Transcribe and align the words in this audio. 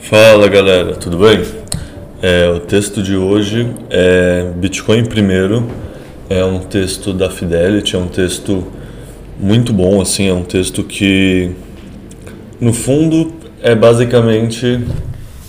Fala 0.00 0.48
galera, 0.48 0.96
tudo 0.96 1.18
bem? 1.18 1.44
É, 2.20 2.48
o 2.50 2.58
texto 2.58 3.00
de 3.00 3.14
hoje 3.14 3.72
é 3.88 4.50
Bitcoin 4.56 5.04
primeiro, 5.04 5.64
é 6.28 6.44
um 6.44 6.58
texto 6.58 7.12
da 7.12 7.30
Fidelity, 7.30 7.94
é 7.94 7.98
um 7.98 8.08
texto 8.08 8.66
muito 9.38 9.72
bom, 9.72 10.00
assim, 10.00 10.28
é 10.28 10.32
um 10.32 10.42
texto 10.42 10.82
que 10.82 11.52
no 12.60 12.72
fundo 12.72 13.37
é 13.60 13.74
basicamente, 13.74 14.80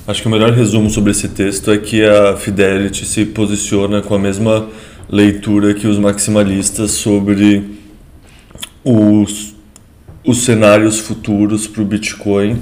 acho 0.08 0.22
que 0.22 0.28
o 0.28 0.32
melhor 0.32 0.52
resumo 0.52 0.90
sobre 0.90 1.12
esse 1.12 1.28
texto 1.30 1.72
é 1.72 1.78
que 1.78 2.04
a 2.04 2.36
Fidelity 2.36 3.06
se 3.06 3.26
posiciona 3.26 4.02
com 4.02 4.16
a 4.16 4.20
mesma 4.20 4.68
leitura 5.10 5.74
que 5.74 5.88
os 5.88 5.98
maximalistas 5.98 6.92
sobre 6.92 7.64
os, 8.84 9.56
os 10.26 10.40
cenários 10.40 11.00
futuros 11.00 11.68
para 11.68 11.82
o 11.82 11.86
Bitcoin 11.86 12.60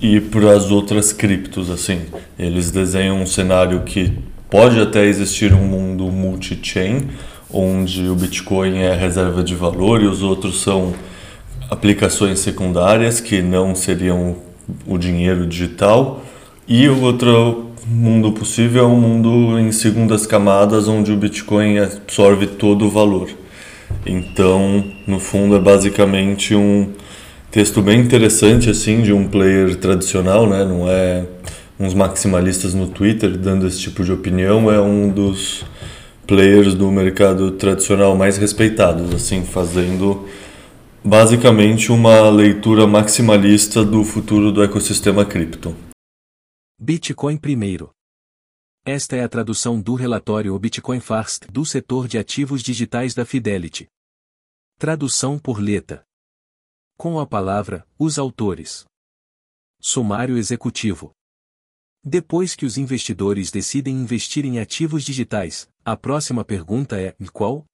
e 0.00 0.20
para 0.20 0.52
as 0.52 0.70
outras 0.70 1.12
criptos 1.12 1.70
assim. 1.70 2.02
Eles 2.38 2.70
desenham 2.70 3.22
um 3.22 3.26
cenário 3.26 3.82
que 3.82 4.12
pode 4.50 4.80
até 4.80 5.04
existir 5.04 5.52
um 5.52 5.64
mundo 5.64 6.04
multi-chain, 6.04 7.08
onde 7.50 8.08
o 8.08 8.14
Bitcoin 8.14 8.78
é 8.78 8.94
reserva 8.94 9.42
de 9.42 9.54
valor 9.54 10.02
e 10.02 10.06
os 10.06 10.22
outros 10.22 10.60
são 10.60 10.94
aplicações 11.70 12.38
secundárias 12.40 13.20
que 13.20 13.42
não 13.42 13.74
seriam 13.74 14.47
o 14.86 14.98
dinheiro 14.98 15.46
digital. 15.46 16.22
E 16.66 16.88
o 16.88 17.00
outro 17.02 17.68
mundo 17.86 18.32
possível 18.32 18.84
é 18.84 18.86
um 18.86 19.00
mundo 19.00 19.58
em 19.58 19.72
segundas 19.72 20.26
camadas, 20.26 20.88
onde 20.88 21.10
o 21.10 21.16
Bitcoin 21.16 21.78
absorve 21.78 22.46
todo 22.46 22.86
o 22.86 22.90
valor. 22.90 23.28
Então, 24.04 24.84
no 25.06 25.18
fundo, 25.18 25.56
é 25.56 25.58
basicamente 25.58 26.54
um 26.54 26.92
texto 27.50 27.80
bem 27.80 28.00
interessante 28.00 28.68
assim 28.68 29.00
de 29.00 29.12
um 29.12 29.26
player 29.26 29.76
tradicional, 29.76 30.46
né? 30.46 30.64
Não 30.64 30.88
é 30.88 31.24
uns 31.80 31.94
maximalistas 31.94 32.74
no 32.74 32.88
Twitter 32.88 33.30
dando 33.36 33.66
esse 33.66 33.80
tipo 33.80 34.04
de 34.04 34.12
opinião, 34.12 34.70
é 34.70 34.80
um 34.80 35.08
dos 35.08 35.64
players 36.26 36.74
do 36.74 36.90
mercado 36.90 37.52
tradicional 37.52 38.14
mais 38.14 38.36
respeitados, 38.36 39.14
assim, 39.14 39.42
fazendo 39.42 40.26
basicamente 41.04 41.92
uma 41.92 42.28
leitura 42.28 42.86
maximalista 42.86 43.84
do 43.84 44.04
futuro 44.04 44.52
do 44.52 44.62
ecossistema 44.62 45.24
cripto. 45.24 45.76
Bitcoin 46.78 47.36
primeiro. 47.36 47.90
Esta 48.84 49.16
é 49.16 49.22
a 49.22 49.28
tradução 49.28 49.80
do 49.80 49.94
relatório 49.94 50.54
O 50.54 50.58
Bitcoin 50.58 51.00
Fast 51.00 51.46
do 51.48 51.64
setor 51.64 52.08
de 52.08 52.18
ativos 52.18 52.62
digitais 52.62 53.14
da 53.14 53.24
Fidelity. 53.24 53.86
Tradução 54.78 55.38
por 55.38 55.60
Leta. 55.60 56.04
Com 56.96 57.20
a 57.20 57.26
palavra, 57.26 57.86
os 57.98 58.18
autores. 58.18 58.84
Sumário 59.80 60.36
executivo. 60.36 61.12
Depois 62.02 62.54
que 62.54 62.64
os 62.64 62.78
investidores 62.78 63.50
decidem 63.50 63.94
investir 63.94 64.44
em 64.44 64.58
ativos 64.58 65.04
digitais, 65.04 65.68
a 65.84 65.96
próxima 65.96 66.44
pergunta 66.44 67.00
é: 67.00 67.14
qual? 67.32 67.64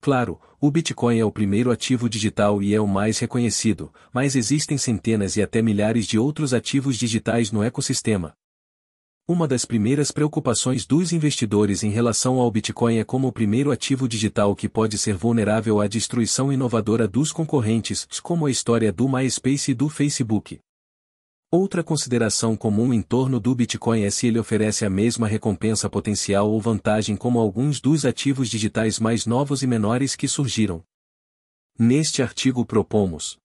Claro, 0.00 0.40
o 0.60 0.70
Bitcoin 0.70 1.18
é 1.18 1.24
o 1.24 1.32
primeiro 1.32 1.70
ativo 1.70 2.08
digital 2.08 2.62
e 2.62 2.74
é 2.74 2.80
o 2.80 2.86
mais 2.86 3.18
reconhecido, 3.18 3.92
mas 4.12 4.36
existem 4.36 4.76
centenas 4.76 5.36
e 5.36 5.42
até 5.42 5.62
milhares 5.62 6.06
de 6.06 6.18
outros 6.18 6.52
ativos 6.52 6.96
digitais 6.96 7.50
no 7.50 7.62
ecossistema, 7.62 8.34
uma 9.30 9.46
das 9.46 9.64
primeiras 9.64 10.10
preocupações 10.10 10.84
dos 10.84 11.12
investidores 11.12 11.84
em 11.84 11.90
relação 11.90 12.40
ao 12.40 12.50
Bitcoin 12.50 12.98
é 12.98 13.04
como 13.04 13.28
o 13.28 13.32
primeiro 13.32 13.70
ativo 13.70 14.08
digital 14.08 14.56
que 14.56 14.68
pode 14.68 14.98
ser 14.98 15.14
vulnerável 15.14 15.80
à 15.80 15.86
destruição 15.86 16.52
inovadora 16.52 17.06
dos 17.06 17.30
concorrentes, 17.30 18.08
como 18.24 18.46
a 18.46 18.50
história 18.50 18.92
do 18.92 19.08
MySpace 19.08 19.70
e 19.70 19.74
do 19.74 19.88
Facebook. 19.88 20.58
Outra 21.52 21.82
consideração 21.82 22.56
comum 22.56 22.94
em 22.94 23.02
torno 23.02 23.40
do 23.40 23.52
Bitcoin 23.52 24.02
é 24.02 24.10
se 24.10 24.28
ele 24.28 24.38
oferece 24.38 24.84
a 24.84 24.90
mesma 24.90 25.26
recompensa 25.26 25.90
potencial 25.90 26.48
ou 26.48 26.60
vantagem 26.60 27.16
como 27.16 27.40
alguns 27.40 27.80
dos 27.80 28.04
ativos 28.04 28.48
digitais 28.48 29.00
mais 29.00 29.26
novos 29.26 29.60
e 29.64 29.66
menores 29.66 30.14
que 30.14 30.28
surgiram. 30.28 30.84
Neste 31.76 32.22
artigo 32.22 32.64
propomos 32.64 33.36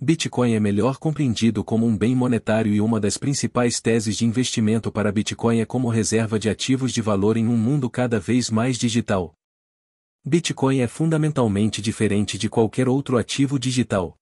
Bitcoin 0.00 0.54
é 0.54 0.60
melhor 0.60 0.98
compreendido 0.98 1.64
como 1.64 1.84
um 1.86 1.98
bem 1.98 2.14
monetário 2.14 2.72
e 2.72 2.80
uma 2.80 3.00
das 3.00 3.18
principais 3.18 3.80
teses 3.80 4.16
de 4.16 4.24
investimento 4.24 4.92
para 4.92 5.10
Bitcoin 5.10 5.58
é 5.58 5.66
como 5.66 5.88
reserva 5.88 6.38
de 6.38 6.48
ativos 6.48 6.92
de 6.92 7.02
valor 7.02 7.36
em 7.36 7.48
um 7.48 7.56
mundo 7.56 7.90
cada 7.90 8.20
vez 8.20 8.48
mais 8.48 8.78
digital. 8.78 9.34
Bitcoin 10.24 10.78
é 10.78 10.86
fundamentalmente 10.86 11.82
diferente 11.82 12.38
de 12.38 12.48
qualquer 12.48 12.88
outro 12.88 13.18
ativo 13.18 13.58
digital. 13.58 14.17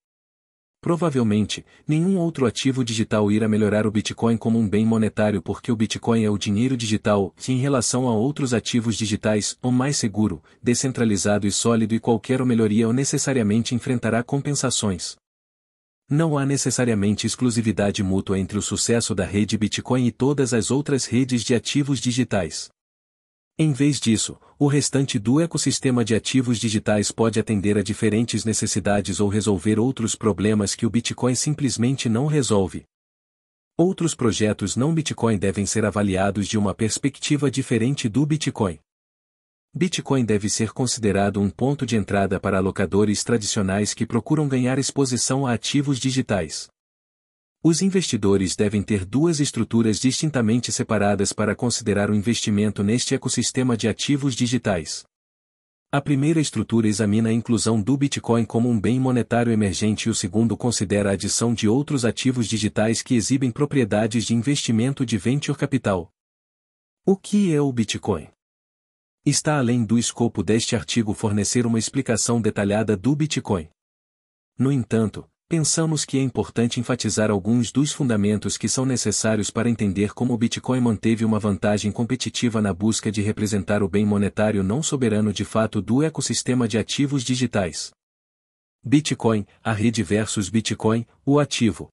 Provavelmente, 0.79 1.65
nenhum 1.87 2.17
outro 2.17 2.45
ativo 2.45 2.83
digital 2.83 3.31
irá 3.31 3.47
melhorar 3.47 3.87
o 3.87 3.91
Bitcoin 3.91 4.37
como 4.37 4.59
um 4.59 4.69
bem 4.69 4.85
monetário 4.85 5.41
porque 5.41 5.71
o 5.71 5.75
Bitcoin 5.75 6.23
é 6.23 6.29
o 6.29 6.37
dinheiro 6.37 6.77
digital, 6.77 7.33
que 7.35 7.51
em 7.51 7.57
relação 7.57 8.07
a 8.07 8.13
outros 8.13 8.53
ativos 8.53 8.95
digitais, 8.95 9.57
o 9.61 9.71
mais 9.71 9.97
seguro, 9.97 10.41
descentralizado 10.61 11.47
e 11.47 11.51
sólido 11.51 11.95
e 11.95 11.99
qualquer 11.99 12.45
melhoria 12.45 12.87
ou 12.87 12.93
necessariamente 12.93 13.73
enfrentará 13.73 14.23
compensações. 14.23 15.15
Não 16.09 16.37
há 16.37 16.45
necessariamente 16.45 17.27
exclusividade 17.27 18.01
mútua 18.01 18.39
entre 18.39 18.57
o 18.57 18.61
sucesso 18.61 19.13
da 19.13 19.25
rede 19.25 19.57
Bitcoin 19.57 20.05
e 20.05 20.11
todas 20.11 20.53
as 20.53 20.71
outras 20.71 21.05
redes 21.05 21.43
de 21.43 21.53
ativos 21.53 21.99
digitais. 21.99 22.69
Em 23.59 23.73
vez 23.73 23.99
disso, 23.99 24.39
o 24.59 24.67
restante 24.67 25.17
do 25.17 25.41
ecossistema 25.41 26.05
de 26.05 26.13
ativos 26.13 26.59
digitais 26.59 27.11
pode 27.11 27.39
atender 27.39 27.75
a 27.75 27.81
diferentes 27.81 28.45
necessidades 28.45 29.19
ou 29.19 29.29
resolver 29.29 29.79
outros 29.79 30.13
problemas 30.13 30.75
que 30.75 30.85
o 30.85 30.89
Bitcoin 30.91 31.33
simplesmente 31.33 32.07
não 32.07 32.27
resolve. 32.27 32.83
Outros 33.75 34.13
projetos 34.13 34.75
não 34.75 34.93
Bitcoin 34.93 35.39
devem 35.39 35.65
ser 35.65 35.85
avaliados 35.85 36.47
de 36.47 36.55
uma 36.55 36.75
perspectiva 36.75 37.49
diferente 37.49 38.07
do 38.07 38.27
Bitcoin. 38.27 38.77
Bitcoin 39.73 40.23
deve 40.23 40.49
ser 40.49 40.71
considerado 40.71 41.41
um 41.41 41.49
ponto 41.49 41.83
de 41.83 41.95
entrada 41.95 42.39
para 42.39 42.59
alocadores 42.59 43.23
tradicionais 43.23 43.91
que 43.91 44.05
procuram 44.05 44.47
ganhar 44.47 44.77
exposição 44.77 45.47
a 45.47 45.53
ativos 45.53 45.97
digitais. 45.97 46.67
Os 47.69 47.81
investidores 47.81 48.55
devem 48.55 48.81
ter 48.81 49.03
duas 49.03 49.41
estruturas 49.41 49.99
distintamente 49.99 50.71
separadas 50.71 51.33
para 51.33 51.53
considerar 51.53 52.09
o 52.09 52.15
investimento 52.15 52.81
neste 52.81 53.13
ecossistema 53.13 53.75
de 53.75 53.89
ativos 53.89 54.35
digitais. 54.35 55.03
A 55.91 55.99
primeira 55.99 56.39
estrutura 56.39 56.87
examina 56.87 57.27
a 57.27 57.33
inclusão 57.33 57.81
do 57.81 57.97
Bitcoin 57.97 58.45
como 58.45 58.69
um 58.69 58.79
bem 58.79 58.97
monetário 59.01 59.51
emergente 59.51 60.07
e 60.07 60.09
o 60.09 60.15
segundo 60.15 60.55
considera 60.55 61.09
a 61.09 61.11
adição 61.11 61.53
de 61.53 61.67
outros 61.67 62.05
ativos 62.05 62.47
digitais 62.47 63.01
que 63.01 63.15
exibem 63.15 63.51
propriedades 63.51 64.23
de 64.23 64.33
investimento 64.33 65.05
de 65.05 65.17
venture 65.17 65.57
capital. 65.57 66.09
O 67.05 67.17
que 67.17 67.53
é 67.53 67.59
o 67.59 67.69
Bitcoin? 67.73 68.29
Está 69.25 69.57
além 69.57 69.83
do 69.83 69.99
escopo 69.99 70.41
deste 70.41 70.73
artigo 70.73 71.13
fornecer 71.13 71.65
uma 71.65 71.77
explicação 71.77 72.39
detalhada 72.39 72.95
do 72.95 73.13
Bitcoin. 73.13 73.67
No 74.57 74.71
entanto, 74.71 75.27
pensamos 75.49 76.03
que 76.03 76.17
é 76.17 76.21
importante 76.21 76.79
enfatizar 76.79 77.31
alguns 77.31 77.71
dos 77.71 77.93
fundamentos 77.93 78.57
que 78.57 78.67
são 78.67 78.85
necessários 78.85 79.49
para 79.49 79.69
entender 79.69 80.13
como 80.13 80.33
o 80.33 80.37
Bitcoin 80.37 80.81
manteve 80.81 81.23
uma 81.23 81.39
vantagem 81.39 81.91
competitiva 81.91 82.61
na 82.61 82.73
busca 82.73 83.09
de 83.09 83.21
representar 83.21 83.81
o 83.81 83.87
bem 83.87 84.05
monetário 84.05 84.61
não 84.61 84.83
soberano 84.83 85.31
de 85.31 85.45
fato 85.45 85.81
do 85.81 86.03
ecossistema 86.03 86.67
de 86.67 86.77
ativos 86.77 87.23
digitais. 87.23 87.91
Bitcoin, 88.83 89.45
a 89.63 89.71
rede 89.71 90.03
versus 90.03 90.49
Bitcoin, 90.49 91.05
o 91.25 91.39
ativo. 91.39 91.87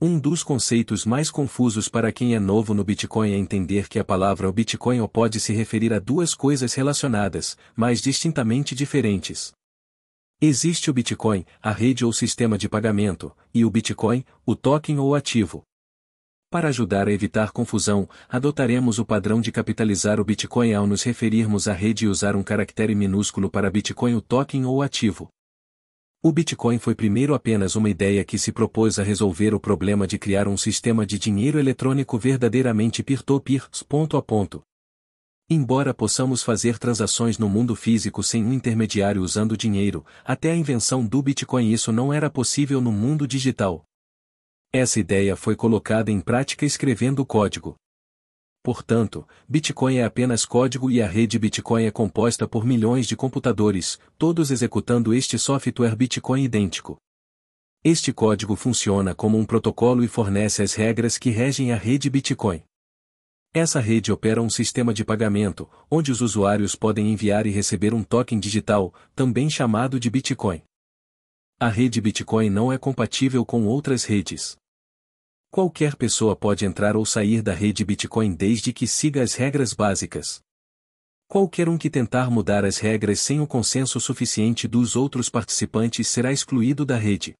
Um 0.00 0.18
dos 0.18 0.42
conceitos 0.42 1.06
mais 1.06 1.30
confusos 1.30 1.88
para 1.88 2.12
quem 2.12 2.34
é 2.34 2.40
novo 2.40 2.74
no 2.74 2.84
Bitcoin 2.84 3.32
é 3.32 3.36
entender 3.36 3.88
que 3.88 3.98
a 3.98 4.04
palavra 4.04 4.50
Bitcoin 4.52 5.06
pode 5.08 5.40
se 5.40 5.54
referir 5.54 5.92
a 5.92 5.98
duas 5.98 6.34
coisas 6.34 6.74
relacionadas, 6.74 7.56
mas 7.74 8.02
distintamente 8.02 8.74
diferentes. 8.74 9.55
Existe 10.38 10.90
o 10.90 10.92
Bitcoin, 10.92 11.46
a 11.62 11.72
rede 11.72 12.04
ou 12.04 12.12
sistema 12.12 12.58
de 12.58 12.68
pagamento, 12.68 13.34
e 13.54 13.64
o 13.64 13.70
Bitcoin, 13.70 14.22
o 14.44 14.54
token 14.54 14.98
ou 14.98 15.14
ativo. 15.14 15.62
Para 16.50 16.68
ajudar 16.68 17.08
a 17.08 17.10
evitar 17.10 17.52
confusão, 17.52 18.06
adotaremos 18.28 18.98
o 18.98 19.06
padrão 19.06 19.40
de 19.40 19.50
capitalizar 19.50 20.20
o 20.20 20.24
Bitcoin 20.26 20.74
ao 20.74 20.86
nos 20.86 21.02
referirmos 21.02 21.66
à 21.66 21.72
rede 21.72 22.04
e 22.04 22.08
usar 22.08 22.36
um 22.36 22.42
caractere 22.42 22.94
minúsculo 22.94 23.50
para 23.50 23.70
Bitcoin 23.70 24.14
o 24.14 24.20
token 24.20 24.66
ou 24.66 24.82
ativo. 24.82 25.30
O 26.22 26.30
Bitcoin 26.30 26.78
foi 26.78 26.94
primeiro 26.94 27.32
apenas 27.32 27.74
uma 27.74 27.88
ideia 27.88 28.22
que 28.22 28.36
se 28.36 28.52
propôs 28.52 28.98
a 28.98 29.02
resolver 29.02 29.54
o 29.54 29.60
problema 29.60 30.06
de 30.06 30.18
criar 30.18 30.48
um 30.48 30.56
sistema 30.58 31.06
de 31.06 31.18
dinheiro 31.18 31.58
eletrônico 31.58 32.18
verdadeiramente 32.18 33.02
peer-to-peer, 33.02 33.66
ponto 33.88 34.18
a 34.18 34.22
ponto. 34.22 34.62
Embora 35.48 35.94
possamos 35.94 36.42
fazer 36.42 36.76
transações 36.76 37.38
no 37.38 37.48
mundo 37.48 37.76
físico 37.76 38.20
sem 38.20 38.44
um 38.44 38.52
intermediário 38.52 39.22
usando 39.22 39.56
dinheiro, 39.56 40.04
até 40.24 40.50
a 40.50 40.56
invenção 40.56 41.06
do 41.06 41.22
Bitcoin 41.22 41.70
isso 41.70 41.92
não 41.92 42.12
era 42.12 42.28
possível 42.28 42.80
no 42.80 42.90
mundo 42.90 43.28
digital. 43.28 43.84
Essa 44.72 44.98
ideia 44.98 45.36
foi 45.36 45.54
colocada 45.54 46.10
em 46.10 46.20
prática 46.20 46.66
escrevendo 46.66 47.20
o 47.20 47.26
código. 47.26 47.76
Portanto, 48.60 49.24
Bitcoin 49.48 49.98
é 49.98 50.04
apenas 50.04 50.44
código 50.44 50.90
e 50.90 51.00
a 51.00 51.06
rede 51.06 51.38
Bitcoin 51.38 51.84
é 51.84 51.92
composta 51.92 52.48
por 52.48 52.64
milhões 52.64 53.06
de 53.06 53.14
computadores, 53.14 54.00
todos 54.18 54.50
executando 54.50 55.14
este 55.14 55.38
software 55.38 55.94
Bitcoin 55.94 56.42
idêntico. 56.42 56.96
Este 57.84 58.12
código 58.12 58.56
funciona 58.56 59.14
como 59.14 59.38
um 59.38 59.44
protocolo 59.44 60.02
e 60.02 60.08
fornece 60.08 60.60
as 60.60 60.74
regras 60.74 61.16
que 61.16 61.30
regem 61.30 61.70
a 61.70 61.76
rede 61.76 62.10
Bitcoin. 62.10 62.64
Essa 63.58 63.80
rede 63.80 64.12
opera 64.12 64.42
um 64.42 64.50
sistema 64.50 64.92
de 64.92 65.02
pagamento, 65.02 65.66
onde 65.90 66.12
os 66.12 66.20
usuários 66.20 66.74
podem 66.74 67.10
enviar 67.10 67.46
e 67.46 67.50
receber 67.50 67.94
um 67.94 68.02
token 68.02 68.38
digital, 68.38 68.92
também 69.14 69.48
chamado 69.48 69.98
de 69.98 70.10
Bitcoin. 70.10 70.62
A 71.58 71.70
rede 71.70 71.98
Bitcoin 71.98 72.50
não 72.50 72.70
é 72.70 72.76
compatível 72.76 73.46
com 73.46 73.64
outras 73.64 74.04
redes. 74.04 74.58
Qualquer 75.50 75.96
pessoa 75.96 76.36
pode 76.36 76.66
entrar 76.66 76.96
ou 76.96 77.06
sair 77.06 77.40
da 77.40 77.54
rede 77.54 77.82
Bitcoin 77.82 78.34
desde 78.34 78.74
que 78.74 78.86
siga 78.86 79.22
as 79.22 79.32
regras 79.32 79.72
básicas. 79.72 80.42
Qualquer 81.26 81.66
um 81.66 81.78
que 81.78 81.88
tentar 81.88 82.30
mudar 82.30 82.62
as 82.62 82.76
regras 82.76 83.20
sem 83.20 83.40
o 83.40 83.46
consenso 83.46 83.98
suficiente 83.98 84.68
dos 84.68 84.94
outros 84.96 85.30
participantes 85.30 86.08
será 86.08 86.30
excluído 86.30 86.84
da 86.84 86.98
rede. 86.98 87.34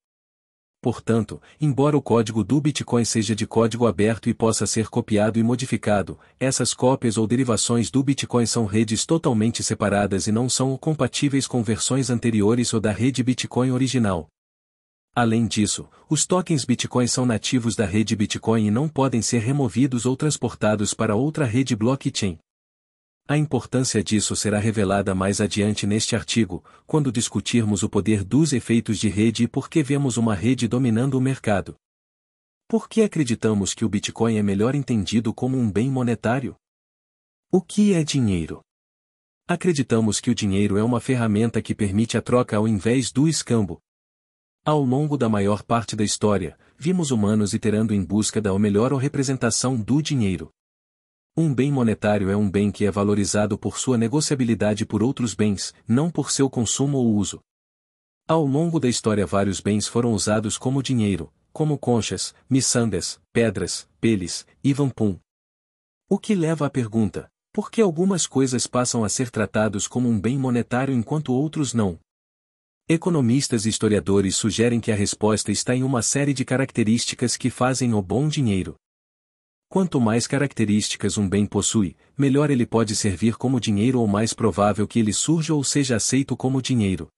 Portanto, 0.87 1.43
embora 1.61 1.97
o 1.97 2.01
código 2.01 2.45
do 2.45 2.61
Bitcoin 2.61 3.05
seja 3.05 3.35
de 3.35 3.45
código 3.45 3.89
aberto 3.89 4.29
e 4.29 4.33
possa 4.33 4.69
ser 4.69 4.87
copiado 4.87 5.37
e 5.37 5.43
modificado, 5.43 6.17
essas 6.39 6.73
cópias 6.73 7.19
ou 7.19 7.27
derivações 7.27 7.91
do 7.91 8.05
Bitcoin 8.05 8.47
são 8.47 8.67
redes 8.67 9.05
totalmente 9.05 9.65
separadas 9.65 10.29
e 10.29 10.31
não 10.31 10.49
são 10.49 10.77
compatíveis 10.77 11.49
com 11.49 11.61
versões 11.61 12.09
anteriores 12.09 12.73
ou 12.73 12.79
da 12.79 12.93
rede 12.93 13.21
Bitcoin 13.25 13.73
original. 13.73 14.29
Além 15.13 15.49
disso, 15.49 15.89
os 16.09 16.25
tokens 16.25 16.65
Bitcoin 16.65 17.09
são 17.09 17.27
nativos 17.27 17.75
da 17.75 17.85
rede 17.85 18.15
Bitcoin 18.15 18.67
e 18.67 18.71
não 18.71 18.89
podem 18.89 19.21
ser 19.21 19.41
removidos 19.41 20.07
ou 20.07 20.17
transportados 20.17 20.95
para 20.95 21.17
outra 21.17 21.45
rede 21.45 21.75
blockchain. 21.75 22.39
A 23.29 23.37
importância 23.37 24.05
disso 24.05 24.37
será 24.37 24.61
revelada 24.61 25.13
mais 25.13 25.41
adiante 25.41 25.85
neste 25.85 26.15
artigo, 26.15 26.65
quando 26.87 27.11
discutirmos 27.11 27.83
o 27.83 27.89
poder 27.89 28.23
dos 28.23 28.53
efeitos 28.53 29.01
de 29.01 29.09
rede 29.09 29.43
e 29.43 29.49
por 29.49 29.69
que 29.69 29.83
vemos 29.83 30.17
uma 30.17 30.33
rede 30.33 30.69
dominando 30.69 31.15
o 31.15 31.21
mercado. 31.21 31.77
Por 32.69 32.89
que 32.89 33.03
acreditamos 33.03 33.75
que 33.75 33.85
o 33.85 33.89
Bitcoin 33.89 34.37
é 34.37 34.43
melhor 34.45 34.77
entendido 34.77 35.35
como 35.35 35.59
um 35.59 35.69
bem 35.69 35.91
monetário? 35.91 36.55
O 37.51 37.61
que 37.61 37.95
é 37.95 38.05
dinheiro? 38.05 38.61
Acreditamos 39.49 40.21
que 40.21 40.31
o 40.31 40.35
dinheiro 40.35 40.77
é 40.77 40.85
uma 40.85 41.01
ferramenta 41.01 41.61
que 41.61 41.75
permite 41.75 42.17
a 42.17 42.23
troca 42.23 42.57
ao 42.57 42.69
invés 42.69 43.11
do 43.11 43.27
escambo. 43.27 43.81
Ao 44.65 44.81
longo 44.81 45.17
da 45.17 45.29
maior 45.29 45.65
parte 45.65 45.97
da 45.97 46.05
história, 46.05 46.57
vimos 46.79 47.11
humanos 47.11 47.55
iterando 47.55 47.93
em 47.93 48.05
busca 48.05 48.41
da 48.41 48.57
melhor 48.57 48.93
representação 48.95 49.81
do 49.81 50.01
dinheiro. 50.01 50.53
Um 51.39 51.53
bem 51.53 51.71
monetário 51.71 52.31
é 52.31 52.37
um 52.37 52.51
bem 52.51 52.71
que 52.71 52.87
é 52.87 52.91
valorizado 52.91 53.59
por 53.59 53.79
sua 53.79 53.99
negociabilidade 53.99 54.87
por 54.87 55.03
outros 55.03 55.35
bens, 55.35 55.75
não 55.87 56.11
por 56.11 56.31
seu 56.31 56.49
consumo 56.49 56.97
ou 56.97 57.15
uso. 57.15 57.43
Ao 58.27 58.43
longo 58.47 58.81
da 58.81 58.89
história 58.89 59.27
vários 59.27 59.61
bens 59.61 59.87
foram 59.87 60.15
usados 60.15 60.57
como 60.57 60.83
dinheiro, 60.83 61.31
como 61.53 61.77
conchas, 61.77 62.35
miçangas, 62.49 63.21
pedras, 63.35 63.87
peles 64.01 64.47
e 64.65 64.73
vampum. 64.73 65.19
O 66.09 66.19
que 66.19 66.35
leva 66.35 66.65
à 66.65 66.71
pergunta, 66.71 67.31
por 67.53 67.71
que 67.71 67.83
algumas 67.83 68.27
coisas 68.27 68.67
passam 68.67 69.05
a 69.05 69.09
ser 69.11 69.31
tratados 69.31 69.87
como 69.87 70.09
um 70.09 70.19
bem 70.19 70.39
monetário 70.39 70.95
enquanto 70.95 71.35
outros 71.35 71.75
não? 71.75 71.99
Economistas 72.89 73.67
e 73.67 73.69
historiadores 73.69 74.37
sugerem 74.37 74.81
que 74.81 74.91
a 74.91 74.97
resposta 74.97 75.53
está 75.53 75.77
em 75.77 75.83
uma 75.83 76.01
série 76.01 76.33
de 76.33 76.47
características 76.47 77.37
que 77.37 77.51
fazem 77.51 77.93
o 77.93 78.01
bom 78.01 78.27
dinheiro. 78.27 78.75
Quanto 79.69 80.01
mais 80.01 80.27
características 80.27 81.19
um 81.19 81.29
bem 81.29 81.45
possui, 81.45 81.97
melhor 82.17 82.51
ele 82.51 82.65
pode 82.65 82.95
servir 82.95 83.37
como 83.37 83.61
dinheiro 83.61 84.01
ou 84.01 84.07
mais 84.07 84.33
provável 84.33 84.87
que 84.87 85.01
ele 85.01 85.13
surja 85.13 85.55
ou 85.55 85.65
seja 85.65 85.97
aceito 85.97 86.37
como 86.37 86.63
dinheiro. 86.63 87.09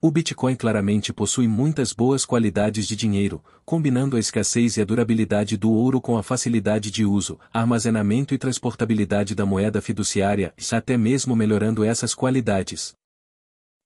O 0.00 0.10
Bitcoin 0.10 0.54
claramente 0.54 1.14
possui 1.14 1.48
muitas 1.48 1.94
boas 1.94 2.26
qualidades 2.26 2.86
de 2.86 2.94
dinheiro, 2.94 3.42
combinando 3.64 4.16
a 4.16 4.20
escassez 4.20 4.76
e 4.76 4.82
a 4.82 4.84
durabilidade 4.84 5.56
do 5.56 5.72
ouro 5.72 5.98
com 5.98 6.18
a 6.18 6.22
facilidade 6.22 6.90
de 6.90 7.06
uso, 7.06 7.40
armazenamento 7.50 8.34
e 8.34 8.38
transportabilidade 8.38 9.34
da 9.34 9.46
moeda 9.46 9.80
fiduciária, 9.80 10.52
até 10.70 10.98
mesmo 10.98 11.34
melhorando 11.34 11.82
essas 11.82 12.14
qualidades. 12.14 12.94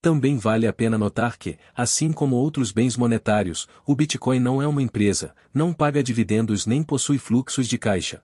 Também 0.01 0.37
vale 0.37 0.67
a 0.67 0.73
pena 0.73 0.97
notar 0.97 1.37
que, 1.37 1.59
assim 1.75 2.13
como 2.13 2.37
outros 2.37 2.71
bens 2.71 2.97
monetários, 2.97 3.67
o 3.85 3.97
Bitcoin 3.97 4.39
não 4.39 4.63
é 4.63 4.67
uma 4.67 4.83
empresa, 4.83 5.35
não 5.53 5.73
paga 5.73 6.03
dividendos 6.03 6.67
nem 6.67 6.85
possui 6.85 7.19
fluxos 7.19 7.67
de 7.67 7.77
caixa. 7.77 8.23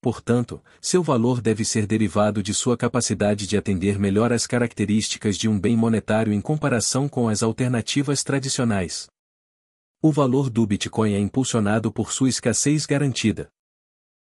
Portanto, 0.00 0.62
seu 0.80 1.02
valor 1.02 1.40
deve 1.40 1.64
ser 1.64 1.86
derivado 1.86 2.42
de 2.42 2.54
sua 2.54 2.76
capacidade 2.76 3.46
de 3.46 3.56
atender 3.56 3.98
melhor 3.98 4.32
às 4.32 4.46
características 4.46 5.36
de 5.36 5.46
um 5.48 5.60
bem 5.60 5.76
monetário 5.76 6.32
em 6.32 6.40
comparação 6.40 7.08
com 7.08 7.28
as 7.28 7.42
alternativas 7.42 8.24
tradicionais. 8.24 9.08
O 10.02 10.10
valor 10.10 10.48
do 10.48 10.66
Bitcoin 10.66 11.12
é 11.12 11.18
impulsionado 11.18 11.92
por 11.92 12.10
sua 12.10 12.30
escassez 12.30 12.86
garantida. 12.86 13.48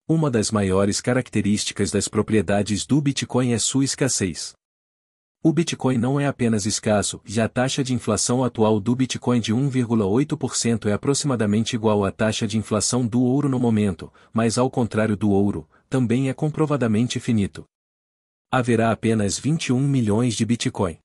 Uma 0.08 0.30
das 0.30 0.52
maiores 0.52 1.02
características 1.02 1.90
das 1.90 2.08
propriedades 2.08 2.86
do 2.86 3.02
Bitcoin 3.02 3.52
é 3.52 3.58
sua 3.58 3.84
escassez. 3.84 4.54
O 5.48 5.54
Bitcoin 5.54 6.00
não 6.00 6.20
é 6.20 6.26
apenas 6.26 6.66
escasso, 6.66 7.22
já 7.24 7.46
a 7.46 7.48
taxa 7.48 7.84
de 7.84 7.94
inflação 7.94 8.44
atual 8.44 8.80
do 8.80 8.96
Bitcoin 8.96 9.40
de 9.40 9.54
1,8% 9.54 10.88
é 10.88 10.94
aproximadamente 10.94 11.76
igual 11.76 12.04
à 12.04 12.12
taxa 12.12 12.48
de 12.48 12.58
inflação 12.58 13.06
do 13.06 13.22
ouro 13.22 13.48
no 13.48 13.60
momento, 13.60 14.12
mas 14.34 14.58
ao 14.58 14.72
contrário 14.72 15.16
do 15.16 15.30
ouro, 15.30 15.70
também 15.88 16.30
é 16.30 16.34
comprovadamente 16.34 17.20
finito. 17.20 17.64
Haverá 18.52 18.90
apenas 18.90 19.38
21 19.38 19.80
milhões 19.80 20.34
de 20.34 20.44
Bitcoin. 20.44 20.98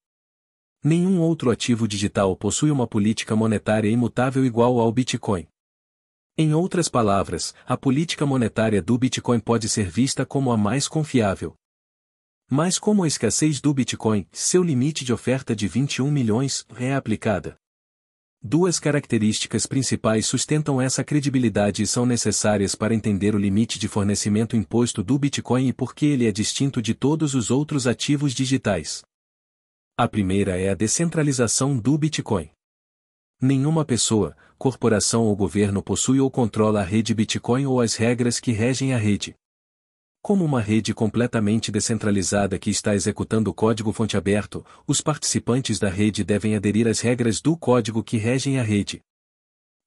Nenhum 0.83 1.21
outro 1.21 1.51
ativo 1.51 1.87
digital 1.87 2.35
possui 2.35 2.71
uma 2.71 2.87
política 2.87 3.37
monetária 3.37 3.91
imutável 3.91 4.43
igual 4.43 4.81
ao 4.81 4.91
Bitcoin. 4.91 5.47
Em 6.39 6.55
outras 6.55 6.89
palavras, 6.89 7.55
a 7.67 7.77
política 7.77 8.25
monetária 8.25 8.81
do 8.81 8.97
Bitcoin 8.97 9.39
pode 9.39 9.69
ser 9.69 9.91
vista 9.91 10.25
como 10.25 10.51
a 10.51 10.57
mais 10.57 10.89
confiável. 10.89 11.60
Mas 12.53 12.81
como 12.81 13.05
a 13.05 13.07
escassez 13.07 13.61
do 13.61 13.73
Bitcoin, 13.73 14.27
seu 14.33 14.61
limite 14.61 15.05
de 15.05 15.13
oferta 15.13 15.55
de 15.55 15.69
21 15.69 16.11
milhões, 16.11 16.67
é 16.77 16.93
aplicada. 16.93 17.57
Duas 18.43 18.81
características 18.81 19.67
principais 19.67 20.27
sustentam 20.27 20.81
essa 20.81 21.05
credibilidade 21.05 21.85
e 21.85 21.87
são 21.87 22.05
necessárias 22.05 22.75
para 22.75 22.93
entender 22.93 23.37
o 23.37 23.39
limite 23.39 23.79
de 23.79 23.87
fornecimento 23.87 24.57
imposto 24.57 25.01
do 25.01 25.17
Bitcoin 25.17 25.69
e 25.69 25.73
por 25.73 25.95
que 25.95 26.07
ele 26.07 26.27
é 26.27 26.33
distinto 26.33 26.83
de 26.83 26.93
todos 26.93 27.37
os 27.37 27.53
outros 27.53 27.87
ativos 27.87 28.35
digitais. 28.35 29.05
A 29.97 30.09
primeira 30.09 30.59
é 30.59 30.71
a 30.71 30.75
descentralização 30.75 31.79
do 31.79 31.97
Bitcoin. 31.97 32.51
Nenhuma 33.41 33.85
pessoa, 33.85 34.37
corporação 34.59 35.23
ou 35.23 35.37
governo 35.37 35.85
possui 35.85 36.19
ou 36.19 36.29
controla 36.29 36.81
a 36.81 36.85
rede 36.85 37.15
Bitcoin 37.15 37.67
ou 37.67 37.81
as 37.81 37.95
regras 37.95 38.41
que 38.41 38.51
regem 38.51 38.93
a 38.93 38.99
rede. 38.99 39.37
Como 40.23 40.45
uma 40.45 40.61
rede 40.61 40.93
completamente 40.93 41.73
descentralizada 41.73 42.59
que 42.59 42.69
está 42.69 42.95
executando 42.95 43.55
código-fonte 43.55 44.19
aberto, 44.19 44.65
os 44.87 45.01
participantes 45.01 45.79
da 45.79 45.89
rede 45.89 46.23
devem 46.23 46.55
aderir 46.55 46.87
às 46.87 47.01
regras 47.01 47.41
do 47.41 47.57
código 47.57 48.05
que 48.05 48.19
regem 48.19 48.59
a 48.61 48.63
rede. 48.63 49.01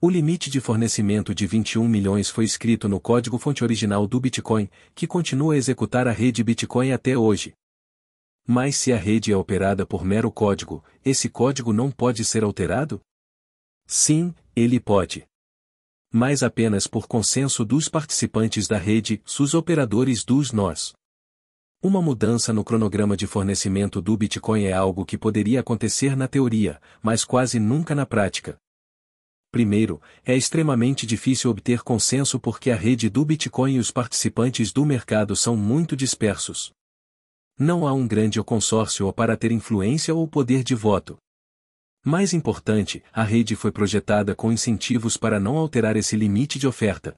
O 0.02 0.10
limite 0.10 0.50
de 0.50 0.60
fornecimento 0.60 1.36
de 1.36 1.46
21 1.46 1.88
milhões 1.88 2.30
foi 2.30 2.46
escrito 2.46 2.90
no 2.90 3.00
código-fonte 3.00 3.64
original 3.64 4.08
do 4.08 4.20
Bitcoin, 4.20 4.68
que 4.96 5.06
continua 5.06 5.54
a 5.54 5.58
executar 5.58 6.08
a 6.08 6.12
rede 6.12 6.44
Bitcoin 6.44 6.92
até 6.92 7.16
hoje. 7.16 7.54
Mas 8.46 8.76
se 8.76 8.92
a 8.92 8.98
rede 8.98 9.32
é 9.32 9.38
operada 9.38 9.86
por 9.86 10.04
mero 10.04 10.32
código, 10.32 10.84
esse 11.06 11.30
código 11.30 11.72
não 11.72 11.92
pode 11.92 12.26
ser 12.26 12.44
alterado? 12.44 13.00
Sim, 13.86 14.34
ele 14.56 14.80
pode 14.80 15.28
mas 16.16 16.44
apenas 16.44 16.86
por 16.86 17.08
consenso 17.08 17.66
dos 17.66 17.90
participantes 17.90 18.68
da 18.68 18.78
rede, 18.78 19.20
os 19.26 19.56
operadores 19.56 20.24
dos 20.24 20.52
nós. 20.52 20.94
Uma 21.82 22.04
mudança 22.04 22.54
no 22.54 22.64
cronograma 22.64 23.18
de 23.18 23.26
fornecimento 23.26 24.00
do 24.00 24.16
Bitcoin 24.16 24.66
é 24.66 24.74
algo 24.74 25.04
que 25.04 25.18
poderia 25.18 25.62
acontecer 25.62 26.16
na 26.16 26.28
teoria, 26.28 26.80
mas 27.02 27.26
quase 27.26 27.60
nunca 27.60 27.96
na 27.96 28.06
prática. 28.06 28.56
Primeiro, 29.52 30.00
é 30.24 30.38
extremamente 30.38 31.08
difícil 31.08 31.50
obter 31.50 31.82
consenso 31.82 32.40
porque 32.40 32.70
a 32.70 32.76
rede 32.76 33.10
do 33.10 33.26
Bitcoin 33.26 33.74
e 33.74 33.80
os 33.80 33.90
participantes 33.90 34.72
do 34.72 34.86
mercado 34.86 35.36
são 35.36 35.58
muito 35.58 35.96
dispersos. 35.96 36.72
Não 37.58 37.88
há 37.88 37.94
um 37.94 38.08
grande 38.08 38.42
consórcio 38.44 39.12
para 39.12 39.36
ter 39.36 39.52
influência 39.52 40.14
ou 40.14 40.28
poder 40.28 40.64
de 40.64 40.76
voto. 40.76 41.18
Mais 42.06 42.34
importante, 42.34 43.02
a 43.14 43.24
rede 43.24 43.56
foi 43.56 43.72
projetada 43.72 44.36
com 44.36 44.52
incentivos 44.52 45.16
para 45.16 45.40
não 45.40 45.58
alterar 45.58 45.96
esse 45.96 46.18
limite 46.18 46.60
de 46.60 46.68
oferta. 46.68 47.16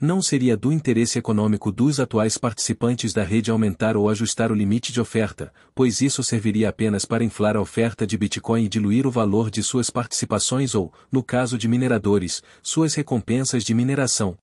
Não 0.00 0.22
seria 0.22 0.56
do 0.56 0.72
interesse 0.72 1.18
econômico 1.18 1.70
dos 1.70 2.00
atuais 2.00 2.38
participantes 2.38 3.12
da 3.12 3.22
rede 3.22 3.50
aumentar 3.50 3.98
ou 3.98 4.08
ajustar 4.08 4.50
o 4.50 4.54
limite 4.54 4.90
de 4.90 4.98
oferta, 5.02 5.52
pois 5.74 6.00
isso 6.00 6.22
serviria 6.22 6.70
apenas 6.70 7.04
para 7.04 7.22
inflar 7.22 7.54
a 7.54 7.60
oferta 7.60 8.06
de 8.06 8.16
Bitcoin 8.16 8.64
e 8.64 8.68
diluir 8.70 9.06
o 9.06 9.10
valor 9.10 9.50
de 9.50 9.62
suas 9.62 9.90
participações 9.90 10.74
ou, 10.74 10.90
no 11.12 11.22
caso 11.22 11.58
de 11.58 11.68
mineradores, 11.68 12.42
suas 12.62 12.94
recompensas 12.94 13.62
de 13.62 13.74
mineração. 13.74 14.38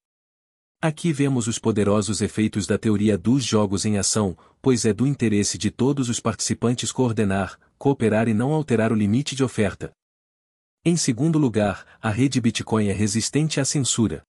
Aqui 0.79 1.11
vemos 1.11 1.47
os 1.47 1.57
poderosos 1.57 2.21
efeitos 2.21 2.67
da 2.67 2.77
teoria 2.77 3.17
dos 3.17 3.43
jogos 3.43 3.83
em 3.83 3.97
ação, 3.97 4.37
pois 4.61 4.85
é 4.85 4.93
do 4.93 5.07
interesse 5.07 5.57
de 5.57 5.71
todos 5.71 6.07
os 6.07 6.19
participantes 6.19 6.91
coordenar, 6.91 7.57
cooperar 7.77 8.27
e 8.27 8.33
não 8.33 8.51
alterar 8.53 8.91
o 8.91 8.95
limite 8.95 9.35
de 9.35 9.43
oferta. 9.43 9.91
Em 10.83 10.95
segundo 10.95 11.37
lugar, 11.37 11.85
a 12.01 12.09
rede 12.09 12.39
Bitcoin 12.39 12.87
é 12.87 12.93
resistente 12.93 13.59
à 13.59 13.65
censura. 13.65 14.23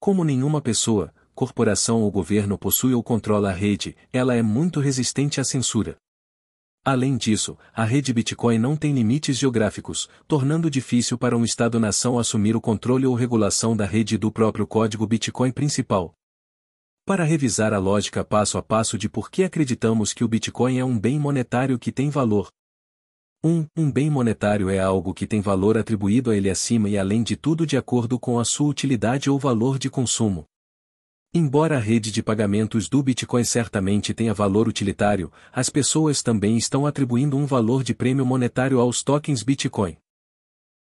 Como 0.00 0.24
nenhuma 0.24 0.60
pessoa, 0.60 1.12
corporação 1.34 2.02
ou 2.02 2.10
governo 2.10 2.56
possui 2.56 2.94
ou 2.94 3.02
controla 3.02 3.50
a 3.50 3.52
rede, 3.52 3.96
ela 4.12 4.34
é 4.34 4.42
muito 4.42 4.80
resistente 4.80 5.40
à 5.40 5.44
censura. 5.44 5.96
Além 6.84 7.16
disso, 7.16 7.58
a 7.74 7.84
rede 7.84 8.12
Bitcoin 8.12 8.58
não 8.58 8.76
tem 8.76 8.94
limites 8.94 9.36
geográficos, 9.36 10.08
tornando 10.28 10.70
difícil 10.70 11.18
para 11.18 11.36
um 11.36 11.44
Estado-nação 11.44 12.18
assumir 12.18 12.54
o 12.54 12.60
controle 12.60 13.06
ou 13.06 13.14
regulação 13.14 13.76
da 13.76 13.84
rede 13.84 14.16
do 14.16 14.30
próprio 14.30 14.66
código 14.66 15.06
Bitcoin 15.06 15.50
principal. 15.50 16.14
Para 17.06 17.22
revisar 17.22 17.72
a 17.72 17.78
lógica 17.78 18.24
passo 18.24 18.58
a 18.58 18.62
passo 18.62 18.98
de 18.98 19.08
por 19.08 19.30
que 19.30 19.44
acreditamos 19.44 20.12
que 20.12 20.24
o 20.24 20.28
Bitcoin 20.28 20.78
é 20.78 20.84
um 20.84 20.98
bem 20.98 21.20
monetário 21.20 21.78
que 21.78 21.92
tem 21.92 22.10
valor. 22.10 22.48
1. 23.44 23.48
Um, 23.48 23.66
um 23.76 23.92
bem 23.92 24.10
monetário 24.10 24.68
é 24.68 24.80
algo 24.80 25.14
que 25.14 25.24
tem 25.24 25.40
valor 25.40 25.78
atribuído 25.78 26.32
a 26.32 26.36
ele 26.36 26.50
acima 26.50 26.88
e 26.88 26.98
além 26.98 27.22
de 27.22 27.36
tudo 27.36 27.64
de 27.64 27.76
acordo 27.76 28.18
com 28.18 28.40
a 28.40 28.44
sua 28.44 28.66
utilidade 28.66 29.30
ou 29.30 29.38
valor 29.38 29.78
de 29.78 29.88
consumo. 29.88 30.46
Embora 31.32 31.76
a 31.76 31.80
rede 31.80 32.10
de 32.10 32.24
pagamentos 32.24 32.88
do 32.88 33.00
Bitcoin 33.04 33.44
certamente 33.44 34.12
tenha 34.12 34.34
valor 34.34 34.66
utilitário, 34.66 35.32
as 35.52 35.70
pessoas 35.70 36.24
também 36.24 36.56
estão 36.56 36.86
atribuindo 36.86 37.36
um 37.36 37.46
valor 37.46 37.84
de 37.84 37.94
prêmio 37.94 38.26
monetário 38.26 38.80
aos 38.80 39.04
tokens 39.04 39.44
Bitcoin. 39.44 39.96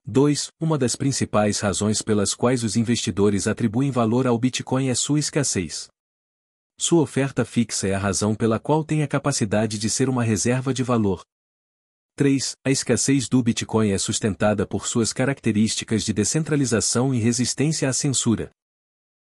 2. 0.04 0.50
Uma 0.60 0.76
das 0.76 0.94
principais 0.94 1.60
razões 1.60 2.02
pelas 2.02 2.34
quais 2.34 2.62
os 2.62 2.76
investidores 2.76 3.46
atribuem 3.46 3.90
valor 3.90 4.26
ao 4.26 4.38
Bitcoin 4.38 4.90
é 4.90 4.94
sua 4.94 5.18
escassez. 5.18 5.88
Sua 6.82 7.02
oferta 7.02 7.44
fixa 7.44 7.88
é 7.88 7.94
a 7.94 7.98
razão 7.98 8.34
pela 8.34 8.58
qual 8.58 8.82
tem 8.82 9.02
a 9.02 9.06
capacidade 9.06 9.78
de 9.78 9.90
ser 9.90 10.08
uma 10.08 10.24
reserva 10.24 10.72
de 10.72 10.82
valor. 10.82 11.22
3. 12.16 12.54
A 12.64 12.70
escassez 12.70 13.28
do 13.28 13.42
Bitcoin 13.42 13.90
é 13.90 13.98
sustentada 13.98 14.66
por 14.66 14.86
suas 14.86 15.12
características 15.12 16.02
de 16.02 16.14
descentralização 16.14 17.14
e 17.14 17.18
resistência 17.18 17.86
à 17.86 17.92
censura. 17.92 18.50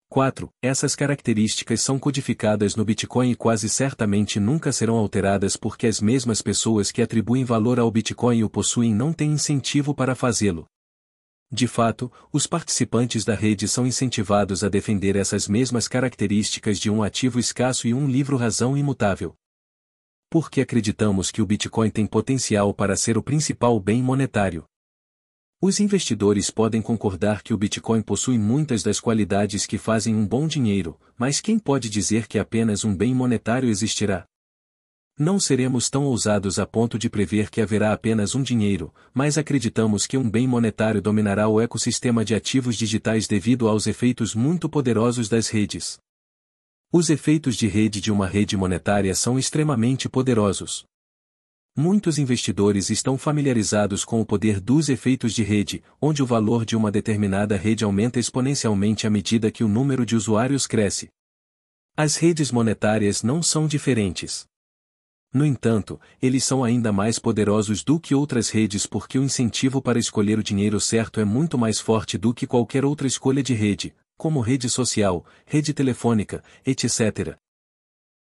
4. 0.08 0.48
Essas 0.64 0.96
características 0.96 1.82
são 1.82 2.00
codificadas 2.00 2.78
no 2.78 2.86
Bitcoin 2.86 3.32
e 3.32 3.36
quase 3.36 3.68
certamente 3.68 4.40
nunca 4.40 4.72
serão 4.72 4.96
alteradas 4.96 5.58
porque 5.58 5.86
as 5.86 6.00
mesmas 6.00 6.42
pessoas 6.42 6.94
que 6.94 7.02
atribuem 7.02 7.44
valor 7.44 7.78
ao 7.78 7.92
Bitcoin 7.92 8.42
o 8.46 8.50
possuem 8.50 8.96
não 8.96 9.12
têm 9.12 9.34
incentivo 9.34 9.94
para 9.94 10.16
fazê-lo. 10.16 10.66
De 11.56 11.68
fato, 11.68 12.12
os 12.32 12.48
participantes 12.48 13.24
da 13.24 13.36
rede 13.36 13.68
são 13.68 13.86
incentivados 13.86 14.64
a 14.64 14.70
defender 14.70 15.16
essas 15.16 15.48
mesmas 15.48 15.88
características 15.88 16.80
de 16.80 16.90
um 16.90 17.04
ativo 17.04 17.40
escasso 17.40 17.88
e 17.88 17.94
um 17.94 18.08
livro-razão 18.08 18.76
imutável. 18.76 19.36
Porque 20.32 20.62
acreditamos 20.62 21.30
que 21.30 21.44
o 21.44 21.46
Bitcoin 21.46 21.92
tem 21.92 22.08
potencial 22.08 22.74
para 22.74 22.96
ser 22.96 23.20
o 23.20 23.22
principal 23.22 23.80
bem 23.80 24.02
monetário. 24.02 24.66
Os 25.62 25.80
investidores 25.80 26.50
podem 26.50 26.82
concordar 26.82 27.44
que 27.44 27.54
o 27.54 27.58
Bitcoin 27.58 28.02
possui 28.02 28.40
muitas 28.40 28.82
das 28.82 29.00
qualidades 29.00 29.68
que 29.68 29.78
fazem 29.78 30.16
um 30.16 30.26
bom 30.26 30.48
dinheiro, 30.48 31.00
mas 31.16 31.40
quem 31.40 31.60
pode 31.60 31.88
dizer 31.88 32.28
que 32.28 32.40
apenas 32.40 32.84
um 32.84 32.96
bem 32.96 33.14
monetário 33.14 33.70
existirá? 33.70 34.26
Não 35.18 35.40
seremos 35.40 35.92
tão 35.92 36.06
ousados 36.06 36.58
a 36.58 36.66
ponto 36.66 36.98
de 36.98 37.08
prever 37.08 37.52
que 37.52 37.62
haverá 37.62 37.94
apenas 37.94 38.34
um 38.34 38.42
dinheiro, 38.42 38.92
mas 39.14 39.38
acreditamos 39.38 40.08
que 40.08 40.18
um 40.18 40.28
bem 40.28 40.48
monetário 40.48 41.00
dominará 41.00 41.48
o 41.48 41.62
ecossistema 41.62 42.26
de 42.26 42.34
ativos 42.34 42.76
digitais 42.76 43.28
devido 43.28 43.68
aos 43.68 43.86
efeitos 43.86 44.34
muito 44.34 44.68
poderosos 44.68 45.30
das 45.30 45.50
redes. 45.50 46.00
Os 46.92 47.12
efeitos 47.12 47.56
de 47.56 47.68
rede 47.68 48.02
de 48.02 48.12
uma 48.12 48.26
rede 48.26 48.58
monetária 48.58 49.14
são 49.14 49.38
extremamente 49.38 50.10
poderosos. 50.10 50.84
Muitos 51.76 52.18
investidores 52.18 52.90
estão 52.90 53.16
familiarizados 53.16 54.04
com 54.04 54.20
o 54.20 54.26
poder 54.26 54.60
dos 54.60 54.90
efeitos 54.90 55.34
de 55.34 55.44
rede, 55.44 55.84
onde 56.02 56.24
o 56.24 56.26
valor 56.26 56.66
de 56.66 56.76
uma 56.76 56.92
determinada 56.92 57.56
rede 57.56 57.84
aumenta 57.84 58.20
exponencialmente 58.20 59.06
à 59.06 59.12
medida 59.12 59.52
que 59.52 59.64
o 59.64 59.68
número 59.68 60.08
de 60.08 60.16
usuários 60.16 60.66
cresce. 60.66 61.10
As 61.96 62.16
redes 62.16 62.52
monetárias 62.52 63.22
não 63.22 63.44
são 63.44 63.68
diferentes. 63.68 64.52
No 65.34 65.44
entanto, 65.44 66.00
eles 66.22 66.44
são 66.44 66.64
ainda 66.64 66.94
mais 66.94 67.18
poderosos 67.18 67.84
do 67.84 68.00
que 68.00 68.14
outras 68.14 68.52
redes 68.52 68.86
porque 68.86 69.18
o 69.18 69.24
incentivo 69.24 69.82
para 69.82 69.98
escolher 69.98 70.38
o 70.38 70.44
dinheiro 70.44 70.80
certo 70.80 71.20
é 71.20 71.26
muito 71.26 71.58
mais 71.58 71.80
forte 71.80 72.20
do 72.20 72.32
que 72.36 72.46
qualquer 72.46 72.86
outra 72.86 73.08
escolha 73.08 73.42
de 73.42 73.56
rede, 73.56 73.96
como 74.16 74.42
rede 74.42 74.70
social, 74.70 75.26
rede 75.44 75.74
telefônica, 75.74 76.44
etc. 76.64 77.36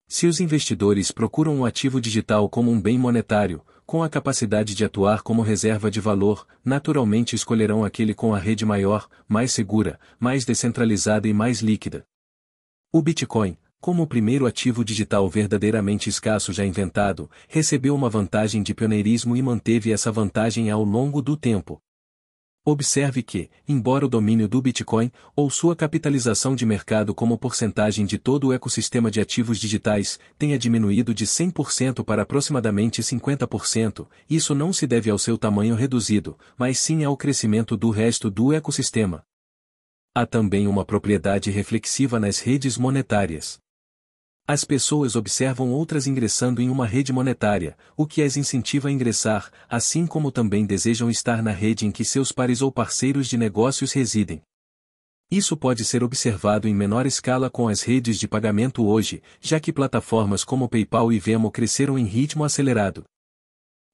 Se 0.06 0.28
os 0.28 0.38
investidores 0.38 1.10
procuram 1.10 1.56
um 1.56 1.64
ativo 1.64 2.00
digital 2.00 2.48
como 2.48 2.70
um 2.70 2.80
bem 2.80 2.96
monetário, 2.96 3.60
com 3.84 4.04
a 4.04 4.08
capacidade 4.08 4.72
de 4.72 4.84
atuar 4.84 5.22
como 5.22 5.42
reserva 5.42 5.90
de 5.90 6.00
valor, 6.00 6.46
naturalmente 6.64 7.34
escolherão 7.34 7.84
aquele 7.84 8.14
com 8.14 8.32
a 8.32 8.38
rede 8.38 8.64
maior, 8.64 9.08
mais 9.26 9.52
segura, 9.52 9.98
mais 10.16 10.44
descentralizada 10.44 11.26
e 11.26 11.34
mais 11.34 11.60
líquida. 11.60 12.04
O 12.92 13.02
Bitcoin, 13.02 13.56
como 13.80 14.02
o 14.02 14.06
primeiro 14.06 14.46
ativo 14.46 14.84
digital 14.84 15.28
verdadeiramente 15.28 16.08
escasso 16.10 16.52
já 16.52 16.66
inventado, 16.66 17.30
recebeu 17.48 17.94
uma 17.94 18.10
vantagem 18.10 18.62
de 18.62 18.74
pioneirismo 18.74 19.34
e 19.34 19.42
manteve 19.42 19.90
essa 19.90 20.12
vantagem 20.12 20.70
ao 20.70 20.84
longo 20.84 21.22
do 21.22 21.36
tempo. 21.36 21.80
Observe 22.62 23.22
que, 23.22 23.48
embora 23.66 24.04
o 24.04 24.08
domínio 24.08 24.46
do 24.46 24.60
Bitcoin, 24.60 25.10
ou 25.34 25.48
sua 25.48 25.74
capitalização 25.74 26.54
de 26.54 26.66
mercado 26.66 27.14
como 27.14 27.38
porcentagem 27.38 28.04
de 28.04 28.18
todo 28.18 28.48
o 28.48 28.52
ecossistema 28.52 29.10
de 29.10 29.18
ativos 29.18 29.58
digitais, 29.58 30.20
tenha 30.36 30.58
diminuído 30.58 31.14
de 31.14 31.24
100% 31.24 32.04
para 32.04 32.20
aproximadamente 32.20 33.00
50%, 33.00 34.06
isso 34.28 34.54
não 34.54 34.74
se 34.74 34.86
deve 34.86 35.08
ao 35.08 35.18
seu 35.18 35.38
tamanho 35.38 35.74
reduzido, 35.74 36.38
mas 36.58 36.78
sim 36.78 37.02
ao 37.02 37.16
crescimento 37.16 37.78
do 37.78 37.88
resto 37.88 38.30
do 38.30 38.52
ecossistema. 38.52 39.24
Há 40.14 40.26
também 40.26 40.66
uma 40.66 40.84
propriedade 40.84 41.50
reflexiva 41.50 42.20
nas 42.20 42.40
redes 42.40 42.76
monetárias. 42.76 43.58
As 44.52 44.64
pessoas 44.64 45.14
observam 45.14 45.70
outras 45.70 46.08
ingressando 46.08 46.60
em 46.60 46.68
uma 46.70 46.84
rede 46.84 47.12
monetária, 47.12 47.78
o 47.96 48.04
que 48.04 48.20
as 48.20 48.36
incentiva 48.36 48.88
a 48.88 48.90
ingressar, 48.90 49.48
assim 49.68 50.08
como 50.08 50.32
também 50.32 50.66
desejam 50.66 51.08
estar 51.08 51.40
na 51.40 51.52
rede 51.52 51.86
em 51.86 51.92
que 51.92 52.04
seus 52.04 52.32
pares 52.32 52.60
ou 52.60 52.72
parceiros 52.72 53.28
de 53.28 53.38
negócios 53.38 53.92
residem. 53.92 54.42
Isso 55.30 55.56
pode 55.56 55.84
ser 55.84 56.02
observado 56.02 56.66
em 56.66 56.74
menor 56.74 57.06
escala 57.06 57.48
com 57.48 57.68
as 57.68 57.82
redes 57.82 58.18
de 58.18 58.26
pagamento 58.26 58.84
hoje, 58.84 59.22
já 59.40 59.60
que 59.60 59.72
plataformas 59.72 60.42
como 60.42 60.68
PayPal 60.68 61.12
e 61.12 61.20
Venmo 61.20 61.48
cresceram 61.48 61.96
em 61.96 62.04
ritmo 62.04 62.42
acelerado. 62.42 63.04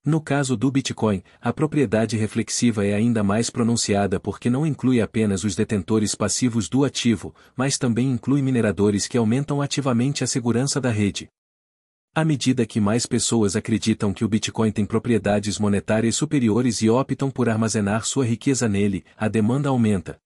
No 0.06 0.20
caso 0.20 0.56
do 0.56 0.70
Bitcoin, 0.70 1.20
a 1.40 1.52
propriedade 1.52 2.16
reflexiva 2.16 2.86
é 2.86 2.94
ainda 2.94 3.24
mais 3.24 3.50
pronunciada 3.50 4.20
porque 4.20 4.48
não 4.48 4.64
inclui 4.64 5.00
apenas 5.00 5.42
os 5.42 5.56
detentores 5.56 6.14
passivos 6.14 6.68
do 6.68 6.84
ativo, 6.84 7.34
mas 7.56 7.76
também 7.76 8.12
inclui 8.12 8.40
mineradores 8.40 9.08
que 9.08 9.18
aumentam 9.18 9.60
ativamente 9.60 10.22
a 10.22 10.26
segurança 10.28 10.80
da 10.80 10.90
rede. 10.90 11.28
À 12.14 12.24
medida 12.24 12.64
que 12.64 12.78
mais 12.78 13.04
pessoas 13.04 13.56
acreditam 13.56 14.14
que 14.14 14.24
o 14.24 14.28
Bitcoin 14.28 14.70
tem 14.70 14.86
propriedades 14.86 15.58
monetárias 15.58 16.14
superiores 16.14 16.82
e 16.82 16.88
optam 16.88 17.28
por 17.28 17.48
armazenar 17.48 18.04
sua 18.04 18.24
riqueza 18.24 18.68
nele, 18.68 19.04
a 19.16 19.26
demanda 19.26 19.70
aumenta. 19.70 20.20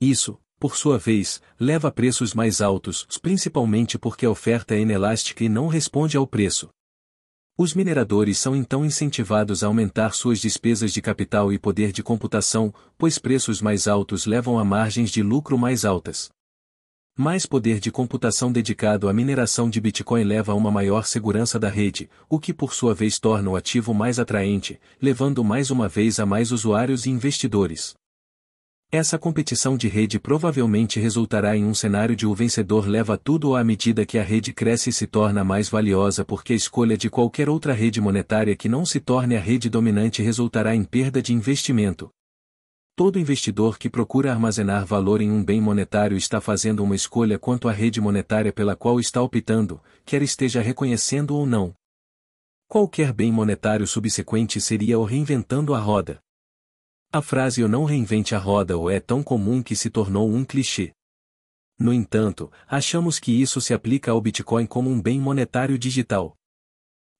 Isso, 0.00 0.38
por 0.60 0.76
sua 0.76 0.96
vez, 0.96 1.42
leva 1.58 1.88
a 1.88 1.90
preços 1.90 2.34
mais 2.34 2.60
altos, 2.60 3.04
principalmente 3.20 3.98
porque 3.98 4.24
a 4.24 4.30
oferta 4.30 4.76
é 4.76 4.78
inelástica 4.78 5.42
e 5.42 5.48
não 5.48 5.66
responde 5.66 6.16
ao 6.16 6.24
preço. 6.24 6.70
Os 7.56 7.74
mineradores 7.74 8.38
são 8.38 8.56
então 8.56 8.82
incentivados 8.82 9.62
a 9.62 9.66
aumentar 9.66 10.14
suas 10.14 10.40
despesas 10.40 10.90
de 10.90 11.02
capital 11.02 11.52
e 11.52 11.58
poder 11.58 11.92
de 11.92 12.02
computação, 12.02 12.72
pois 12.96 13.18
preços 13.18 13.60
mais 13.60 13.86
altos 13.86 14.24
levam 14.24 14.58
a 14.58 14.64
margens 14.64 15.10
de 15.10 15.22
lucro 15.22 15.58
mais 15.58 15.84
altas. 15.84 16.30
Mais 17.14 17.44
poder 17.44 17.78
de 17.78 17.90
computação 17.90 18.50
dedicado 18.50 19.06
à 19.06 19.12
mineração 19.12 19.68
de 19.68 19.82
Bitcoin 19.82 20.24
leva 20.24 20.52
a 20.52 20.54
uma 20.54 20.70
maior 20.70 21.04
segurança 21.04 21.58
da 21.58 21.68
rede, 21.68 22.08
o 22.26 22.40
que 22.40 22.54
por 22.54 22.72
sua 22.72 22.94
vez 22.94 23.18
torna 23.18 23.50
o 23.50 23.56
ativo 23.56 23.92
mais 23.92 24.18
atraente, 24.18 24.80
levando 25.00 25.44
mais 25.44 25.70
uma 25.70 25.88
vez 25.88 26.18
a 26.18 26.24
mais 26.24 26.52
usuários 26.52 27.04
e 27.04 27.10
investidores. 27.10 27.94
Essa 28.94 29.18
competição 29.18 29.74
de 29.74 29.88
rede 29.88 30.20
provavelmente 30.20 31.00
resultará 31.00 31.56
em 31.56 31.64
um 31.64 31.72
cenário 31.72 32.14
de 32.14 32.26
o 32.26 32.34
vencedor 32.34 32.86
leva 32.86 33.16
tudo 33.16 33.56
à 33.56 33.64
medida 33.64 34.04
que 34.04 34.18
a 34.18 34.22
rede 34.22 34.52
cresce 34.52 34.90
e 34.90 34.92
se 34.92 35.06
torna 35.06 35.42
mais 35.42 35.66
valiosa 35.66 36.26
porque 36.26 36.52
a 36.52 36.56
escolha 36.56 36.94
de 36.94 37.08
qualquer 37.08 37.48
outra 37.48 37.72
rede 37.72 38.02
monetária 38.02 38.54
que 38.54 38.68
não 38.68 38.84
se 38.84 39.00
torne 39.00 39.34
a 39.34 39.40
rede 39.40 39.70
dominante 39.70 40.20
resultará 40.20 40.76
em 40.76 40.84
perda 40.84 41.22
de 41.22 41.32
investimento. 41.32 42.10
Todo 42.94 43.18
investidor 43.18 43.78
que 43.78 43.88
procura 43.88 44.30
armazenar 44.30 44.84
valor 44.84 45.22
em 45.22 45.30
um 45.30 45.42
bem 45.42 45.58
monetário 45.58 46.14
está 46.14 46.38
fazendo 46.38 46.84
uma 46.84 46.94
escolha 46.94 47.38
quanto 47.38 47.70
à 47.70 47.72
rede 47.72 47.98
monetária 47.98 48.52
pela 48.52 48.76
qual 48.76 49.00
está 49.00 49.22
optando, 49.22 49.80
quer 50.04 50.20
esteja 50.20 50.60
reconhecendo 50.60 51.34
ou 51.34 51.46
não. 51.46 51.74
Qualquer 52.68 53.10
bem 53.14 53.32
monetário 53.32 53.86
subsequente 53.86 54.60
seria 54.60 54.98
o 54.98 55.04
reinventando 55.04 55.72
a 55.72 55.78
roda. 55.78 56.20
A 57.14 57.20
frase 57.20 57.60
"eu 57.60 57.68
não 57.68 57.84
reinvente 57.84 58.34
a 58.34 58.38
roda" 58.38 58.74
ou 58.74 58.88
é 58.88 58.98
tão 58.98 59.22
comum 59.22 59.62
que 59.62 59.76
se 59.76 59.90
tornou 59.90 60.32
um 60.32 60.46
clichê. 60.46 60.94
No 61.78 61.92
entanto, 61.92 62.50
achamos 62.66 63.18
que 63.18 63.30
isso 63.30 63.60
se 63.60 63.74
aplica 63.74 64.10
ao 64.10 64.20
Bitcoin 64.20 64.64
como 64.64 64.88
um 64.88 64.98
bem 64.98 65.20
monetário 65.20 65.78
digital. 65.78 66.34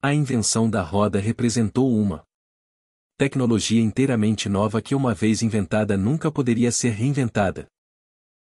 A 0.00 0.14
invenção 0.14 0.70
da 0.70 0.80
roda 0.80 1.20
representou 1.20 1.94
uma 1.94 2.24
tecnologia 3.18 3.82
inteiramente 3.82 4.48
nova 4.48 4.80
que 4.80 4.94
uma 4.94 5.12
vez 5.12 5.42
inventada 5.42 5.94
nunca 5.94 6.32
poderia 6.32 6.72
ser 6.72 6.92
reinventada. 6.92 7.66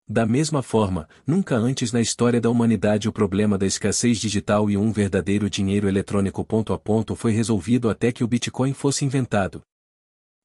Da 0.08 0.26
mesma 0.26 0.64
forma, 0.64 1.08
nunca 1.24 1.54
antes 1.54 1.92
na 1.92 2.00
história 2.00 2.40
da 2.40 2.50
humanidade 2.50 3.08
o 3.08 3.12
problema 3.12 3.56
da 3.56 3.66
escassez 3.66 4.18
digital 4.18 4.68
e 4.68 4.76
um 4.76 4.90
verdadeiro 4.90 5.48
dinheiro 5.48 5.86
eletrônico 5.86 6.44
ponto 6.44 6.72
a 6.72 6.78
ponto 6.78 7.14
foi 7.14 7.30
resolvido 7.30 7.88
até 7.88 8.10
que 8.10 8.24
o 8.24 8.28
Bitcoin 8.28 8.72
fosse 8.72 9.04
inventado. 9.04 9.62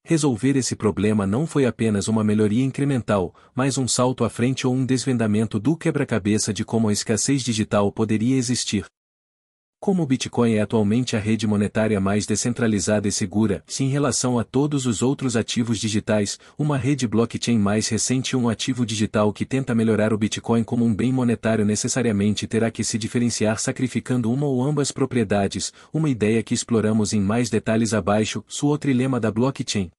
Resolver 0.04 0.58
esse 0.58 0.76
problema 0.76 1.28
não 1.28 1.46
foi 1.46 1.66
apenas 1.66 2.08
uma 2.08 2.24
melhoria 2.24 2.64
incremental, 2.64 3.34
mas 3.54 3.78
um 3.78 3.88
salto 3.88 4.24
à 4.24 4.30
frente 4.30 4.66
ou 4.66 4.74
um 4.74 4.86
desvendamento 4.86 5.60
do 5.60 5.78
quebra-cabeça 5.78 6.52
de 6.52 6.66
como 6.66 6.90
a 6.90 6.94
escassez 6.94 7.44
digital 7.44 7.92
poderia 7.92 8.36
existir. 8.36 8.86
Como 9.84 10.04
o 10.04 10.06
Bitcoin 10.06 10.54
é 10.54 10.62
atualmente 10.62 11.16
a 11.16 11.20
rede 11.20 11.48
monetária 11.48 12.00
mais 12.00 12.28
descentralizada 12.28 13.08
e 13.08 13.12
segura, 13.12 13.64
se 13.66 13.84
em 13.84 13.90
relação 13.90 14.38
a 14.38 14.44
todos 14.44 14.86
os 14.86 15.02
outros 15.02 15.36
ativos 15.36 15.80
digitais, 15.80 16.38
uma 16.56 16.78
rede 16.78 17.08
blockchain 17.08 17.58
mais 17.58 17.88
recente 17.88 18.34
e 18.34 18.36
um 18.36 18.48
ativo 18.48 18.86
digital 18.86 19.34
que 19.34 19.44
tenta 19.44 19.74
melhorar 19.74 20.14
o 20.14 20.20
Bitcoin 20.20 20.64
como 20.64 20.86
um 20.86 20.94
bem 20.94 21.12
monetário 21.12 21.66
necessariamente 21.66 22.46
terá 22.46 22.70
que 22.70 22.84
se 22.84 22.96
diferenciar 22.96 23.58
sacrificando 23.58 24.32
uma 24.32 24.46
ou 24.46 24.64
ambas 24.64 24.92
propriedades, 24.92 25.74
uma 25.92 26.12
ideia 26.12 26.44
que 26.44 26.54
exploramos 26.54 27.12
em 27.12 27.20
mais 27.20 27.50
detalhes 27.50 27.92
abaixo, 27.92 28.44
sua 28.48 28.78
trilema 28.78 29.20
da 29.20 29.32
blockchain. 29.32 29.90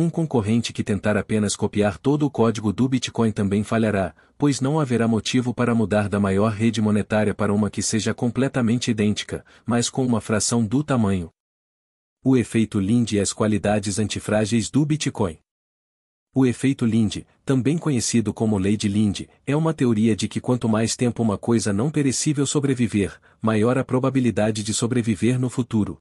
Um 0.00 0.08
concorrente 0.08 0.72
que 0.72 0.84
tentar 0.84 1.16
apenas 1.16 1.56
copiar 1.56 1.98
todo 1.98 2.24
o 2.24 2.30
código 2.30 2.72
do 2.72 2.88
Bitcoin 2.88 3.32
também 3.32 3.64
falhará, 3.64 4.14
pois 4.38 4.60
não 4.60 4.78
haverá 4.78 5.08
motivo 5.08 5.52
para 5.52 5.74
mudar 5.74 6.08
da 6.08 6.20
maior 6.20 6.52
rede 6.52 6.80
monetária 6.80 7.34
para 7.34 7.52
uma 7.52 7.68
que 7.68 7.82
seja 7.82 8.14
completamente 8.14 8.92
idêntica, 8.92 9.44
mas 9.66 9.90
com 9.90 10.06
uma 10.06 10.20
fração 10.20 10.64
do 10.64 10.84
tamanho. 10.84 11.30
O 12.22 12.36
efeito 12.36 12.78
Lind 12.78 13.10
e 13.10 13.18
as 13.18 13.32
qualidades 13.32 13.98
antifrágeis 13.98 14.70
do 14.70 14.86
Bitcoin. 14.86 15.36
O 16.32 16.46
efeito 16.46 16.86
Lind, 16.86 17.24
também 17.44 17.76
conhecido 17.76 18.32
como 18.32 18.56
lei 18.56 18.76
de 18.76 18.86
Lind, 18.86 19.22
é 19.44 19.56
uma 19.56 19.74
teoria 19.74 20.14
de 20.14 20.28
que 20.28 20.40
quanto 20.40 20.68
mais 20.68 20.94
tempo 20.94 21.24
uma 21.24 21.36
coisa 21.36 21.72
não 21.72 21.90
perecível 21.90 22.46
sobreviver, 22.46 23.20
maior 23.42 23.76
a 23.76 23.82
probabilidade 23.82 24.62
de 24.62 24.72
sobreviver 24.72 25.40
no 25.40 25.50
futuro. 25.50 25.98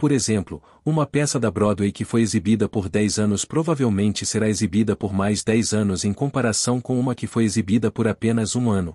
Por 0.00 0.12
exemplo, 0.12 0.62
uma 0.82 1.04
peça 1.04 1.38
da 1.38 1.50
Broadway 1.50 1.92
que 1.92 2.06
foi 2.06 2.22
exibida 2.22 2.66
por 2.66 2.88
10 2.88 3.18
anos 3.18 3.44
provavelmente 3.44 4.24
será 4.24 4.48
exibida 4.48 4.96
por 4.96 5.12
mais 5.12 5.44
10 5.44 5.74
anos 5.74 6.06
em 6.06 6.14
comparação 6.14 6.80
com 6.80 6.98
uma 6.98 7.14
que 7.14 7.26
foi 7.26 7.44
exibida 7.44 7.92
por 7.92 8.08
apenas 8.08 8.56
um 8.56 8.70
ano. 8.70 8.94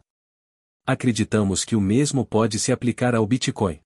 Acreditamos 0.83 1.63
que 1.63 1.75
o 1.75 1.79
mesmo 1.79 2.25
pode 2.25 2.57
se 2.57 2.71
aplicar 2.71 3.13
ao 3.13 3.23
Bitcoin. 3.27 3.79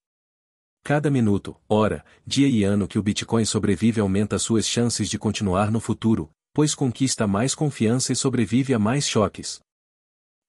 Cada 0.82 1.12
minuto, 1.12 1.58
hora, 1.68 2.06
dia 2.26 2.48
e 2.48 2.64
ano 2.64 2.88
que 2.88 2.98
o 2.98 3.04
Bitcoin 3.04 3.44
sobrevive 3.44 4.00
aumenta 4.00 4.40
suas 4.40 4.66
chances 4.66 5.10
de 5.10 5.20
continuar 5.20 5.70
no 5.72 5.82
futuro, 5.82 6.30
pois 6.54 6.74
conquista 6.74 7.28
mais 7.28 7.54
confiança 7.54 8.14
e 8.14 8.16
sobrevive 8.16 8.74
a 8.74 8.80
mais 8.80 9.06
choques. 9.06 9.60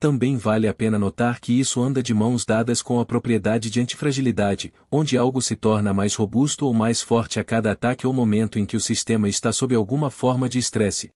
Também 0.01 0.39
vale 0.39 0.67
a 0.67 0.73
pena 0.73 0.99
notar 0.99 1.39
que 1.41 1.53
isso 1.61 1.79
anda 1.83 2.03
de 2.03 2.15
mãos 2.15 2.47
dadas 2.47 2.81
com 2.81 2.99
a 3.01 3.05
propriedade 3.05 3.69
de 3.69 3.83
antifragilidade, 3.83 4.73
onde 4.91 5.19
algo 5.19 5.43
se 5.43 5.55
torna 5.55 5.93
mais 5.93 6.15
robusto 6.15 6.65
ou 6.65 6.73
mais 6.73 7.03
forte 7.03 7.39
a 7.39 7.45
cada 7.45 7.71
ataque 7.73 8.07
ou 8.07 8.13
momento 8.15 8.59
em 8.59 8.65
que 8.65 8.79
o 8.79 8.81
sistema 8.81 9.29
está 9.29 9.53
sob 9.53 9.75
alguma 9.75 10.11
forma 10.11 10.49
de 10.49 10.59
estresse. 10.59 11.11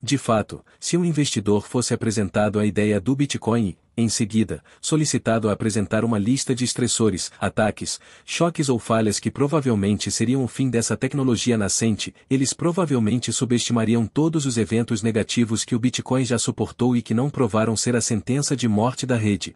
De 0.00 0.16
fato, 0.16 0.64
se 0.78 0.96
um 0.96 1.04
investidor 1.04 1.66
fosse 1.66 1.92
apresentado 1.92 2.60
a 2.60 2.64
ideia 2.64 3.00
do 3.00 3.16
Bitcoin 3.16 3.76
em 3.96 4.08
seguida, 4.08 4.62
solicitado 4.80 5.48
a 5.48 5.52
apresentar 5.52 6.04
uma 6.04 6.18
lista 6.18 6.54
de 6.54 6.64
estressores, 6.64 7.30
ataques, 7.40 7.98
choques 8.24 8.68
ou 8.68 8.78
falhas 8.78 9.18
que 9.18 9.30
provavelmente 9.30 10.10
seriam 10.10 10.44
o 10.44 10.48
fim 10.48 10.68
dessa 10.68 10.96
tecnologia 10.96 11.56
nascente, 11.56 12.14
eles 12.28 12.52
provavelmente 12.52 13.32
subestimariam 13.32 14.06
todos 14.06 14.44
os 14.44 14.58
eventos 14.58 15.02
negativos 15.02 15.64
que 15.64 15.74
o 15.74 15.78
Bitcoin 15.78 16.24
já 16.24 16.38
suportou 16.38 16.94
e 16.96 17.00
que 17.00 17.14
não 17.14 17.30
provaram 17.30 17.76
ser 17.76 17.96
a 17.96 18.00
sentença 18.00 18.54
de 18.54 18.68
morte 18.68 19.06
da 19.06 19.16
rede. 19.16 19.54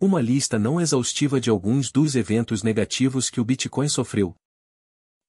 Uma 0.00 0.20
lista 0.20 0.58
não 0.58 0.80
exaustiva 0.80 1.40
de 1.40 1.50
alguns 1.50 1.90
dos 1.90 2.14
eventos 2.14 2.62
negativos 2.62 3.28
que 3.28 3.40
o 3.40 3.44
Bitcoin 3.44 3.88
sofreu, 3.88 4.34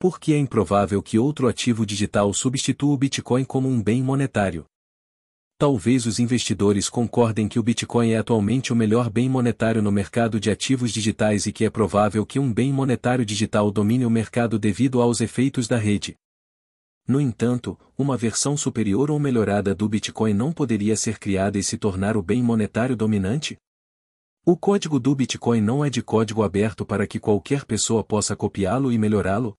porque 0.01 0.33
é 0.33 0.37
improvável 0.37 0.99
que 0.99 1.19
outro 1.19 1.47
ativo 1.47 1.85
digital 1.85 2.33
substitua 2.33 2.91
o 2.91 2.97
Bitcoin 2.97 3.43
como 3.45 3.69
um 3.69 3.79
bem 3.79 4.01
monetário. 4.01 4.65
Talvez 5.61 6.07
os 6.07 6.17
investidores 6.17 6.89
concordem 6.89 7.47
que 7.47 7.59
o 7.59 7.61
Bitcoin 7.61 8.13
é 8.13 8.17
atualmente 8.17 8.73
o 8.73 8.75
melhor 8.75 9.11
bem 9.11 9.29
monetário 9.29 9.79
no 9.79 9.91
mercado 9.91 10.39
de 10.39 10.49
ativos 10.49 10.91
digitais 10.91 11.45
e 11.45 11.51
que 11.51 11.63
é 11.63 11.69
provável 11.69 12.25
que 12.25 12.39
um 12.39 12.51
bem 12.51 12.73
monetário 12.73 13.23
digital 13.23 13.69
domine 13.69 14.03
o 14.03 14.09
mercado 14.09 14.57
devido 14.57 14.99
aos 14.99 15.21
efeitos 15.21 15.67
da 15.67 15.77
rede. 15.77 16.15
No 17.07 17.21
entanto, 17.21 17.77
uma 17.95 18.17
versão 18.17 18.57
superior 18.57 19.11
ou 19.11 19.19
melhorada 19.19 19.75
do 19.75 19.87
Bitcoin 19.87 20.33
não 20.33 20.51
poderia 20.51 20.95
ser 20.95 21.19
criada 21.19 21.59
e 21.59 21.63
se 21.63 21.77
tornar 21.77 22.17
o 22.17 22.23
bem 22.23 22.41
monetário 22.41 22.97
dominante? 22.97 23.55
O 24.43 24.57
código 24.57 24.99
do 24.99 25.13
Bitcoin 25.13 25.61
não 25.61 25.85
é 25.85 25.91
de 25.91 26.01
código 26.01 26.41
aberto 26.41 26.83
para 26.83 27.05
que 27.05 27.19
qualquer 27.19 27.65
pessoa 27.65 28.03
possa 28.03 28.35
copiá-lo 28.35 28.91
e 28.91 28.97
melhorá-lo? 28.97 29.55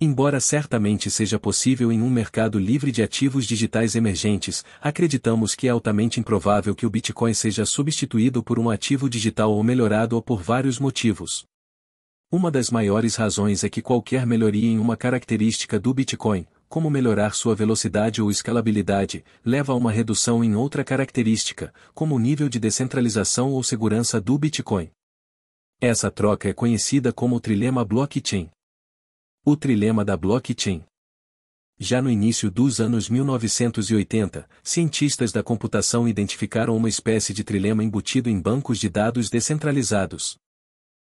Embora 0.00 0.40
certamente 0.40 1.08
seja 1.08 1.38
possível 1.38 1.92
em 1.92 2.02
um 2.02 2.10
mercado 2.10 2.58
livre 2.58 2.90
de 2.90 3.00
ativos 3.00 3.46
digitais 3.46 3.94
emergentes, 3.94 4.64
acreditamos 4.80 5.54
que 5.54 5.68
é 5.68 5.70
altamente 5.70 6.18
improvável 6.18 6.74
que 6.74 6.84
o 6.84 6.90
Bitcoin 6.90 7.32
seja 7.32 7.64
substituído 7.64 8.42
por 8.42 8.58
um 8.58 8.68
ativo 8.68 9.08
digital 9.08 9.52
ou 9.52 9.62
melhorado 9.62 10.16
ou 10.16 10.22
por 10.22 10.42
vários 10.42 10.80
motivos. 10.80 11.44
Uma 12.30 12.50
das 12.50 12.70
maiores 12.70 13.14
razões 13.14 13.62
é 13.62 13.68
que 13.68 13.80
qualquer 13.80 14.26
melhoria 14.26 14.68
em 14.68 14.78
uma 14.80 14.96
característica 14.96 15.78
do 15.78 15.94
Bitcoin, 15.94 16.44
como 16.68 16.90
melhorar 16.90 17.32
sua 17.32 17.54
velocidade 17.54 18.20
ou 18.20 18.32
escalabilidade, 18.32 19.24
leva 19.44 19.72
a 19.72 19.76
uma 19.76 19.92
redução 19.92 20.42
em 20.42 20.56
outra 20.56 20.82
característica, 20.82 21.72
como 21.94 22.16
o 22.16 22.18
nível 22.18 22.48
de 22.48 22.58
descentralização 22.58 23.52
ou 23.52 23.62
segurança 23.62 24.20
do 24.20 24.36
Bitcoin. 24.36 24.90
Essa 25.80 26.10
troca 26.10 26.48
é 26.48 26.52
conhecida 26.52 27.12
como 27.12 27.36
o 27.36 27.40
trilema 27.40 27.84
blockchain. 27.84 28.50
O 29.46 29.58
trilema 29.58 30.06
da 30.06 30.16
blockchain. 30.16 30.82
Já 31.78 32.00
no 32.00 32.08
início 32.08 32.50
dos 32.50 32.80
anos 32.80 33.10
1980, 33.10 34.48
cientistas 34.62 35.32
da 35.32 35.42
computação 35.42 36.08
identificaram 36.08 36.74
uma 36.74 36.88
espécie 36.88 37.34
de 37.34 37.44
trilema 37.44 37.84
embutido 37.84 38.30
em 38.30 38.40
bancos 38.40 38.78
de 38.78 38.88
dados 38.88 39.28
descentralizados. 39.28 40.38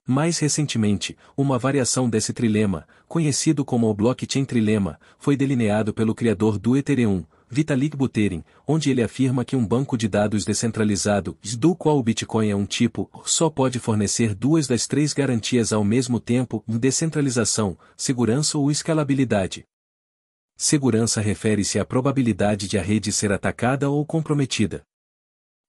Mais 0.06 0.40
recentemente, 0.40 1.18
uma 1.38 1.58
variação 1.58 2.10
desse 2.10 2.34
trilema, 2.34 2.86
conhecido 3.08 3.63
como 3.63 3.88
o 3.88 3.94
blockchain 3.94 4.44
trilema, 4.44 5.00
foi 5.18 5.38
delineado 5.38 5.94
pelo 5.94 6.13
criador 6.13 6.60
do 6.60 6.76
Ethereum, 6.76 7.24
Vitalik 7.50 7.96
Buterin, 7.96 8.44
onde 8.68 8.92
ele 8.92 9.02
afirma 9.02 9.46
que 9.46 9.56
um 9.56 9.66
banco 9.66 9.98
de 9.98 10.08
dados 10.08 10.44
descentralizado, 10.44 11.38
do 11.58 11.74
qual 11.76 11.98
o 11.98 12.04
Bitcoin 12.04 12.50
é 12.50 12.56
um 12.56 12.66
tipo, 12.66 13.10
só 13.26 13.50
pode 13.50 13.80
fornecer 13.80 14.36
duas 14.36 14.68
das 14.68 14.86
três 14.86 15.14
garantias 15.14 15.72
ao 15.72 15.84
mesmo 15.84 16.20
tempo, 16.20 16.64
descentralização, 16.68 17.78
segurança 17.96 18.58
ou 18.58 18.70
escalabilidade. 18.70 19.64
Segurança 20.58 21.22
refere-se 21.22 21.80
à 21.80 21.86
probabilidade 21.86 22.68
de 22.68 22.78
a 22.78 22.82
rede 22.82 23.12
ser 23.12 23.32
atacada 23.32 23.90
ou 23.90 24.06
comprometida. 24.06 24.84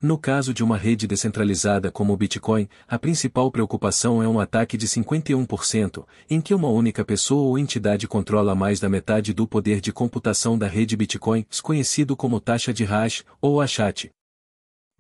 No 0.01 0.17
caso 0.17 0.55
de 0.55 0.63
uma 0.63 0.77
rede 0.77 1.09
descentralizada 1.09 1.91
como 1.91 2.13
o 2.13 2.17
Bitcoin, 2.17 2.69
a 2.87 2.97
principal 2.97 3.51
preocupação 3.51 4.23
é 4.23 4.29
um 4.29 4.39
ataque 4.39 4.77
de 4.77 4.87
51%, 4.87 6.07
em 6.31 6.41
que 6.41 6.55
uma 6.55 6.69
única 6.69 7.05
pessoa 7.05 7.49
ou 7.49 7.59
entidade 7.59 8.07
controla 8.07 8.55
mais 8.55 8.79
da 8.79 8.89
metade 8.89 9.35
do 9.35 9.45
poder 9.45 9.81
de 9.81 9.93
computação 9.93 10.57
da 10.57 10.69
rede 10.69 10.97
Bitcoin, 10.97 11.45
conhecido 11.65 12.17
como 12.17 12.39
taxa 12.39 12.73
de 12.73 12.85
hash, 12.85 13.25
ou 13.41 13.61
achat. 13.61 14.09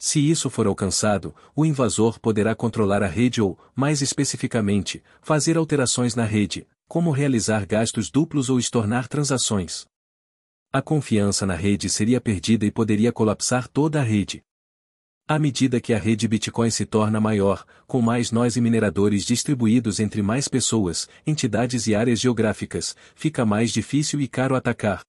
Se 0.00 0.18
isso 0.18 0.50
for 0.50 0.66
alcançado, 0.66 1.32
o 1.54 1.64
invasor 1.64 2.18
poderá 2.18 2.52
controlar 2.56 3.00
a 3.00 3.08
rede 3.08 3.40
ou, 3.40 3.56
mais 3.76 4.02
especificamente, 4.02 5.00
fazer 5.22 5.56
alterações 5.56 6.16
na 6.16 6.24
rede, 6.24 6.66
como 6.88 7.12
realizar 7.12 7.64
gastos 7.66 8.10
duplos 8.10 8.50
ou 8.50 8.58
estornar 8.58 9.06
transações. 9.06 9.86
A 10.72 10.82
confiança 10.82 11.46
na 11.46 11.54
rede 11.54 11.88
seria 11.88 12.20
perdida 12.20 12.66
e 12.66 12.70
poderia 12.72 13.12
colapsar 13.12 13.68
toda 13.68 14.00
a 14.00 14.02
rede. 14.02 14.42
À 15.30 15.38
medida 15.38 15.78
que 15.78 15.92
a 15.92 15.98
rede 15.98 16.26
Bitcoin 16.26 16.70
se 16.70 16.86
torna 16.86 17.20
maior, 17.20 17.66
com 17.86 18.00
mais 18.00 18.32
nós 18.32 18.56
e 18.56 18.62
mineradores 18.62 19.26
distribuídos 19.26 20.00
entre 20.00 20.22
mais 20.22 20.48
pessoas, 20.48 21.06
entidades 21.26 21.86
e 21.86 21.94
áreas 21.94 22.18
geográficas, 22.18 22.96
fica 23.14 23.44
mais 23.44 23.70
difícil 23.70 24.22
e 24.22 24.26
caro 24.26 24.54
atacar. 24.56 25.02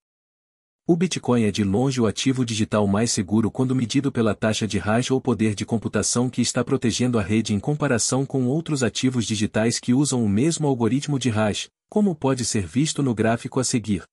O 0.85 0.97
Bitcoin 0.97 1.43
é 1.43 1.51
de 1.51 1.63
longe 1.63 2.01
o 2.01 2.05
ativo 2.05 2.43
digital 2.43 2.85
mais 2.85 3.11
seguro 3.11 3.49
quando 3.49 3.73
medido 3.73 4.11
pela 4.11 4.35
taxa 4.35 4.67
de 4.67 4.77
hash 4.77 5.09
ou 5.09 5.21
poder 5.21 5.55
de 5.55 5.65
computação 5.65 6.29
que 6.29 6.41
está 6.41 6.65
protegendo 6.65 7.17
a 7.17 7.21
rede 7.21 7.53
em 7.53 7.59
comparação 7.59 8.25
com 8.25 8.45
outros 8.45 8.83
ativos 8.83 9.25
digitais 9.25 9.79
que 9.79 9.93
usam 9.93 10.21
o 10.21 10.27
mesmo 10.27 10.67
algoritmo 10.67 11.17
de 11.17 11.29
hash, 11.29 11.69
como 11.89 12.13
pode 12.13 12.43
ser 12.43 12.67
visto 12.67 13.01
no 13.01 13.15
gráfico 13.15 13.57
a 13.57 13.63
seguir. 13.63 14.03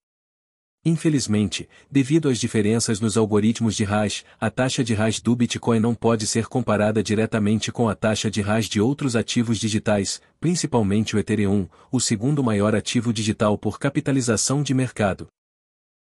Infelizmente, 0.89 1.67
devido 1.91 2.29
às 2.29 2.39
diferenças 2.39 3.01
nos 3.01 3.17
algoritmos 3.17 3.75
de 3.75 3.83
hash, 3.83 4.23
a 4.39 4.49
taxa 4.49 4.85
de 4.85 4.93
hash 4.93 5.19
do 5.19 5.35
Bitcoin 5.35 5.81
não 5.81 5.93
pode 5.93 6.25
ser 6.25 6.47
comparada 6.47 7.03
diretamente 7.03 7.73
com 7.73 7.89
a 7.89 7.93
taxa 7.93 8.31
de 8.31 8.39
hash 8.39 8.69
de 8.69 8.79
outros 8.79 9.13
ativos 9.13 9.57
digitais, 9.57 10.21
principalmente 10.39 11.13
o 11.13 11.19
Ethereum, 11.19 11.67
o 11.91 11.99
segundo 11.99 12.41
maior 12.41 12.73
ativo 12.73 13.11
digital 13.11 13.57
por 13.57 13.77
capitalização 13.77 14.63
de 14.63 14.73
mercado. 14.73 15.27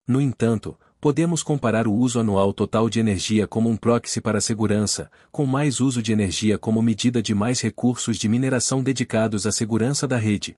No 0.09 0.19
entanto, 0.19 0.75
podemos 0.99 1.43
comparar 1.43 1.87
o 1.87 1.93
uso 1.93 2.19
anual 2.19 2.51
total 2.55 2.89
de 2.89 3.01
energia 3.01 3.47
como 3.47 3.69
um 3.69 3.77
proxy 3.77 4.19
para 4.19 4.41
segurança, 4.41 5.11
com 5.31 5.45
mais 5.45 5.79
uso 5.79 6.03
de 6.03 6.11
energia 6.11 6.57
como 6.57 6.81
medida 6.81 7.21
de 7.21 7.35
mais 7.35 7.61
recursos 7.61 8.17
de 8.17 8.31
mineração 8.31 8.83
dedicados 8.83 9.47
à 9.47 9.53
segurança 9.53 10.09
da 10.09 10.17
rede. 10.17 10.57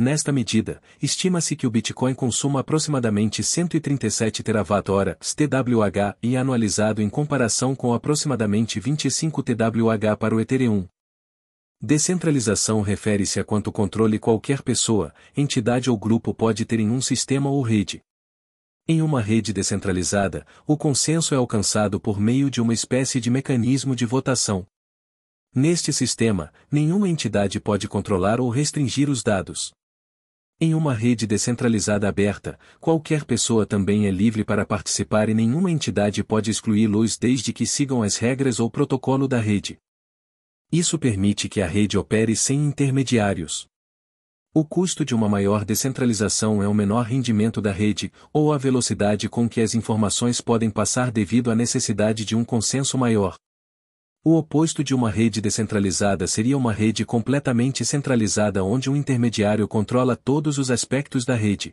Nesta 0.00 0.32
medida, 0.32 0.80
estima-se 1.02 1.54
que 1.54 1.66
o 1.66 1.70
Bitcoin 1.70 2.14
consuma 2.14 2.60
aproximadamente 2.60 3.42
137 3.42 4.42
terawatt-horas 4.42 5.34
TWH 5.34 6.16
e 6.22 6.38
anualizado 6.38 7.02
em 7.02 7.10
comparação 7.10 7.76
com 7.76 7.92
aproximadamente 7.92 8.80
25 8.80 9.42
TWH 9.42 10.16
para 10.18 10.34
o 10.34 10.40
Ethereum. 10.40 10.88
Descentralização 11.82 12.80
refere-se 12.80 13.38
a 13.40 13.44
quanto 13.44 13.70
controle 13.70 14.18
qualquer 14.18 14.62
pessoa, 14.62 15.12
entidade 15.36 15.90
ou 15.90 15.98
grupo 15.98 16.32
pode 16.32 16.64
ter 16.64 16.80
em 16.80 16.88
um 16.88 17.02
sistema 17.02 17.50
ou 17.50 17.60
rede. 17.60 18.00
Em 18.88 19.02
uma 19.02 19.20
rede 19.20 19.52
descentralizada, 19.52 20.46
o 20.66 20.78
consenso 20.78 21.34
é 21.34 21.36
alcançado 21.36 22.00
por 22.00 22.18
meio 22.18 22.50
de 22.50 22.62
uma 22.62 22.72
espécie 22.72 23.20
de 23.20 23.28
mecanismo 23.28 23.94
de 23.94 24.06
votação. 24.06 24.66
Neste 25.54 25.92
sistema, 25.92 26.50
nenhuma 26.72 27.06
entidade 27.06 27.60
pode 27.60 27.86
controlar 27.86 28.40
ou 28.40 28.48
restringir 28.48 29.10
os 29.10 29.22
dados. 29.22 29.78
Em 30.62 30.74
uma 30.74 30.92
rede 30.92 31.26
descentralizada 31.26 32.06
aberta, 32.06 32.58
qualquer 32.78 33.24
pessoa 33.24 33.64
também 33.64 34.06
é 34.06 34.10
livre 34.10 34.44
para 34.44 34.66
participar 34.66 35.30
e 35.30 35.34
nenhuma 35.34 35.70
entidade 35.70 36.22
pode 36.22 36.50
excluí-los 36.50 37.16
desde 37.16 37.50
que 37.50 37.64
sigam 37.64 38.02
as 38.02 38.18
regras 38.18 38.60
ou 38.60 38.70
protocolo 38.70 39.26
da 39.26 39.40
rede. 39.40 39.78
Isso 40.70 40.98
permite 40.98 41.48
que 41.48 41.62
a 41.62 41.66
rede 41.66 41.96
opere 41.96 42.36
sem 42.36 42.62
intermediários. 42.62 43.66
O 44.52 44.62
custo 44.62 45.02
de 45.02 45.14
uma 45.14 45.30
maior 45.30 45.64
descentralização 45.64 46.62
é 46.62 46.68
o 46.68 46.74
menor 46.74 47.06
rendimento 47.06 47.62
da 47.62 47.72
rede, 47.72 48.12
ou 48.30 48.52
a 48.52 48.58
velocidade 48.58 49.30
com 49.30 49.48
que 49.48 49.62
as 49.62 49.74
informações 49.74 50.42
podem 50.42 50.68
passar 50.68 51.10
devido 51.10 51.50
à 51.50 51.54
necessidade 51.54 52.22
de 52.22 52.36
um 52.36 52.44
consenso 52.44 52.98
maior. 52.98 53.34
O 54.22 54.36
oposto 54.36 54.84
de 54.84 54.94
uma 54.94 55.10
rede 55.10 55.40
descentralizada 55.40 56.26
seria 56.26 56.54
uma 56.54 56.74
rede 56.74 57.06
completamente 57.06 57.86
centralizada 57.86 58.62
onde 58.62 58.90
um 58.90 58.94
intermediário 58.94 59.66
controla 59.66 60.14
todos 60.14 60.58
os 60.58 60.70
aspectos 60.70 61.24
da 61.24 61.34
rede. 61.34 61.72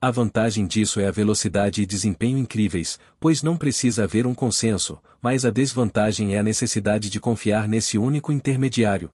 A 0.00 0.10
vantagem 0.10 0.66
disso 0.66 0.98
é 0.98 1.06
a 1.06 1.12
velocidade 1.12 1.80
e 1.80 1.86
desempenho 1.86 2.36
incríveis, 2.36 2.98
pois 3.20 3.44
não 3.44 3.56
precisa 3.56 4.02
haver 4.02 4.26
um 4.26 4.34
consenso, 4.34 5.00
mas 5.20 5.44
a 5.44 5.50
desvantagem 5.50 6.34
é 6.34 6.40
a 6.40 6.42
necessidade 6.42 7.08
de 7.08 7.20
confiar 7.20 7.68
nesse 7.68 7.96
único 7.96 8.32
intermediário. 8.32 9.08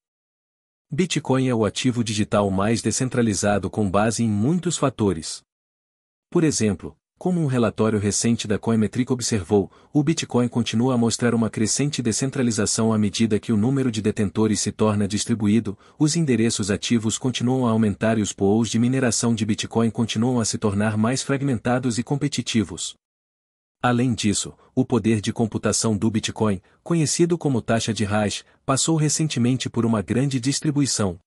Bitcoin 0.90 1.48
é 1.48 1.54
o 1.54 1.66
ativo 1.66 2.02
digital 2.02 2.50
mais 2.50 2.80
descentralizado 2.80 3.68
com 3.68 3.90
base 3.90 4.24
em 4.24 4.30
muitos 4.30 4.78
fatores. 4.78 5.42
Por 6.30 6.42
exemplo, 6.42 6.96
como 7.18 7.40
um 7.40 7.46
relatório 7.46 7.98
recente 7.98 8.46
da 8.46 8.60
Coinmetric 8.60 9.12
observou, 9.12 9.68
o 9.92 10.04
Bitcoin 10.04 10.46
continua 10.46 10.94
a 10.94 10.96
mostrar 10.96 11.34
uma 11.34 11.50
crescente 11.50 12.00
descentralização 12.00 12.92
à 12.92 12.98
medida 12.98 13.40
que 13.40 13.52
o 13.52 13.56
número 13.56 13.90
de 13.90 14.00
detentores 14.00 14.60
se 14.60 14.70
torna 14.70 15.08
distribuído, 15.08 15.76
os 15.98 16.14
endereços 16.14 16.70
ativos 16.70 17.18
continuam 17.18 17.66
a 17.66 17.70
aumentar 17.70 18.18
e 18.18 18.22
os 18.22 18.32
pools 18.32 18.70
de 18.70 18.78
mineração 18.78 19.34
de 19.34 19.44
Bitcoin 19.44 19.90
continuam 19.90 20.38
a 20.38 20.44
se 20.44 20.58
tornar 20.58 20.96
mais 20.96 21.20
fragmentados 21.20 21.98
e 21.98 22.04
competitivos. 22.04 22.94
Além 23.82 24.14
disso, 24.14 24.54
o 24.72 24.84
poder 24.84 25.20
de 25.20 25.32
computação 25.32 25.96
do 25.96 26.08
Bitcoin, 26.08 26.62
conhecido 26.84 27.36
como 27.36 27.60
taxa 27.60 27.92
de 27.92 28.04
hash, 28.04 28.44
passou 28.64 28.96
recentemente 28.96 29.68
por 29.68 29.84
uma 29.84 30.02
grande 30.02 30.38
distribuição. 30.38 31.18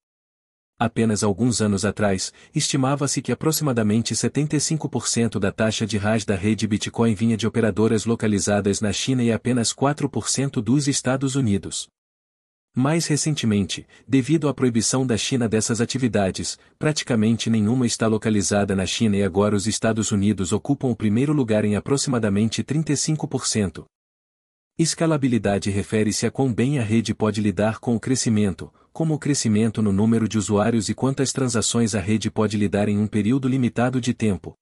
Apenas 0.83 1.21
alguns 1.21 1.61
anos 1.61 1.85
atrás, 1.85 2.33
estimava-se 2.55 3.21
que 3.21 3.31
aproximadamente 3.31 4.15
75% 4.15 5.37
da 5.37 5.51
taxa 5.51 5.85
de 5.85 5.95
hash 5.95 6.25
da 6.25 6.33
rede 6.33 6.65
Bitcoin 6.65 7.13
vinha 7.13 7.37
de 7.37 7.45
operadoras 7.45 8.03
localizadas 8.03 8.81
na 8.81 8.91
China 8.91 9.21
e 9.21 9.31
apenas 9.31 9.71
4% 9.75 10.59
dos 10.59 10.87
Estados 10.87 11.35
Unidos. 11.35 11.87
Mais 12.75 13.05
recentemente, 13.05 13.85
devido 14.07 14.49
à 14.49 14.55
proibição 14.55 15.05
da 15.05 15.15
China 15.15 15.47
dessas 15.47 15.81
atividades, 15.81 16.57
praticamente 16.79 17.47
nenhuma 17.47 17.85
está 17.85 18.07
localizada 18.07 18.75
na 18.75 18.87
China 18.87 19.15
e 19.15 19.21
agora 19.21 19.55
os 19.55 19.67
Estados 19.67 20.11
Unidos 20.11 20.51
ocupam 20.51 20.87
o 20.87 20.95
primeiro 20.95 21.31
lugar 21.31 21.63
em 21.63 21.75
aproximadamente 21.75 22.63
35%. 22.63 23.85
Escalabilidade 24.79 25.69
refere-se 25.69 26.25
a 26.25 26.31
quão 26.31 26.51
bem 26.51 26.79
a 26.79 26.83
rede 26.83 27.13
pode 27.13 27.39
lidar 27.39 27.77
com 27.77 27.95
o 27.95 27.99
crescimento, 27.99 28.73
como 28.93 29.13
o 29.13 29.19
crescimento 29.19 29.81
no 29.81 29.91
número 29.91 30.27
de 30.27 30.37
usuários 30.37 30.89
e 30.89 30.93
quantas 30.93 31.31
transações 31.31 31.95
a 31.95 31.99
rede 31.99 32.29
pode 32.29 32.57
lidar 32.57 32.89
em 32.89 32.97
um 32.97 33.07
período 33.07 33.47
limitado 33.47 34.01
de 34.01 34.13
tempo. 34.13 34.53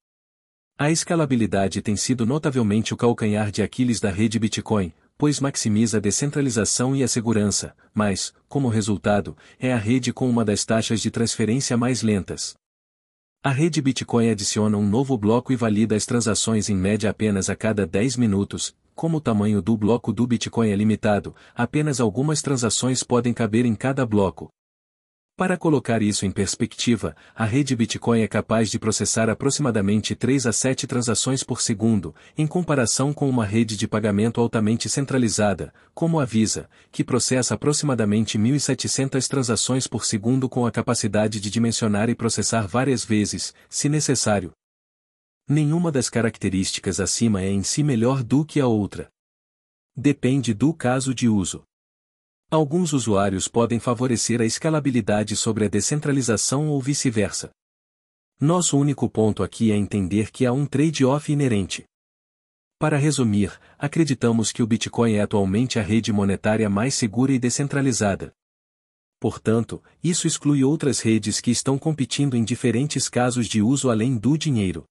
A 0.78 0.90
escalabilidade 0.90 1.82
tem 1.82 1.96
sido 1.96 2.26
notavelmente 2.26 2.94
o 2.94 2.98
calcanhar 2.98 3.52
de 3.52 3.62
Aquiles 3.62 4.00
da 4.00 4.10
rede 4.10 4.40
Bitcoin, 4.40 4.94
pois 5.18 5.40
maximiza 5.42 5.98
a 5.98 6.00
descentralização 6.00 6.96
e 6.96 7.04
a 7.04 7.08
segurança, 7.08 7.76
mas, 7.94 8.34
como 8.48 8.70
resultado, 8.70 9.36
é 9.60 9.74
a 9.74 9.78
rede 9.78 10.14
com 10.14 10.30
uma 10.30 10.46
das 10.46 10.64
taxas 10.64 11.02
de 11.02 11.12
transferência 11.12 11.76
mais 11.76 12.02
lentas. 12.02 12.56
A 13.44 13.52
rede 13.52 13.82
Bitcoin 13.82 14.30
adiciona 14.30 14.78
um 14.78 14.88
novo 14.88 15.18
bloco 15.18 15.52
e 15.52 15.56
valida 15.56 15.96
as 15.96 16.06
transações 16.06 16.70
em 16.70 16.76
média 16.76 17.10
apenas 17.10 17.50
a 17.50 17.56
cada 17.56 17.86
10 17.86 18.16
minutos, 18.16 18.74
como 19.00 19.16
o 19.16 19.22
tamanho 19.22 19.62
do 19.62 19.78
bloco 19.78 20.12
do 20.12 20.28
Bitcoin 20.28 20.72
é 20.72 20.76
limitado, 20.76 21.34
apenas 21.56 22.02
algumas 22.02 22.42
transações 22.42 23.02
podem 23.02 23.34
caber 23.34 23.66
em 23.66 23.74
cada 23.74 24.06
bloco. 24.06 24.50
Para 25.38 25.56
colocar 25.56 26.02
isso 26.02 26.26
em 26.26 26.32
perspectiva, 26.32 27.16
a 27.34 27.46
rede 27.46 27.78
Bitcoin 27.78 28.20
é 28.20 28.28
capaz 28.28 28.70
de 28.70 28.78
processar 28.78 29.30
aproximadamente 29.30 30.14
3 30.16 30.48
a 30.48 30.52
7 30.52 30.86
transações 30.86 31.46
por 31.46 31.62
segundo, 31.62 32.14
em 32.38 32.46
comparação 32.46 33.14
com 33.14 33.30
uma 33.30 33.46
rede 33.46 33.78
de 33.78 33.88
pagamento 33.88 34.42
altamente 34.42 34.90
centralizada, 34.90 35.74
como 35.94 36.20
a 36.20 36.26
Visa, 36.26 36.70
que 36.92 37.02
processa 37.02 37.54
aproximadamente 37.54 38.38
1.700 38.38 39.30
transações 39.30 39.88
por 39.88 40.04
segundo 40.04 40.50
com 40.50 40.66
a 40.66 40.72
capacidade 40.72 41.40
de 41.40 41.50
dimensionar 41.50 42.10
e 42.10 42.16
processar 42.16 42.68
várias 42.68 43.06
vezes, 43.06 43.54
se 43.70 43.88
necessário. 43.88 44.52
Nenhuma 45.52 45.92
das 45.92 46.12
características 46.12 47.00
acima 47.00 47.42
é 47.42 47.50
em 47.50 47.64
si 47.64 47.82
melhor 47.82 48.24
do 48.24 48.46
que 48.46 48.60
a 48.60 48.68
outra. 48.68 49.10
Depende 49.96 50.54
do 50.54 50.72
caso 50.72 51.12
de 51.12 51.28
uso. 51.28 51.64
Alguns 52.52 52.94
usuários 52.94 53.48
podem 53.48 53.80
favorecer 53.80 54.42
a 54.42 54.46
escalabilidade 54.46 55.36
sobre 55.36 55.66
a 55.66 55.68
descentralização 55.68 56.68
ou 56.70 56.80
vice-versa. 56.80 57.50
Nosso 58.40 58.78
único 58.78 59.10
ponto 59.10 59.42
aqui 59.42 59.72
é 59.72 59.76
entender 59.76 60.30
que 60.30 60.46
há 60.46 60.54
um 60.54 60.68
trade-off 60.68 61.32
inerente. 61.32 61.84
Para 62.78 62.98
resumir, 62.98 63.60
acreditamos 63.76 64.52
que 64.52 64.62
o 64.62 64.68
Bitcoin 64.68 65.14
é 65.14 65.22
atualmente 65.22 65.80
a 65.80 65.82
rede 65.82 66.14
monetária 66.14 66.70
mais 66.70 66.94
segura 66.94 67.34
e 67.34 67.40
descentralizada. 67.40 68.32
Portanto, 69.20 69.84
isso 70.04 70.28
exclui 70.28 70.64
outras 70.64 71.00
redes 71.00 71.42
que 71.42 71.50
estão 71.50 71.76
competindo 71.80 72.38
em 72.38 72.44
diferentes 72.44 73.10
casos 73.10 73.48
de 73.48 73.64
uso 73.64 73.90
além 73.90 74.16
do 74.16 74.38
dinheiro. 74.38 74.86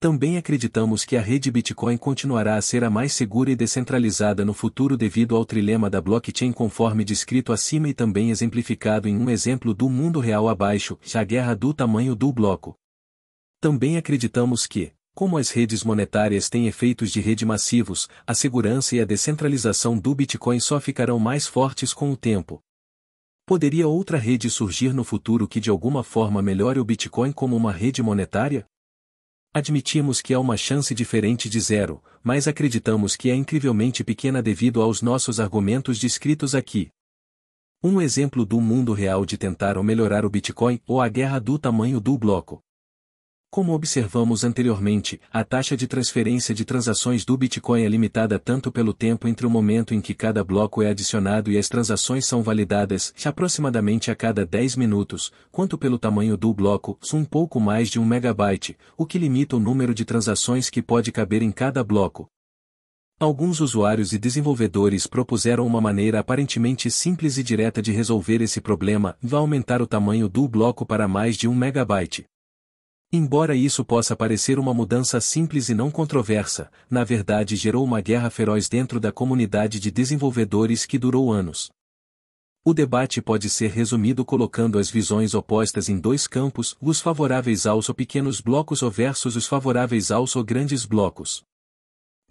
Também 0.00 0.38
acreditamos 0.38 1.04
que 1.04 1.14
a 1.14 1.20
rede 1.20 1.50
Bitcoin 1.50 1.98
continuará 1.98 2.56
a 2.56 2.62
ser 2.62 2.82
a 2.82 2.88
mais 2.88 3.12
segura 3.12 3.50
e 3.50 3.54
descentralizada 3.54 4.46
no 4.46 4.54
futuro 4.54 4.96
devido 4.96 5.36
ao 5.36 5.44
trilema 5.44 5.90
da 5.90 6.00
blockchain 6.00 6.52
conforme 6.52 7.04
descrito 7.04 7.52
acima 7.52 7.86
e 7.86 7.92
também 7.92 8.30
exemplificado 8.30 9.06
em 9.06 9.14
um 9.14 9.28
exemplo 9.28 9.74
do 9.74 9.90
mundo 9.90 10.18
real 10.18 10.48
abaixo, 10.48 10.98
a 11.14 11.22
guerra 11.22 11.54
do 11.54 11.74
tamanho 11.74 12.16
do 12.16 12.32
bloco. 12.32 12.74
Também 13.60 13.98
acreditamos 13.98 14.66
que, 14.66 14.90
como 15.14 15.36
as 15.36 15.50
redes 15.50 15.84
monetárias 15.84 16.48
têm 16.48 16.66
efeitos 16.66 17.12
de 17.12 17.20
rede 17.20 17.44
massivos, 17.44 18.08
a 18.26 18.32
segurança 18.32 18.96
e 18.96 19.02
a 19.02 19.04
descentralização 19.04 19.98
do 19.98 20.14
Bitcoin 20.14 20.60
só 20.60 20.80
ficarão 20.80 21.18
mais 21.18 21.46
fortes 21.46 21.92
com 21.92 22.10
o 22.10 22.16
tempo. 22.16 22.58
Poderia 23.44 23.86
outra 23.86 24.16
rede 24.16 24.48
surgir 24.48 24.94
no 24.94 25.04
futuro 25.04 25.46
que 25.46 25.60
de 25.60 25.68
alguma 25.68 26.02
forma 26.02 26.40
melhore 26.40 26.80
o 26.80 26.84
Bitcoin 26.86 27.32
como 27.32 27.54
uma 27.54 27.70
rede 27.70 28.02
monetária? 28.02 28.64
Admitimos 29.52 30.20
que 30.20 30.32
há 30.32 30.38
uma 30.38 30.56
chance 30.56 30.94
diferente 30.94 31.50
de 31.50 31.58
zero, 31.58 32.00
mas 32.22 32.46
acreditamos 32.46 33.16
que 33.16 33.30
é 33.30 33.34
incrivelmente 33.34 34.04
pequena 34.04 34.40
devido 34.40 34.80
aos 34.80 35.02
nossos 35.02 35.40
argumentos 35.40 35.98
descritos 35.98 36.54
aqui. 36.54 36.88
Um 37.82 38.00
exemplo 38.00 38.46
do 38.46 38.60
mundo 38.60 38.92
real 38.92 39.26
de 39.26 39.36
tentar 39.36 39.76
ou 39.76 39.82
melhorar 39.82 40.24
o 40.24 40.30
Bitcoin 40.30 40.80
ou 40.86 41.00
a 41.00 41.08
guerra 41.08 41.40
do 41.40 41.58
tamanho 41.58 42.00
do 42.00 42.16
bloco. 42.16 42.62
Como 43.52 43.72
observamos 43.72 44.44
anteriormente, 44.44 45.20
a 45.32 45.42
taxa 45.42 45.76
de 45.76 45.88
transferência 45.88 46.54
de 46.54 46.64
transações 46.64 47.24
do 47.24 47.36
Bitcoin 47.36 47.82
é 47.82 47.88
limitada 47.88 48.38
tanto 48.38 48.70
pelo 48.70 48.94
tempo 48.94 49.26
entre 49.26 49.44
o 49.44 49.50
momento 49.50 49.92
em 49.92 50.00
que 50.00 50.14
cada 50.14 50.44
bloco 50.44 50.80
é 50.84 50.90
adicionado 50.90 51.50
e 51.50 51.58
as 51.58 51.68
transações 51.68 52.24
são 52.24 52.44
validadas, 52.44 53.12
aproximadamente 53.24 54.08
a 54.08 54.14
cada 54.14 54.46
10 54.46 54.76
minutos, 54.76 55.32
quanto 55.50 55.76
pelo 55.76 55.98
tamanho 55.98 56.36
do 56.36 56.54
bloco, 56.54 56.96
um 57.12 57.24
pouco 57.24 57.58
mais 57.58 57.88
de 57.88 57.98
um 57.98 58.04
megabyte, 58.04 58.78
o 58.96 59.04
que 59.04 59.18
limita 59.18 59.56
o 59.56 59.60
número 59.60 59.92
de 59.92 60.04
transações 60.04 60.70
que 60.70 60.80
pode 60.80 61.10
caber 61.10 61.42
em 61.42 61.50
cada 61.50 61.82
bloco. 61.82 62.28
Alguns 63.18 63.58
usuários 63.58 64.12
e 64.12 64.18
desenvolvedores 64.18 65.08
propuseram 65.08 65.66
uma 65.66 65.80
maneira 65.80 66.20
aparentemente 66.20 66.88
simples 66.88 67.36
e 67.36 67.42
direta 67.42 67.82
de 67.82 67.90
resolver 67.90 68.40
esse 68.40 68.60
problema, 68.60 69.16
vai 69.20 69.40
aumentar 69.40 69.82
o 69.82 69.88
tamanho 69.88 70.28
do 70.28 70.46
bloco 70.46 70.86
para 70.86 71.08
mais 71.08 71.36
de 71.36 71.48
um 71.48 71.54
megabyte. 71.54 72.29
Embora 73.12 73.56
isso 73.56 73.84
possa 73.84 74.14
parecer 74.14 74.56
uma 74.56 74.72
mudança 74.72 75.20
simples 75.20 75.68
e 75.68 75.74
não 75.74 75.90
controversa, 75.90 76.70
na 76.88 77.02
verdade 77.02 77.56
gerou 77.56 77.84
uma 77.84 78.00
guerra 78.00 78.30
feroz 78.30 78.68
dentro 78.68 79.00
da 79.00 79.10
comunidade 79.10 79.80
de 79.80 79.90
desenvolvedores 79.90 80.86
que 80.86 80.96
durou 80.96 81.32
anos. 81.32 81.72
O 82.64 82.72
debate 82.72 83.20
pode 83.20 83.50
ser 83.50 83.72
resumido 83.72 84.24
colocando 84.24 84.78
as 84.78 84.88
visões 84.88 85.34
opostas 85.34 85.88
em 85.88 85.98
dois 85.98 86.28
campos, 86.28 86.76
os 86.80 87.00
favoráveis 87.00 87.66
aos 87.66 87.88
pequenos 87.90 88.40
blocos 88.40 88.80
versus 88.92 89.34
os 89.34 89.44
favoráveis 89.44 90.12
aos 90.12 90.34
grandes 90.36 90.84
blocos. 90.84 91.42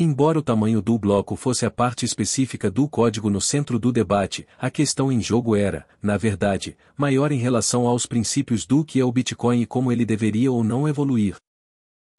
Embora 0.02 0.40
o 0.40 0.42
tamanho 0.42 0.82
do 0.82 0.98
bloco 0.98 1.36
fosse 1.36 1.66
a 1.66 1.70
parte 1.70 2.06
específica 2.06 2.72
do 2.72 2.88
código 2.88 3.30
no 3.30 3.42
centro 3.42 3.78
do 3.78 3.92
debate, 3.92 4.48
a 4.58 4.72
questão 4.72 5.12
em 5.12 5.20
jogo 5.20 5.58
era, 5.58 5.86
na 6.02 6.16
verdade, 6.16 6.78
maior 6.96 7.34
em 7.34 7.38
relação 7.38 7.86
aos 7.86 8.06
princípios 8.06 8.66
do 8.66 8.86
que 8.86 9.02
é 9.02 9.04
o 9.04 9.12
Bitcoin 9.12 9.60
e 9.60 9.66
como 9.66 9.92
ele 9.92 10.06
deveria 10.06 10.50
ou 10.54 10.64
não 10.64 10.88
evoluir. 10.88 11.36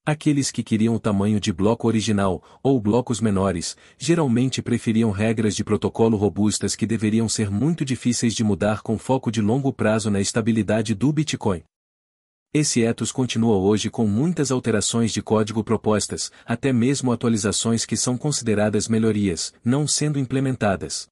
Aqueles 0.04 0.50
que 0.50 0.62
queriam 0.62 0.94
o 0.94 1.00
tamanho 1.00 1.40
de 1.40 1.54
bloco 1.54 1.88
original, 1.88 2.42
ou 2.62 2.78
blocos 2.78 3.18
menores, 3.18 3.78
geralmente 3.96 4.60
preferiam 4.60 5.10
regras 5.10 5.56
de 5.56 5.64
protocolo 5.64 6.18
robustas 6.18 6.76
que 6.76 6.84
deveriam 6.86 7.30
ser 7.30 7.50
muito 7.50 7.82
difíceis 7.82 8.34
de 8.34 8.44
mudar 8.44 8.82
com 8.82 8.98
foco 8.98 9.32
de 9.32 9.40
longo 9.40 9.72
prazo 9.72 10.10
na 10.10 10.20
estabilidade 10.20 10.94
do 10.94 11.10
Bitcoin. 11.10 11.62
Esse 12.52 12.82
ethos 12.82 13.12
continua 13.12 13.56
hoje 13.56 13.88
com 13.88 14.08
muitas 14.08 14.50
alterações 14.50 15.12
de 15.12 15.22
código 15.22 15.62
propostas, 15.62 16.32
até 16.44 16.72
mesmo 16.72 17.12
atualizações 17.12 17.86
que 17.86 17.96
são 17.96 18.18
consideradas 18.18 18.88
melhorias, 18.88 19.54
não 19.64 19.86
sendo 19.86 20.18
implementadas. 20.18 21.06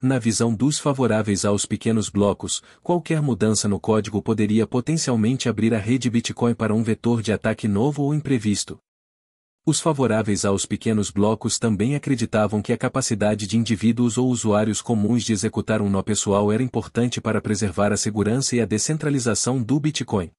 Na 0.00 0.18
visão 0.18 0.54
dos 0.54 0.78
favoráveis 0.78 1.44
aos 1.44 1.66
pequenos 1.66 2.08
blocos, 2.08 2.62
qualquer 2.82 3.20
mudança 3.20 3.68
no 3.68 3.78
código 3.78 4.22
poderia 4.22 4.66
potencialmente 4.66 5.46
abrir 5.46 5.74
a 5.74 5.78
rede 5.78 6.08
Bitcoin 6.08 6.54
para 6.54 6.74
um 6.74 6.82
vetor 6.82 7.20
de 7.20 7.34
ataque 7.34 7.68
novo 7.68 8.02
ou 8.02 8.14
imprevisto. 8.14 8.78
Os 9.66 9.78
favoráveis 9.78 10.46
aos 10.46 10.64
pequenos 10.64 11.10
blocos 11.10 11.58
também 11.58 11.96
acreditavam 11.96 12.62
que 12.62 12.72
a 12.72 12.78
capacidade 12.78 13.46
de 13.46 13.58
indivíduos 13.58 14.16
ou 14.16 14.30
usuários 14.30 14.80
comuns 14.80 15.22
de 15.22 15.34
executar 15.34 15.82
um 15.82 15.90
nó 15.90 16.02
pessoal 16.02 16.50
era 16.50 16.62
importante 16.62 17.20
para 17.20 17.42
preservar 17.42 17.92
a 17.92 17.96
segurança 17.98 18.56
e 18.56 18.60
a 18.62 18.64
descentralização 18.64 19.62
do 19.62 19.78
Bitcoin. 19.78 20.30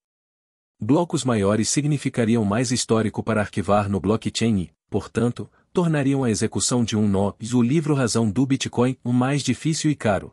Blocos 0.79 1.23
maiores 1.23 1.69
significariam 1.69 2.45
mais 2.45 2.71
histórico 2.71 3.23
para 3.23 3.41
arquivar 3.41 3.89
no 3.89 3.99
blockchain 3.99 4.59
e, 4.59 4.69
portanto, 4.91 5.49
tornariam 5.73 6.23
a 6.23 6.29
execução 6.29 6.83
de 6.83 6.95
um 6.95 7.07
nó 7.07 7.33
e 7.39 7.55
o 7.55 7.63
livro-razão 7.63 8.29
do 8.29 8.45
Bitcoin 8.45 8.95
o 9.03 9.11
mais 9.11 9.41
difícil 9.41 9.89
e 9.89 9.95
caro. 9.95 10.31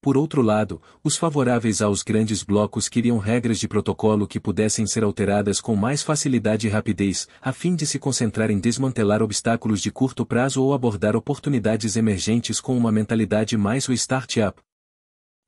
Por 0.00 0.16
outro 0.16 0.40
lado, 0.40 0.80
os 1.04 1.18
favoráveis 1.18 1.82
aos 1.82 2.02
grandes 2.02 2.42
blocos 2.42 2.88
queriam 2.88 3.18
regras 3.18 3.58
de 3.58 3.68
protocolo 3.68 4.26
que 4.26 4.40
pudessem 4.40 4.86
ser 4.86 5.04
alteradas 5.04 5.60
com 5.60 5.76
mais 5.76 6.02
facilidade 6.02 6.66
e 6.66 6.70
rapidez, 6.70 7.28
a 7.40 7.52
fim 7.52 7.76
de 7.76 7.86
se 7.86 7.98
concentrar 7.98 8.50
em 8.50 8.58
desmantelar 8.58 9.22
obstáculos 9.22 9.82
de 9.82 9.90
curto 9.90 10.24
prazo 10.24 10.62
ou 10.62 10.72
abordar 10.72 11.14
oportunidades 11.14 11.94
emergentes 11.94 12.58
com 12.58 12.74
uma 12.74 12.90
mentalidade 12.90 13.54
mais 13.58 13.86
o 13.86 13.92
startup, 13.92 14.58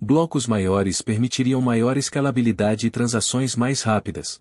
Blocos 0.06 0.46
maiores 0.46 1.00
permitiriam 1.00 1.62
maior 1.62 1.96
escalabilidade 1.96 2.86
e 2.86 2.90
transações 2.90 3.56
mais 3.56 3.80
rápidas. 3.80 4.38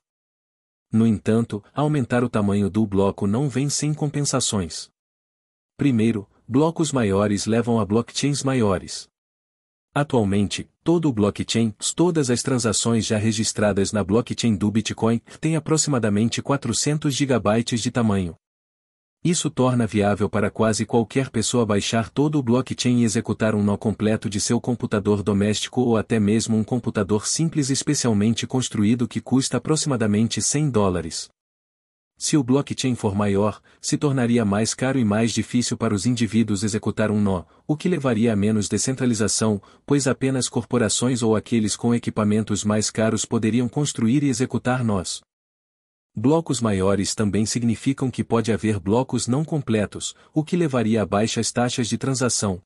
No 0.92 1.08
entanto, 1.08 1.64
aumentar 1.74 2.22
o 2.22 2.28
tamanho 2.28 2.70
do 2.70 2.86
bloco 2.86 3.26
não 3.26 3.48
vem 3.48 3.70
sem 3.70 3.94
compensações. 3.94 4.90
Primeiro, 5.78 6.30
blocos 6.46 6.92
maiores 6.92 7.46
levam 7.46 7.80
a 7.80 7.86
blockchains 7.86 8.44
maiores. 8.44 9.08
Atualmente, 9.96 10.70
todo 10.84 11.08
o 11.08 11.14
blockchain, 11.14 11.74
todas 11.96 12.30
as 12.30 12.44
transações 12.44 13.06
já 13.06 13.18
registradas 13.18 13.94
na 13.94 14.04
blockchain 14.04 14.58
do 14.58 14.70
Bitcoin, 14.70 15.22
têm 15.40 15.56
aproximadamente 15.56 16.42
400 16.42 17.16
GB 17.16 17.64
de 17.64 17.90
tamanho. 17.90 18.36
Isso 19.24 19.50
torna 19.50 19.88
viável 19.88 20.30
para 20.30 20.52
quase 20.52 20.86
qualquer 20.86 21.30
pessoa 21.30 21.66
baixar 21.66 22.10
todo 22.10 22.38
o 22.38 22.44
blockchain 22.44 23.00
e 23.00 23.04
executar 23.06 23.56
um 23.56 23.64
nó 23.64 23.78
completo 23.78 24.30
de 24.30 24.42
seu 24.42 24.60
computador 24.60 25.24
doméstico 25.24 25.80
ou 25.80 25.96
até 25.96 26.20
mesmo 26.20 26.58
um 26.58 26.64
computador 26.64 27.26
simples 27.26 27.70
especialmente 27.70 28.46
construído 28.46 29.08
que 29.08 29.22
custa 29.22 29.56
aproximadamente 29.56 30.42
100 30.42 30.70
dólares. 30.70 31.30
Se 32.18 32.36
o 32.36 32.44
blockchain 32.44 32.96
for 32.96 33.16
maior, 33.16 33.62
se 33.80 33.98
tornaria 33.98 34.44
mais 34.44 34.74
caro 34.74 35.00
e 35.00 35.06
mais 35.06 35.32
difícil 35.32 35.78
para 35.78 35.96
os 35.96 36.06
indivíduos 36.06 36.62
executar 36.62 37.10
um 37.10 37.22
nó, 37.22 37.46
o 37.66 37.78
que 37.78 37.88
levaria 37.88 38.34
a 38.34 38.36
menos 38.36 38.68
descentralização, 38.68 39.62
pois 39.86 40.06
apenas 40.06 40.50
corporações 40.50 41.24
ou 41.24 41.34
aqueles 41.34 41.78
com 41.78 41.96
equipamentos 41.96 42.66
mais 42.66 42.90
caros 42.90 43.24
poderiam 43.24 43.70
construir 43.70 44.22
e 44.22 44.28
executar 44.28 44.84
nós. 44.84 45.22
Blocos 46.16 46.62
maiores 46.62 47.16
também 47.16 47.44
significam 47.44 48.12
que 48.12 48.24
pode 48.24 48.52
haver 48.52 48.80
blocos 48.80 49.28
não 49.28 49.44
completos, 49.44 50.16
o 50.32 50.44
que 50.44 50.56
levaria 50.56 51.02
a 51.02 51.06
baixas 51.08 51.52
taxas 51.52 51.88
de 51.88 51.98
transação. 51.98 52.62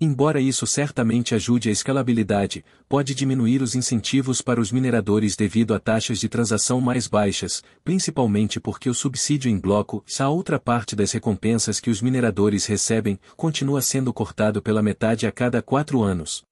Embora 0.00 0.40
isso 0.40 0.66
certamente 0.66 1.34
ajude 1.34 1.68
a 1.68 1.72
escalabilidade, 1.72 2.64
pode 2.88 3.14
diminuir 3.14 3.60
os 3.60 3.74
incentivos 3.74 4.40
para 4.40 4.60
os 4.60 4.72
mineradores 4.72 5.36
devido 5.36 5.74
a 5.74 5.78
taxas 5.78 6.18
de 6.18 6.26
transação 6.26 6.80
mais 6.80 7.06
baixas, 7.06 7.62
principalmente 7.84 8.58
porque 8.58 8.88
o 8.88 8.94
subsídio 8.94 9.50
em 9.50 9.58
bloco, 9.58 10.02
a 10.18 10.28
outra 10.30 10.58
parte 10.58 10.96
das 10.96 11.12
recompensas 11.12 11.78
que 11.78 11.90
os 11.90 12.00
mineradores 12.00 12.64
recebem, 12.64 13.20
continua 13.36 13.82
sendo 13.82 14.10
cortado 14.10 14.62
pela 14.62 14.82
metade 14.82 15.26
a 15.26 15.32
cada 15.32 15.60
quatro 15.60 16.02
anos. 16.02 16.42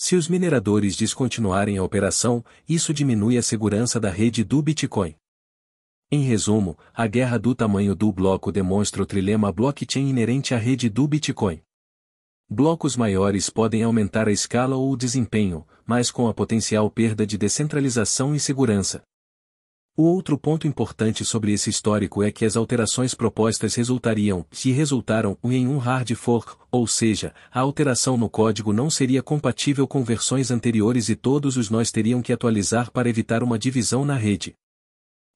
Se 0.00 0.14
os 0.14 0.28
mineradores 0.28 0.94
descontinuarem 0.94 1.76
a 1.76 1.82
operação, 1.82 2.44
isso 2.68 2.94
diminui 2.94 3.36
a 3.36 3.42
segurança 3.42 3.98
da 3.98 4.08
rede 4.08 4.44
do 4.44 4.62
Bitcoin. 4.62 5.16
Em 6.08 6.22
resumo, 6.22 6.78
a 6.94 7.08
guerra 7.08 7.36
do 7.36 7.52
tamanho 7.52 7.96
do 7.96 8.12
bloco 8.12 8.52
demonstra 8.52 9.02
o 9.02 9.06
trilema 9.06 9.50
blockchain 9.50 10.08
inerente 10.08 10.54
à 10.54 10.56
rede 10.56 10.88
do 10.88 11.08
Bitcoin. 11.08 11.60
Blocos 12.48 12.96
maiores 12.96 13.50
podem 13.50 13.82
aumentar 13.82 14.28
a 14.28 14.32
escala 14.32 14.76
ou 14.76 14.92
o 14.92 14.96
desempenho, 14.96 15.66
mas 15.84 16.12
com 16.12 16.28
a 16.28 16.32
potencial 16.32 16.88
perda 16.88 17.26
de 17.26 17.36
descentralização 17.36 18.36
e 18.36 18.38
segurança. 18.38 19.02
O 20.00 20.04
outro 20.04 20.38
ponto 20.38 20.64
importante 20.64 21.24
sobre 21.24 21.52
esse 21.52 21.68
histórico 21.68 22.22
é 22.22 22.30
que 22.30 22.44
as 22.44 22.56
alterações 22.56 23.14
propostas 23.14 23.74
resultariam, 23.74 24.46
se 24.48 24.70
resultaram, 24.70 25.36
em 25.42 25.66
um 25.66 25.76
hard 25.76 26.14
fork, 26.14 26.52
ou 26.70 26.86
seja, 26.86 27.34
a 27.50 27.58
alteração 27.58 28.16
no 28.16 28.30
código 28.30 28.72
não 28.72 28.88
seria 28.88 29.24
compatível 29.24 29.88
com 29.88 30.04
versões 30.04 30.52
anteriores 30.52 31.08
e 31.08 31.16
todos 31.16 31.56
os 31.56 31.68
nós 31.68 31.90
teriam 31.90 32.22
que 32.22 32.32
atualizar 32.32 32.92
para 32.92 33.08
evitar 33.08 33.42
uma 33.42 33.58
divisão 33.58 34.04
na 34.04 34.14
rede. 34.14 34.54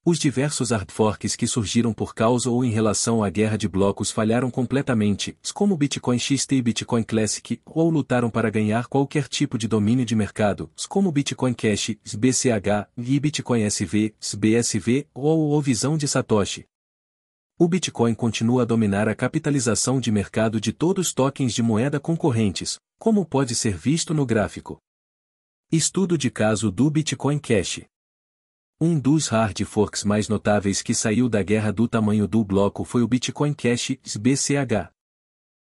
Os 0.04 0.18
diversos 0.18 0.72
hardforks 0.72 1.36
que 1.36 1.46
surgiram 1.46 1.94
por 1.94 2.12
causa 2.12 2.50
ou 2.50 2.64
em 2.64 2.70
relação 2.70 3.22
à 3.22 3.30
guerra 3.30 3.56
de 3.56 3.68
blocos 3.68 4.10
falharam 4.10 4.50
completamente, 4.50 5.38
como 5.54 5.76
Bitcoin 5.76 6.18
XT 6.18 6.56
e 6.56 6.62
Bitcoin 6.62 7.04
Classic, 7.04 7.60
ou 7.64 7.88
lutaram 7.88 8.28
para 8.28 8.50
ganhar 8.50 8.88
qualquer 8.88 9.28
tipo 9.28 9.56
de 9.56 9.68
domínio 9.68 10.04
de 10.04 10.16
mercado, 10.16 10.68
como 10.88 11.12
Bitcoin 11.12 11.54
Cash, 11.54 11.90
BCH, 12.18 12.88
e 12.98 13.20
Bitcoin 13.20 13.62
SV, 13.62 14.12
BSV, 14.36 15.06
ou 15.14 15.52
o 15.52 15.60
Visão 15.62 15.96
de 15.96 16.08
Satoshi. 16.08 16.66
O 17.56 17.68
Bitcoin 17.68 18.12
continua 18.12 18.62
a 18.62 18.64
dominar 18.64 19.08
a 19.08 19.14
capitalização 19.14 20.00
de 20.00 20.10
mercado 20.10 20.60
de 20.60 20.72
todos 20.72 21.06
os 21.06 21.14
tokens 21.14 21.54
de 21.54 21.62
moeda 21.62 22.00
concorrentes, 22.00 22.80
como 22.98 23.24
pode 23.24 23.54
ser 23.54 23.76
visto 23.76 24.12
no 24.12 24.26
gráfico. 24.26 24.78
Estudo 25.70 26.18
de 26.18 26.28
caso 26.28 26.72
do 26.72 26.90
Bitcoin 26.90 27.38
Cash. 27.38 27.82
Um 28.84 28.98
dos 28.98 29.28
hard 29.28 29.62
forks 29.62 30.02
mais 30.02 30.28
notáveis 30.28 30.82
que 30.82 30.92
saiu 30.92 31.28
da 31.28 31.40
guerra 31.40 31.72
do 31.72 31.86
tamanho 31.86 32.26
do 32.26 32.44
bloco 32.44 32.82
foi 32.82 33.00
o 33.00 33.06
Bitcoin 33.06 33.52
Cash, 33.52 33.96
BCH. 34.18 34.90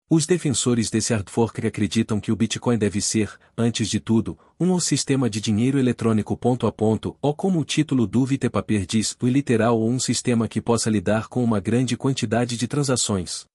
Os 0.10 0.26
defensores 0.26 0.90
desse 0.90 1.14
hard 1.14 1.30
fork 1.30 1.64
acreditam 1.68 2.20
que 2.20 2.32
o 2.32 2.36
Bitcoin 2.36 2.76
deve 2.76 3.00
ser, 3.02 3.32
antes 3.56 3.88
de 3.88 4.00
tudo, 4.00 4.36
um 4.60 4.80
sistema 4.80 5.30
de 5.30 5.40
dinheiro 5.40 5.78
eletrônico 5.78 6.36
ponto 6.36 6.66
a 6.66 6.72
ponto, 6.72 7.16
ou 7.22 7.36
como 7.36 7.60
o 7.60 7.64
título 7.64 8.08
do 8.08 8.26
Vite 8.26 8.50
Paper 8.50 8.84
diz, 8.84 9.16
o 9.22 9.28
literal 9.28 9.80
ou 9.80 9.92
um 9.92 10.00
sistema 10.00 10.48
que 10.48 10.60
possa 10.60 10.90
lidar 10.90 11.28
com 11.28 11.44
uma 11.44 11.60
grande 11.60 11.96
quantidade 11.96 12.58
de 12.58 12.68
transações. 12.68 13.46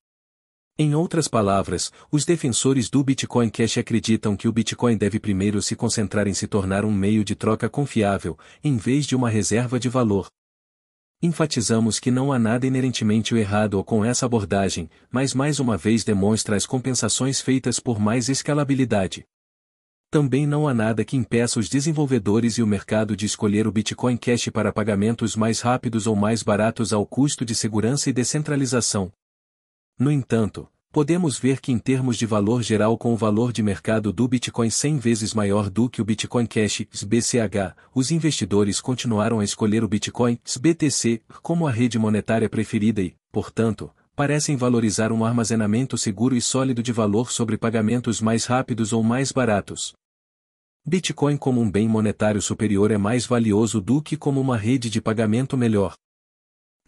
Em 0.81 0.95
outras 0.95 1.27
palavras, 1.27 1.91
os 2.09 2.25
defensores 2.25 2.89
do 2.89 3.03
Bitcoin 3.03 3.51
Cash 3.51 3.79
acreditam 3.79 4.37
que 4.37 4.47
o 4.47 4.53
Bitcoin 4.53 4.97
deve 4.97 5.19
primeiro 5.19 5.61
se 5.61 5.75
concentrar 5.75 6.29
em 6.29 6.35
se 6.35 6.47
tornar 6.47 6.85
um 6.85 6.93
meio 6.93 7.25
de 7.25 7.35
troca 7.35 7.69
confiável, 7.69 8.39
em 8.63 8.77
vez 8.77 9.05
de 9.05 9.17
uma 9.17 9.29
reserva 9.29 9.81
de 9.81 9.89
valor. 9.89 10.29
Enfatizamos 11.21 11.99
que 11.99 12.13
não 12.13 12.33
há 12.33 12.39
nada 12.39 12.65
inerentemente 12.65 13.35
errado 13.35 13.83
com 13.83 14.05
essa 14.05 14.25
abordagem, 14.25 14.89
mas 15.11 15.35
mais 15.35 15.59
uma 15.59 15.77
vez 15.77 16.05
demonstra 16.05 16.55
as 16.55 16.65
compensações 16.65 17.41
feitas 17.41 17.81
por 17.81 17.99
mais 17.99 18.29
escalabilidade. 18.29 19.25
Também 20.13 20.47
não 20.47 20.69
há 20.69 20.73
nada 20.73 21.05
que 21.05 21.17
impeça 21.17 21.59
os 21.59 21.69
desenvolvedores 21.69 22.57
e 22.57 22.63
o 22.63 22.67
mercado 22.69 23.17
de 23.17 23.27
escolher 23.27 23.67
o 23.67 23.73
Bitcoin 23.73 24.17
Cash 24.17 24.49
para 24.51 24.73
pagamentos 24.73 25.35
mais 25.35 25.61
rápidos 25.61 26.07
ou 26.07 26.15
mais 26.15 26.45
baratos 26.45 26.93
ao 26.93 27.05
custo 27.05 27.45
de 27.45 27.53
segurança 27.53 28.09
e 28.09 28.13
descentralização. 28.13 29.11
No 29.99 30.13
entanto, 30.13 30.69
podemos 30.93 31.41
ver 31.41 31.61
que 31.61 31.73
em 31.73 31.79
termos 31.79 32.17
de 32.17 32.25
valor 32.25 32.63
geral 32.63 32.97
com 32.97 33.13
o 33.13 33.17
valor 33.17 33.53
de 33.53 33.65
mercado 33.65 34.13
do 34.13 34.29
Bitcoin 34.29 34.71
100 34.71 34.99
vezes 34.99 35.35
maior 35.35 35.69
do 35.69 35.91
que 35.91 36.01
o 36.01 36.05
Bitcoin 36.05 36.47
Cash 36.47 36.83
(BCH), 37.05 37.75
os 37.93 38.13
investidores 38.13 38.81
continuaram 38.81 39.41
a 39.41 39.45
escolher 39.45 39.83
o 39.83 39.89
Bitcoin 39.89 40.39
(BTC) 40.61 41.21
como 41.43 41.67
a 41.67 41.73
rede 41.73 41.99
monetária 41.99 42.49
preferida 42.49 43.03
e, 43.03 43.17
portanto, 43.33 43.91
parecem 44.15 44.57
valorizar 44.57 45.11
um 45.11 45.25
armazenamento 45.25 45.99
seguro 45.99 46.37
e 46.37 46.41
sólido 46.41 46.81
de 46.81 46.93
valor 46.93 47.33
sobre 47.33 47.59
pagamentos 47.59 48.21
mais 48.21 48.45
rápidos 48.45 48.93
ou 48.93 49.03
mais 49.03 49.33
baratos. 49.33 49.95
Bitcoin 50.87 51.37
como 51.37 51.61
um 51.61 51.69
bem 51.69 51.89
monetário 51.89 52.41
superior 52.41 52.93
é 52.93 52.97
mais 52.97 53.27
valioso 53.27 53.81
do 53.81 54.01
que 54.01 54.17
como 54.17 54.41
uma 54.41 54.57
rede 54.57 54.89
de 54.91 55.01
pagamento 55.01 55.57
melhor. 55.57 55.95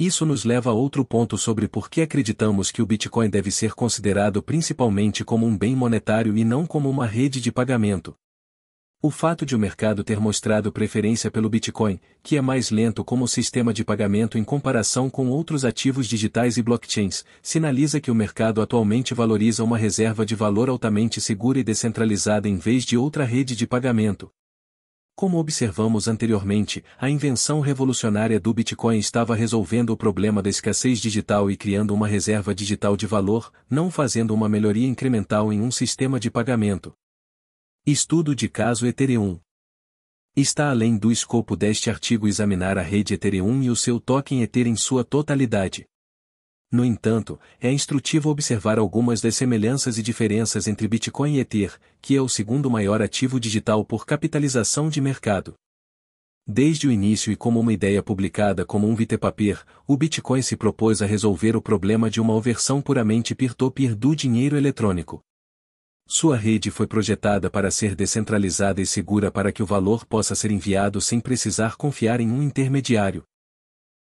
Isso 0.00 0.24
nos 0.24 0.46
leva 0.46 0.70
a 0.70 0.72
outro 0.72 1.04
ponto 1.04 1.36
sobre 1.36 1.68
por 1.68 1.90
que 1.90 2.00
acreditamos 2.00 2.70
que 2.70 2.80
o 2.80 2.86
Bitcoin 2.86 3.28
deve 3.28 3.50
ser 3.50 3.74
considerado 3.74 4.42
principalmente 4.42 5.22
como 5.22 5.46
um 5.46 5.54
bem 5.54 5.76
monetário 5.76 6.38
e 6.38 6.42
não 6.42 6.64
como 6.64 6.88
uma 6.88 7.04
rede 7.04 7.38
de 7.38 7.52
pagamento. 7.52 8.14
O 9.02 9.10
fato 9.10 9.44
de 9.44 9.54
o 9.54 9.58
mercado 9.58 10.02
ter 10.02 10.18
mostrado 10.18 10.72
preferência 10.72 11.30
pelo 11.30 11.50
Bitcoin, 11.50 12.00
que 12.22 12.38
é 12.38 12.40
mais 12.40 12.70
lento 12.70 13.04
como 13.04 13.28
sistema 13.28 13.74
de 13.74 13.84
pagamento 13.84 14.38
em 14.38 14.44
comparação 14.44 15.10
com 15.10 15.28
outros 15.28 15.66
ativos 15.66 16.06
digitais 16.06 16.56
e 16.56 16.62
blockchains, 16.62 17.22
sinaliza 17.42 18.00
que 18.00 18.10
o 18.10 18.14
mercado 18.14 18.62
atualmente 18.62 19.12
valoriza 19.12 19.62
uma 19.62 19.76
reserva 19.76 20.24
de 20.24 20.34
valor 20.34 20.70
altamente 20.70 21.20
segura 21.20 21.58
e 21.58 21.62
descentralizada 21.62 22.48
em 22.48 22.56
vez 22.56 22.86
de 22.86 22.96
outra 22.96 23.22
rede 23.26 23.54
de 23.54 23.66
pagamento, 23.66 24.30
como 25.14 25.38
observamos 25.38 26.08
anteriormente, 26.08 26.82
a 26.98 27.10
invenção 27.10 27.60
revolucionária 27.60 28.40
do 28.40 28.54
Bitcoin 28.54 28.98
estava 28.98 29.34
resolvendo 29.34 29.90
o 29.90 29.96
problema 29.96 30.42
da 30.42 30.48
escassez 30.48 30.98
digital 30.98 31.50
e 31.50 31.56
criando 31.56 31.92
uma 31.92 32.08
reserva 32.08 32.54
digital 32.54 32.96
de 32.96 33.06
valor, 33.06 33.52
não 33.68 33.90
fazendo 33.90 34.32
uma 34.32 34.48
melhoria 34.48 34.86
incremental 34.86 35.52
em 35.52 35.60
um 35.60 35.70
sistema 35.70 36.18
de 36.18 36.30
pagamento. 36.30 36.94
Estudo 37.84 38.34
de 38.34 38.48
caso 38.48 38.86
Ethereum. 38.86 39.38
Está 40.36 40.70
além 40.70 40.96
do 40.96 41.10
escopo 41.10 41.56
deste 41.56 41.90
artigo 41.90 42.28
examinar 42.28 42.78
a 42.78 42.82
rede 42.82 43.14
Ethereum 43.14 43.62
e 43.62 43.68
o 43.68 43.76
seu 43.76 44.00
token 44.00 44.42
Ether 44.42 44.66
em 44.66 44.76
sua 44.76 45.02
totalidade. 45.02 45.89
No 46.72 46.84
entanto, 46.84 47.38
é 47.60 47.72
instrutivo 47.72 48.30
observar 48.30 48.78
algumas 48.78 49.20
das 49.20 49.34
semelhanças 49.34 49.98
e 49.98 50.02
diferenças 50.02 50.68
entre 50.68 50.86
Bitcoin 50.86 51.34
e 51.34 51.40
Ether, 51.40 51.76
que 52.00 52.14
é 52.14 52.22
o 52.22 52.28
segundo 52.28 52.70
maior 52.70 53.02
ativo 53.02 53.40
digital 53.40 53.84
por 53.84 54.06
capitalização 54.06 54.88
de 54.88 55.00
mercado. 55.00 55.54
Desde 56.46 56.86
o 56.86 56.92
início 56.92 57.32
e 57.32 57.36
como 57.36 57.58
uma 57.58 57.72
ideia 57.72 58.02
publicada 58.02 58.64
como 58.64 58.88
um 58.88 58.94
white 58.94 59.18
o 59.86 59.96
Bitcoin 59.96 60.42
se 60.42 60.56
propôs 60.56 61.02
a 61.02 61.06
resolver 61.06 61.56
o 61.56 61.62
problema 61.62 62.08
de 62.08 62.20
uma 62.20 62.40
versão 62.40 62.80
puramente 62.80 63.34
peer-to-peer 63.34 63.90
-peer 63.90 63.94
do 63.96 64.14
dinheiro 64.14 64.56
eletrônico. 64.56 65.20
Sua 66.06 66.36
rede 66.36 66.70
foi 66.70 66.86
projetada 66.86 67.50
para 67.50 67.70
ser 67.70 67.94
descentralizada 67.96 68.80
e 68.80 68.86
segura 68.86 69.30
para 69.30 69.52
que 69.52 69.62
o 69.62 69.66
valor 69.66 70.04
possa 70.04 70.34
ser 70.34 70.50
enviado 70.50 71.00
sem 71.00 71.20
precisar 71.20 71.76
confiar 71.76 72.20
em 72.20 72.30
um 72.30 72.42
intermediário, 72.42 73.22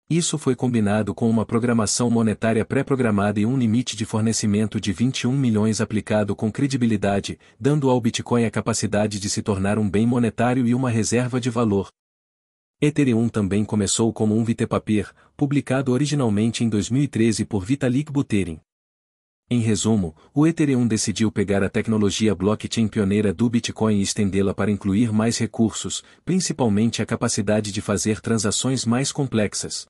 isso 0.09 0.39
foi 0.39 0.55
combinado 0.55 1.13
com 1.13 1.29
uma 1.29 1.45
programação 1.45 2.09
monetária 2.09 2.65
pré-programada 2.65 3.39
e 3.39 3.45
um 3.45 3.55
limite 3.55 3.95
de 3.95 4.05
fornecimento 4.05 4.81
de 4.81 4.91
21 4.91 5.31
milhões 5.31 5.79
aplicado 5.79 6.35
com 6.35 6.51
credibilidade, 6.51 7.37
dando 7.59 7.91
ao 7.91 8.01
Bitcoin 8.01 8.43
a 8.43 8.49
capacidade 8.49 9.19
de 9.19 9.29
se 9.29 9.43
tornar 9.43 9.77
um 9.77 9.87
bem 9.87 10.07
monetário 10.07 10.65
e 10.65 10.73
uma 10.73 10.89
reserva 10.89 11.39
de 11.39 11.51
valor. 11.51 11.89
Ethereum 12.81 13.29
também 13.29 13.63
começou 13.63 14.11
como 14.11 14.35
um 14.35 14.43
white 14.43 14.65
paper, 14.65 15.13
publicado 15.37 15.91
originalmente 15.91 16.63
em 16.63 16.69
2013 16.69 17.45
por 17.45 17.63
Vitalik 17.63 18.11
Buterin. 18.11 18.59
Em 19.47 19.59
resumo, 19.59 20.15
o 20.33 20.47
Ethereum 20.47 20.87
decidiu 20.87 21.31
pegar 21.31 21.61
a 21.61 21.69
tecnologia 21.69 22.33
blockchain 22.33 22.87
pioneira 22.87 23.31
do 23.31 23.47
Bitcoin 23.47 23.97
e 23.97 24.01
estendê-la 24.01 24.55
para 24.55 24.71
incluir 24.71 25.11
mais 25.11 25.37
recursos, 25.37 26.03
principalmente 26.25 27.01
a 27.01 27.05
capacidade 27.05 27.71
de 27.71 27.81
fazer 27.81 28.21
transações 28.21 28.85
mais 28.85 29.11
complexas. 29.11 29.87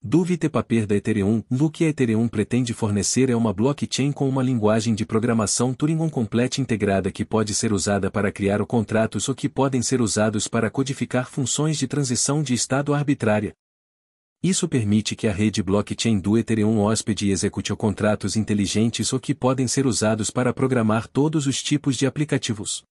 Duvite 0.00 0.48
Paper 0.48 0.86
da 0.86 0.94
Ethereum 0.94 1.42
O 1.50 1.68
que 1.68 1.84
a 1.84 1.88
Ethereum 1.88 2.28
pretende 2.28 2.72
fornecer 2.72 3.28
é 3.30 3.34
uma 3.34 3.52
blockchain 3.52 4.12
com 4.12 4.28
uma 4.28 4.44
linguagem 4.44 4.94
de 4.94 5.04
programação 5.04 5.74
Turing 5.74 6.08
completa 6.08 6.60
integrada 6.60 7.10
que 7.10 7.24
pode 7.24 7.52
ser 7.52 7.72
usada 7.72 8.08
para 8.08 8.30
criar 8.30 8.64
contratos 8.64 9.28
ou 9.28 9.34
que 9.34 9.48
podem 9.48 9.82
ser 9.82 10.00
usados 10.00 10.46
para 10.46 10.70
codificar 10.70 11.28
funções 11.28 11.76
de 11.76 11.88
transição 11.88 12.44
de 12.44 12.54
estado 12.54 12.94
arbitrária. 12.94 13.52
Isso 14.40 14.68
permite 14.68 15.16
que 15.16 15.26
a 15.26 15.32
rede 15.32 15.64
blockchain 15.64 16.20
do 16.20 16.38
Ethereum 16.38 16.78
hóspede 16.78 17.30
execute 17.30 17.74
contratos 17.74 18.36
inteligentes 18.36 19.12
ou 19.12 19.18
que 19.18 19.34
podem 19.34 19.66
ser 19.66 19.84
usados 19.84 20.30
para 20.30 20.54
programar 20.54 21.08
todos 21.08 21.44
os 21.48 21.60
tipos 21.60 21.96
de 21.96 22.06
aplicativos. 22.06 22.84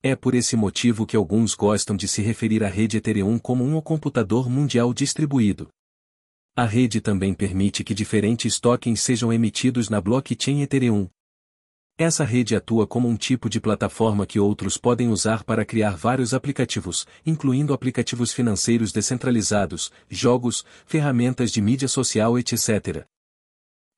É 0.00 0.14
por 0.14 0.36
esse 0.36 0.54
motivo 0.54 1.04
que 1.04 1.16
alguns 1.16 1.56
gostam 1.56 1.96
de 1.96 2.06
se 2.06 2.22
referir 2.22 2.62
à 2.62 2.68
rede 2.68 2.98
Ethereum 2.98 3.36
como 3.36 3.64
um 3.64 3.80
computador 3.80 4.48
mundial 4.48 4.94
distribuído. 4.94 5.68
A 6.56 6.64
rede 6.64 7.00
também 7.00 7.32
permite 7.32 7.84
que 7.84 7.94
diferentes 7.94 8.58
tokens 8.58 9.00
sejam 9.00 9.32
emitidos 9.32 9.88
na 9.88 10.00
blockchain 10.00 10.62
Ethereum. 10.62 11.08
Essa 11.96 12.24
rede 12.24 12.56
atua 12.56 12.86
como 12.86 13.08
um 13.08 13.16
tipo 13.16 13.48
de 13.48 13.60
plataforma 13.60 14.26
que 14.26 14.40
outros 14.40 14.76
podem 14.76 15.08
usar 15.08 15.44
para 15.44 15.64
criar 15.64 15.96
vários 15.96 16.34
aplicativos, 16.34 17.06
incluindo 17.24 17.72
aplicativos 17.72 18.32
financeiros 18.32 18.90
descentralizados, 18.90 19.92
jogos, 20.08 20.64
ferramentas 20.86 21.52
de 21.52 21.60
mídia 21.60 21.86
social, 21.86 22.36
etc. 22.38 23.06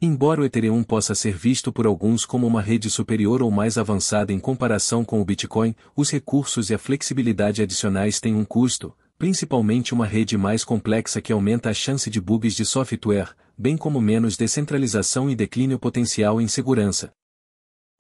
Embora 0.01 0.43
o 0.43 0.45
Ethereum 0.45 0.83
possa 0.83 1.15
ser 1.15 1.35
visto 1.37 1.73
por 1.73 1.87
alguns 1.87 2.27
como 2.27 2.47
uma 2.47 2.61
rede 2.61 2.91
superior 2.91 3.41
ou 3.41 3.51
mais 3.51 3.79
avançada 3.79 4.33
em 4.33 4.39
comparação 4.39 5.05
com 5.05 5.23
o 5.23 5.25
Bitcoin, 5.25 5.75
os 5.97 6.11
recursos 6.11 6.71
e 6.71 6.75
a 6.75 6.79
flexibilidade 6.79 7.63
adicionais 7.63 8.21
têm 8.21 8.35
um 8.35 8.45
custo, 8.45 8.93
principalmente 9.23 9.95
uma 9.95 10.05
rede 10.05 10.37
mais 10.37 10.65
complexa 10.65 11.23
que 11.23 11.33
aumenta 11.33 11.71
a 11.71 11.73
chance 11.73 12.11
de 12.11 12.21
bugs 12.21 12.57
de 12.57 12.65
software, 12.65 13.37
bem 13.57 13.77
como 13.77 14.01
menos 14.01 14.37
descentralização 14.37 15.31
e 15.31 15.37
declínio 15.37 15.79
potencial 15.79 16.41
em 16.41 16.49
segurança. 16.49 17.13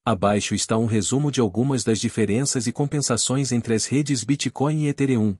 Abaixo 0.04 0.52
está 0.52 0.76
um 0.76 0.84
resumo 0.84 1.30
de 1.30 1.40
algumas 1.40 1.84
das 1.84 2.00
diferenças 2.00 2.66
e 2.66 2.72
compensações 2.72 3.52
entre 3.52 3.72
as 3.72 3.86
redes 3.86 4.24
Bitcoin 4.24 4.82
e 4.82 4.88
Ethereum. 4.88 5.36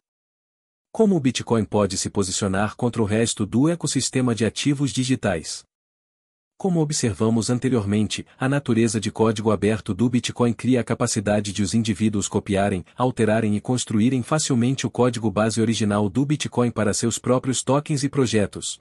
Como 0.93 1.17
o 1.17 1.21
Bitcoin 1.21 1.65
pode 1.65 1.99
se 1.99 2.09
posicionar 2.09 2.77
contra 2.77 3.03
o 3.03 3.05
resto 3.05 3.45
do 3.45 3.69
ecossistema 3.69 4.37
de 4.37 4.45
ativos 4.45 4.93
digitais? 4.93 5.65
Como 6.63 6.79
observamos 6.79 7.51
anteriormente, 7.51 8.25
a 8.39 8.49
natureza 8.49 9.01
de 9.01 9.11
código 9.11 9.51
aberto 9.51 9.93
do 9.93 10.09
Bitcoin 10.09 10.53
cria 10.53 10.81
a 10.81 10.85
capacidade 10.85 11.53
de 11.53 11.61
os 11.61 11.75
indivíduos 11.75 12.29
copiarem, 12.29 12.85
alterarem 12.97 13.57
e 13.57 13.61
construírem 13.61 14.23
facilmente 14.23 14.87
o 14.87 14.91
código 14.91 15.29
base 15.29 15.61
original 15.61 16.09
do 16.09 16.25
Bitcoin 16.25 16.71
para 16.71 16.95
seus 16.95 17.19
próprios 17.19 17.65
tokens 17.65 18.05
e 18.05 18.09
projetos. 18.09 18.79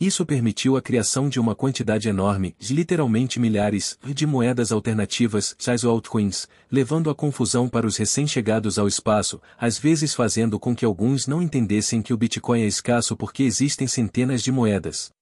Isso 0.00 0.24
permitiu 0.24 0.74
a 0.74 0.80
criação 0.80 1.28
de 1.28 1.38
uma 1.38 1.54
quantidade 1.54 2.08
enorme, 2.08 2.56
literalmente 2.70 3.38
milhares, 3.38 3.98
de 4.02 4.26
moedas 4.26 4.72
alternativas, 4.72 5.54
tais 5.62 5.84
altcoins, 5.84 6.48
levando 6.72 7.10
a 7.10 7.14
confusão 7.14 7.68
para 7.68 7.86
os 7.86 7.98
recém-chegados 7.98 8.78
ao 8.78 8.88
espaço, 8.88 9.38
às 9.60 9.78
vezes 9.78 10.14
fazendo 10.14 10.58
com 10.58 10.74
que 10.74 10.86
alguns 10.86 11.26
não 11.26 11.42
entendessem 11.42 12.00
que 12.00 12.14
o 12.14 12.16
Bitcoin 12.16 12.62
é 12.62 12.66
escasso 12.66 13.14
porque 13.14 13.42
existem 13.42 13.86
centenas 13.86 14.42
de 14.42 14.50
moedas. 14.50 15.14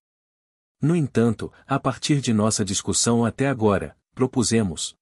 No 0.84 0.94
entanto, 0.94 1.50
a 1.66 1.80
partir 1.80 2.20
de 2.20 2.30
nossa 2.34 2.62
discussão 2.62 3.24
até 3.24 3.48
agora, 3.48 3.96
propusemos. 4.14 4.94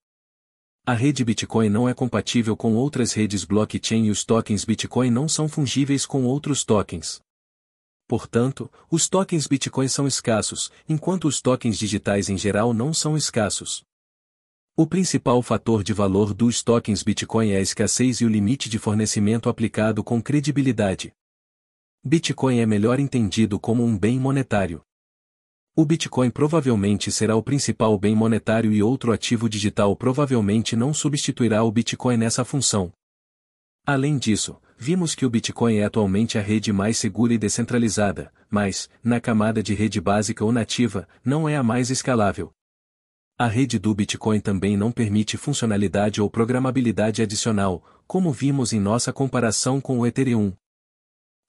A 0.86 0.94
rede 0.94 1.24
Bitcoin 1.24 1.68
não 1.68 1.88
é 1.88 1.92
compatível 1.92 2.56
com 2.56 2.76
outras 2.76 3.12
redes 3.12 3.44
blockchain 3.44 4.04
e 4.04 4.10
os 4.12 4.24
tokens 4.24 4.64
Bitcoin 4.64 5.10
não 5.10 5.26
são 5.26 5.48
fungíveis 5.48 6.06
com 6.06 6.22
outros 6.22 6.62
tokens. 6.62 7.20
Portanto, 8.06 8.70
os 8.88 9.08
tokens 9.08 9.48
Bitcoin 9.48 9.88
são 9.88 10.06
escassos, 10.06 10.70
enquanto 10.88 11.26
os 11.26 11.42
tokens 11.42 11.76
digitais 11.76 12.28
em 12.28 12.38
geral 12.38 12.72
não 12.72 12.94
são 12.94 13.16
escassos. 13.16 13.82
O 14.76 14.86
principal 14.86 15.42
fator 15.42 15.82
de 15.82 15.92
valor 15.92 16.32
dos 16.32 16.62
tokens 16.62 17.02
Bitcoin 17.02 17.50
é 17.50 17.56
a 17.56 17.60
escassez 17.60 18.20
e 18.20 18.24
o 18.24 18.28
limite 18.28 18.68
de 18.68 18.78
fornecimento 18.78 19.48
aplicado 19.48 20.04
com 20.04 20.22
credibilidade. 20.22 21.12
Bitcoin 22.04 22.60
é 22.60 22.66
melhor 22.66 23.00
entendido 23.00 23.58
como 23.58 23.84
um 23.84 23.98
bem 23.98 24.16
monetário. 24.20 24.80
O 25.74 25.86
Bitcoin 25.86 26.30
provavelmente 26.30 27.10
será 27.10 27.34
o 27.34 27.42
principal 27.42 27.98
bem 27.98 28.14
monetário 28.14 28.70
e 28.72 28.82
outro 28.82 29.10
ativo 29.10 29.48
digital 29.48 29.96
provavelmente 29.96 30.76
não 30.76 30.92
substituirá 30.92 31.64
o 31.64 31.72
Bitcoin 31.72 32.18
nessa 32.18 32.44
função. 32.44 32.92
Além 33.86 34.18
disso, 34.18 34.60
vimos 34.76 35.14
que 35.14 35.24
o 35.24 35.30
Bitcoin 35.30 35.76
é 35.76 35.84
atualmente 35.84 36.36
a 36.36 36.42
rede 36.42 36.70
mais 36.74 36.98
segura 36.98 37.32
e 37.32 37.38
descentralizada, 37.38 38.30
mas, 38.50 38.90
na 39.02 39.18
camada 39.18 39.62
de 39.62 39.72
rede 39.72 39.98
básica 39.98 40.44
ou 40.44 40.52
nativa, 40.52 41.08
não 41.24 41.48
é 41.48 41.56
a 41.56 41.62
mais 41.62 41.88
escalável. 41.88 42.52
A 43.38 43.46
rede 43.46 43.78
do 43.78 43.94
Bitcoin 43.94 44.40
também 44.40 44.76
não 44.76 44.92
permite 44.92 45.38
funcionalidade 45.38 46.20
ou 46.20 46.28
programabilidade 46.28 47.22
adicional, 47.22 47.82
como 48.06 48.30
vimos 48.30 48.74
em 48.74 48.78
nossa 48.78 49.10
comparação 49.10 49.80
com 49.80 50.00
o 50.00 50.06
Ethereum. 50.06 50.52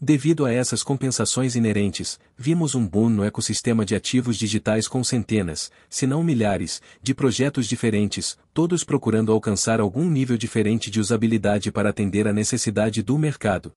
Devido 0.06 0.46
a 0.46 0.52
essas 0.52 0.84
compensações 0.84 1.56
inerentes, 1.56 2.20
vimos 2.38 2.76
um 2.76 2.86
boom 2.86 3.08
no 3.08 3.24
ecossistema 3.24 3.86
de 3.86 3.96
ativos 3.96 4.36
digitais 4.36 4.86
com 4.86 5.02
centenas, 5.02 5.72
se 5.90 6.06
não 6.06 6.22
milhares, 6.22 6.82
de 7.02 7.14
projetos 7.14 7.66
diferentes, 7.66 8.38
todos 8.54 8.84
procurando 8.84 9.32
alcançar 9.32 9.80
algum 9.80 10.10
nível 10.10 10.36
diferente 10.36 10.92
de 10.92 11.00
usabilidade 11.00 11.72
para 11.72 11.90
atender 11.90 12.28
à 12.28 12.34
necessidade 12.34 13.02
do 13.02 13.18
mercado. 13.18 13.72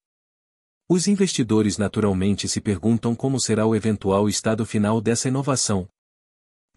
Os 0.88 1.06
investidores 1.06 1.78
naturalmente 1.78 2.48
se 2.48 2.60
perguntam 2.60 3.14
como 3.14 3.38
será 3.38 3.64
o 3.64 3.76
eventual 3.76 4.28
estado 4.28 4.66
final 4.66 5.00
dessa 5.00 5.28
inovação. 5.28 5.88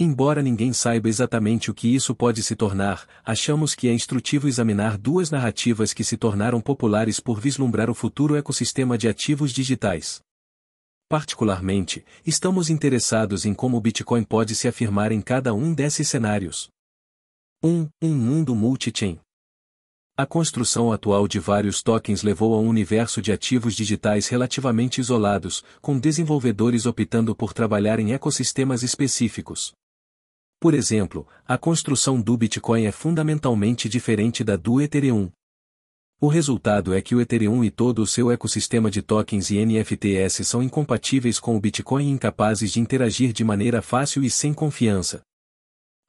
Embora 0.01 0.41
ninguém 0.41 0.71
saiba 0.71 1.09
exatamente 1.09 1.69
o 1.69 1.73
que 1.73 1.93
isso 1.93 2.15
pode 2.15 2.41
se 2.41 2.55
tornar, 2.55 3.05
achamos 3.21 3.75
que 3.75 3.89
é 3.89 3.93
instrutivo 3.93 4.47
examinar 4.47 4.97
duas 4.97 5.29
narrativas 5.29 5.91
que 5.91 6.05
se 6.05 6.15
tornaram 6.15 6.61
populares 6.61 7.19
por 7.19 7.37
vislumbrar 7.37 7.89
o 7.89 7.93
futuro 7.93 8.37
ecossistema 8.37 8.97
de 8.97 9.09
ativos 9.09 9.51
digitais. 9.51 10.21
Particularmente, 11.09 12.05
estamos 12.25 12.69
interessados 12.69 13.45
em 13.45 13.53
como 13.53 13.75
o 13.75 13.81
Bitcoin 13.81 14.23
pode 14.23 14.55
se 14.55 14.69
afirmar 14.69 15.11
em 15.11 15.19
cada 15.19 15.53
um 15.53 15.73
desses 15.73 16.07
cenários. 16.07 16.69
1. 17.61 17.69
Um, 17.69 17.89
um 18.01 18.15
mundo 18.15 18.55
multi-chain. 18.55 19.19
A 20.15 20.25
construção 20.25 20.93
atual 20.93 21.27
de 21.27 21.39
vários 21.39 21.83
tokens 21.83 22.23
levou 22.23 22.55
a 22.55 22.59
um 22.59 22.69
universo 22.69 23.21
de 23.21 23.33
ativos 23.33 23.75
digitais 23.75 24.29
relativamente 24.29 25.01
isolados, 25.01 25.61
com 25.81 25.99
desenvolvedores 25.99 26.85
optando 26.85 27.35
por 27.35 27.51
trabalhar 27.51 27.99
em 27.99 28.13
ecossistemas 28.13 28.81
específicos. 28.81 29.73
Por 30.59 30.73
exemplo, 30.73 31.25
a 31.47 31.57
construção 31.57 32.21
do 32.21 32.35
Bitcoin 32.35 32.83
é 32.83 32.91
fundamentalmente 32.91 33.87
diferente 33.87 34.43
da 34.43 34.57
do 34.57 34.81
Ethereum. 34.81 35.31
O 36.19 36.27
resultado 36.27 36.93
é 36.93 37.01
que 37.01 37.15
o 37.15 37.21
Ethereum 37.21 37.63
e 37.63 37.71
todo 37.71 38.01
o 38.01 38.07
seu 38.07 38.29
ecossistema 38.29 38.91
de 38.91 39.01
tokens 39.01 39.49
e 39.49 39.65
NFTs 39.65 40.45
são 40.45 40.61
incompatíveis 40.61 41.39
com 41.39 41.55
o 41.55 41.61
Bitcoin 41.61 42.09
e 42.09 42.11
incapazes 42.11 42.73
de 42.73 42.81
interagir 42.81 43.31
de 43.31 43.41
maneira 43.41 43.81
fácil 43.81 44.21
e 44.21 44.29
sem 44.29 44.53
confiança. 44.53 45.21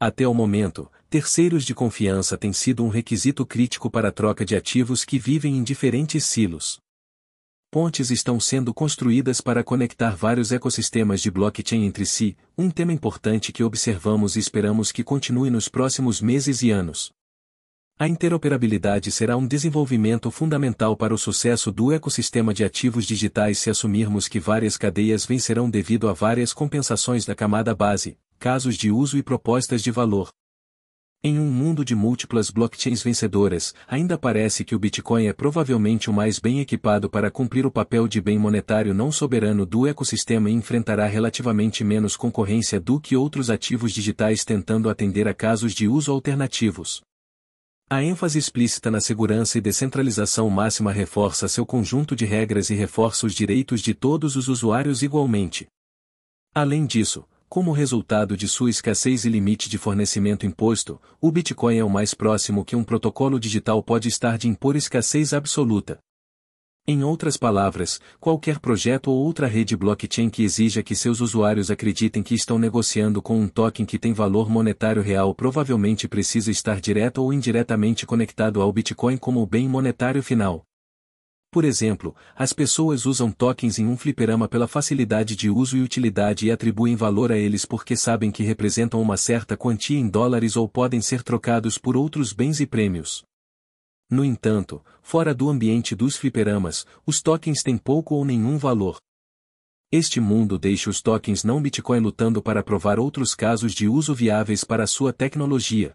Até 0.01 0.27
o 0.27 0.35
momento, 0.35 0.91
terceiros 1.09 1.65
de 1.65 1.73
confiança 1.73 2.37
têm 2.37 2.53
sido 2.53 2.83
um 2.85 2.89
requisito 2.89 3.47
crítico 3.47 3.89
para 3.89 4.09
a 4.09 4.13
troca 4.13 4.45
de 4.45 4.57
ativos 4.57 5.05
que 5.05 5.17
vivem 5.17 5.57
em 5.57 5.63
diferentes 5.63 6.25
silos 6.25 6.81
pontes 7.71 8.11
estão 8.11 8.41
sendo 8.41 8.75
construídas 8.75 9.41
para 9.41 9.63
conectar 9.63 10.17
vários 10.17 10.51
ecossistemas 10.51 11.23
de 11.23 11.31
blockchain 11.31 11.85
entre 11.85 12.05
si, 12.05 12.37
um 12.59 12.69
tema 12.69 12.93
importante 12.93 13.53
que 13.53 13.63
observamos 13.63 14.35
e 14.35 14.41
esperamos 14.41 14.91
que 14.91 15.05
continue 15.05 15.51
nos 15.51 15.69
próximos 15.69 16.21
meses 16.21 16.63
e 16.63 16.71
anos. 16.73 17.13
A 17.97 18.09
interoperabilidade 18.09 19.13
será 19.13 19.37
um 19.37 19.47
desenvolvimento 19.47 20.31
fundamental 20.31 20.97
para 20.97 21.15
o 21.15 21.19
sucesso 21.19 21.71
do 21.71 21.93
ecossistema 21.93 22.53
de 22.53 22.65
ativos 22.65 23.05
digitais 23.05 23.59
se 23.59 23.71
assumirmos 23.71 24.27
que 24.27 24.41
várias 24.41 24.77
cadeias 24.77 25.25
vencerão 25.25 25.71
devido 25.71 26.09
a 26.09 26.13
várias 26.13 26.53
compensações 26.53 27.25
da 27.25 27.37
camada 27.37 27.73
base, 27.75 28.19
casos 28.39 28.75
de 28.75 28.91
uso 28.91 29.17
e 29.17 29.23
propostas 29.23 29.81
de 29.81 29.93
valor. 29.93 30.31
Em 31.23 31.39
um 31.39 31.51
mundo 31.51 31.85
de 31.85 31.95
múltiplas 31.95 32.49
blockchains 32.49 33.03
vencedoras, 33.03 33.75
ainda 33.87 34.17
parece 34.17 34.65
que 34.65 34.75
o 34.75 34.79
Bitcoin 34.79 35.27
é 35.27 35.35
provavelmente 35.35 36.09
o 36.09 36.15
mais 36.15 36.39
bem 36.39 36.61
equipado 36.61 37.11
para 37.11 37.31
cumprir 37.31 37.67
o 37.67 37.71
papel 37.71 38.09
de 38.09 38.23
bem 38.23 38.39
monetário 38.39 38.95
não 38.95 39.13
soberano 39.13 39.67
do 39.67 39.87
ecossistema 39.87 40.49
e 40.49 40.55
enfrentará 40.55 41.05
relativamente 41.05 41.85
menos 41.85 42.17
concorrência 42.17 42.81
do 42.81 42.99
que 42.99 43.15
outros 43.15 43.51
ativos 43.51 43.93
digitais 43.93 44.47
tentando 44.47 44.89
atender 44.89 45.29
a 45.29 45.35
casos 45.35 45.75
de 45.75 45.87
uso 45.87 46.11
alternativos. 46.11 47.03
A 47.91 48.03
ênfase 48.03 48.39
explícita 48.39 48.91
na 48.91 48.99
segurança 48.99 49.59
e 49.59 49.61
descentralização 49.61 50.49
máxima 50.49 50.91
reforça 50.91 51.49
seu 51.49 51.67
conjunto 51.67 52.17
de 52.17 52.25
regras 52.25 52.71
e 52.71 52.75
reforça 52.75 53.27
os 53.27 53.35
direitos 53.35 53.83
de 53.83 53.93
todos 53.93 54.37
os 54.37 54.49
usuários 54.49 55.03
igualmente. 55.03 55.67
Além 56.55 56.87
disso, 56.87 57.27
como 57.51 57.73
resultado 57.73 58.37
de 58.37 58.47
sua 58.47 58.71
escassez 58.71 59.25
e 59.25 59.29
limite 59.29 59.69
de 59.69 59.77
fornecimento 59.77 60.47
imposto, 60.47 61.01
o 61.21 61.33
Bitcoin 61.33 61.79
é 61.79 61.85
o 61.85 61.91
mais 61.91 62.15
próximo 62.15 62.65
que 62.65 62.77
um 62.77 62.85
protocolo 62.85 63.41
digital 63.41 63.83
pode 63.83 64.07
estar 64.07 64.39
de 64.39 64.47
impor 64.47 64.77
escassez 64.77 65.33
absoluta. 65.35 65.99
Em 66.87 67.03
outras 67.03 67.37
palavras, 67.37 68.01
qualquer 68.21 68.61
projeto 68.61 69.11
ou 69.11 69.19
outra 69.19 69.49
rede 69.49 69.77
blockchain 69.77 70.31
que 70.31 70.45
exija 70.45 70.81
que 70.81 70.95
seus 70.95 71.21
usuários 71.21 71.73
acreditem 71.73 72.23
que 72.23 72.37
estão 72.37 72.57
negociando 72.57 73.21
com 73.21 73.41
um 73.41 73.49
token 73.49 73.85
que 73.85 73.99
tem 73.99 74.13
valor 74.13 74.49
monetário 74.49 75.03
real 75.03 75.35
provavelmente 75.35 76.07
precisa 76.07 76.53
estar 76.53 76.81
direto 76.81 77.21
ou 77.21 77.33
indiretamente 77.33 78.07
conectado 78.07 78.63
ao 78.63 78.73
Bitcoin 78.73 79.17
como 79.17 79.45
bem 79.45 79.69
monetário 79.69 80.23
final. 80.23 80.70
Por 81.53 81.65
exemplo, 81.65 82.15
as 82.37 82.53
pessoas 82.53 83.07
usam 83.07 83.33
tokens 83.33 83.81
em 83.81 83.87
um 83.87 83.97
fliperama 83.97 84.47
pela 84.47 84.69
facilidade 84.69 85.35
de 85.35 85.51
uso 85.51 85.77
e 85.77 85.83
utilidade 85.83 86.47
e 86.47 86.51
atribuem 86.51 86.95
valor 86.95 87.33
a 87.33 87.37
eles 87.37 87.65
porque 87.65 87.97
sabem 87.97 88.31
que 88.31 88.45
representam 88.45 89.03
uma 89.03 89.17
certa 89.17 89.57
quantia 89.57 89.99
em 89.99 90.09
dólares 90.09 90.57
ou 90.57 90.69
podem 90.69 91.01
ser 91.01 91.25
trocados 91.25 91.77
por 91.77 91.97
outros 91.97 92.33
bens 92.33 92.61
e 92.61 92.67
prêmios. 92.67 93.25
No 94.09 94.25
entanto, 94.25 94.81
fora 95.03 95.35
do 95.35 95.49
ambiente 95.49 95.95
dos 95.97 96.17
fliperamas, 96.17 96.87
os 97.05 97.21
tokens 97.21 97.65
têm 97.65 97.77
pouco 97.77 98.15
ou 98.15 98.25
nenhum 98.25 98.57
valor. 98.57 98.99
Este 99.91 100.21
mundo 100.21 100.57
deixa 100.57 100.89
os 100.89 101.03
tokens 101.03 101.43
não 101.43 101.61
Bitcoin 101.61 101.99
lutando 101.99 102.41
para 102.41 102.63
provar 102.63 103.01
outros 103.01 103.35
casos 103.35 103.73
de 103.73 103.89
uso 103.89 104.15
viáveis 104.15 104.63
para 104.63 104.85
a 104.85 104.87
sua 104.87 105.13
tecnologia. 105.13 105.95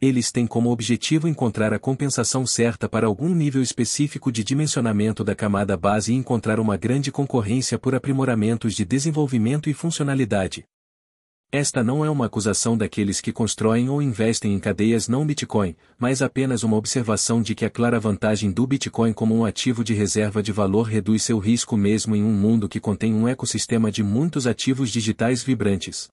Eles 0.00 0.30
têm 0.30 0.46
como 0.46 0.70
objetivo 0.70 1.26
encontrar 1.26 1.74
a 1.74 1.78
compensação 1.78 2.46
certa 2.46 2.88
para 2.88 3.08
algum 3.08 3.34
nível 3.34 3.60
específico 3.60 4.30
de 4.30 4.44
dimensionamento 4.44 5.24
da 5.24 5.34
camada 5.34 5.76
base 5.76 6.12
e 6.12 6.16
encontrar 6.16 6.60
uma 6.60 6.76
grande 6.76 7.10
concorrência 7.10 7.76
por 7.76 7.96
aprimoramentos 7.96 8.74
de 8.74 8.84
desenvolvimento 8.84 9.68
e 9.68 9.74
funcionalidade. 9.74 10.64
Esta 11.50 11.82
não 11.82 12.04
é 12.04 12.10
uma 12.10 12.26
acusação 12.26 12.76
daqueles 12.76 13.20
que 13.20 13.32
constroem 13.32 13.88
ou 13.88 14.00
investem 14.00 14.54
em 14.54 14.60
cadeias 14.60 15.08
não 15.08 15.26
Bitcoin, 15.26 15.74
mas 15.98 16.22
apenas 16.22 16.62
uma 16.62 16.76
observação 16.76 17.42
de 17.42 17.56
que 17.56 17.64
a 17.64 17.70
clara 17.70 17.98
vantagem 17.98 18.52
do 18.52 18.68
Bitcoin 18.68 19.12
como 19.12 19.34
um 19.34 19.44
ativo 19.44 19.82
de 19.82 19.94
reserva 19.94 20.40
de 20.40 20.52
valor 20.52 20.82
reduz 20.82 21.24
seu 21.24 21.38
risco 21.38 21.76
mesmo 21.76 22.14
em 22.14 22.22
um 22.22 22.32
mundo 22.32 22.68
que 22.68 22.78
contém 22.78 23.12
um 23.12 23.26
ecossistema 23.26 23.90
de 23.90 24.04
muitos 24.04 24.46
ativos 24.46 24.90
digitais 24.90 25.42
vibrantes. 25.42 26.08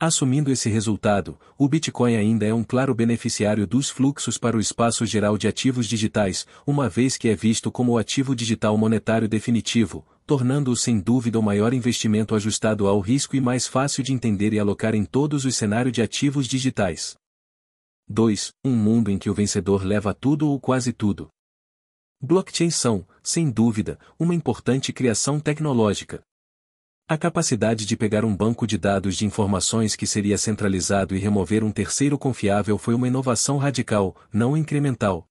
Assumindo 0.00 0.50
esse 0.50 0.68
resultado, 0.68 1.38
o 1.56 1.68
Bitcoin 1.68 2.16
ainda 2.16 2.44
é 2.44 2.52
um 2.52 2.64
claro 2.64 2.94
beneficiário 2.94 3.66
dos 3.66 3.88
fluxos 3.88 4.36
para 4.36 4.56
o 4.56 4.60
espaço 4.60 5.06
geral 5.06 5.38
de 5.38 5.46
ativos 5.46 5.86
digitais, 5.86 6.46
uma 6.66 6.88
vez 6.88 7.16
que 7.16 7.28
é 7.28 7.36
visto 7.36 7.70
como 7.70 7.92
o 7.92 7.98
ativo 7.98 8.34
digital 8.34 8.76
monetário 8.76 9.28
definitivo, 9.28 10.04
tornando-o 10.26 10.76
sem 10.76 10.98
dúvida 10.98 11.38
o 11.38 11.42
maior 11.42 11.72
investimento 11.72 12.34
ajustado 12.34 12.88
ao 12.88 12.98
risco 13.00 13.36
e 13.36 13.40
mais 13.40 13.66
fácil 13.66 14.02
de 14.02 14.12
entender 14.12 14.52
e 14.52 14.58
alocar 14.58 14.94
em 14.94 15.04
todos 15.04 15.44
os 15.44 15.54
cenários 15.54 15.92
de 15.92 16.02
ativos 16.02 16.48
digitais. 16.48 17.14
2. 18.08 18.52
Um 18.64 18.74
mundo 18.74 19.10
em 19.10 19.18
que 19.18 19.30
o 19.30 19.34
vencedor 19.34 19.84
leva 19.84 20.12
tudo 20.12 20.48
ou 20.48 20.58
quase 20.58 20.92
tudo. 20.92 21.28
Blockchains 22.20 22.76
são, 22.76 23.06
sem 23.22 23.50
dúvida, 23.50 23.98
uma 24.18 24.34
importante 24.34 24.92
criação 24.92 25.40
tecnológica, 25.40 26.22
a 27.12 27.18
capacidade 27.18 27.84
de 27.84 27.94
pegar 27.94 28.24
um 28.24 28.34
banco 28.34 28.66
de 28.66 28.78
dados 28.78 29.16
de 29.16 29.26
informações 29.26 29.94
que 29.94 30.06
seria 30.06 30.38
centralizado 30.38 31.14
e 31.14 31.18
remover 31.18 31.62
um 31.62 31.70
terceiro 31.70 32.16
confiável 32.16 32.78
foi 32.78 32.94
uma 32.94 33.06
inovação 33.06 33.58
radical, 33.58 34.16
não 34.32 34.56
incremental. 34.56 35.26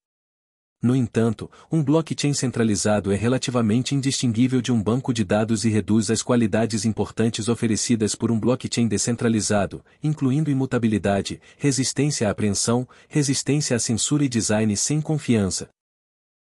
No 0.80 0.96
entanto, 0.96 1.50
um 1.72 1.84
blockchain 1.84 2.36
centralizado 2.36 3.12
é 3.12 3.16
relativamente 3.16 3.96
indistinguível 3.96 4.62
de 4.62 4.72
um 4.72 4.82
banco 4.82 5.12
de 5.12 5.24
dados 5.24 5.66
e 5.66 5.70
reduz 5.70 6.12
as 6.12 6.22
qualidades 6.22 6.86
importantes 6.86 7.50
oferecidas 7.50 8.14
por 8.14 8.32
um 8.32 8.40
blockchain 8.40 8.88
descentralizado, 8.88 9.84
incluindo 10.04 10.52
imutabilidade, 10.52 11.42
resistência 11.58 12.28
à 12.28 12.32
apreensão, 12.32 12.88
resistência 13.10 13.76
à 13.76 13.80
censura 13.80 14.24
e 14.24 14.30
design 14.30 14.78
sem 14.78 15.02
confiança. 15.02 15.68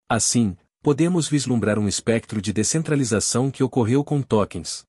Assim, 0.09 0.57
podemos 0.83 1.29
vislumbrar 1.29 1.79
um 1.79 1.87
espectro 1.87 2.41
de 2.41 2.51
descentralização 2.51 3.51
que 3.51 3.63
ocorreu 3.63 4.03
com 4.03 4.23
tokens. 4.23 4.88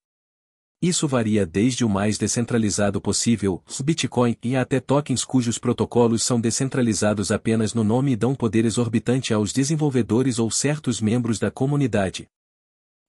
Isso 0.82 1.10
varia 1.10 1.46
desde 1.46 1.84
o 1.84 1.90
mais 1.90 2.18
descentralizado 2.18 3.02
possível, 3.02 3.62
Bitcoin, 3.84 4.38
e 4.42 4.56
até 4.56 4.80
tokens 4.80 5.26
cujos 5.26 5.58
protocolos 5.58 6.24
são 6.24 6.40
descentralizados 6.40 7.32
apenas 7.32 7.74
no 7.74 7.84
nome 7.84 8.14
e 8.14 8.16
dão 8.16 8.34
poder 8.34 8.64
exorbitante 8.64 9.34
aos 9.34 9.52
desenvolvedores 9.52 10.40
ou 10.40 10.50
certos 10.50 11.02
membros 11.02 11.38
da 11.38 11.52
comunidade. 11.52 12.28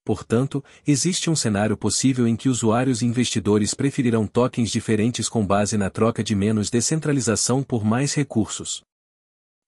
Portanto, 0.05 0.65
existe 0.85 1.31
um 1.31 1.37
cenário 1.37 1.77
possível 1.77 2.27
em 2.27 2.35
que 2.35 2.49
usuários 2.49 3.03
e 3.03 3.07
investidores 3.07 3.73
preferirão 3.73 4.27
tokens 4.27 4.71
diferentes 4.71 5.29
com 5.29 5.47
base 5.47 5.77
na 5.77 5.89
troca 5.89 6.25
de 6.25 6.35
menos 6.35 6.71
descentralização 6.71 7.63
por 7.63 7.85
mais 7.85 8.15
recursos. 8.15 8.83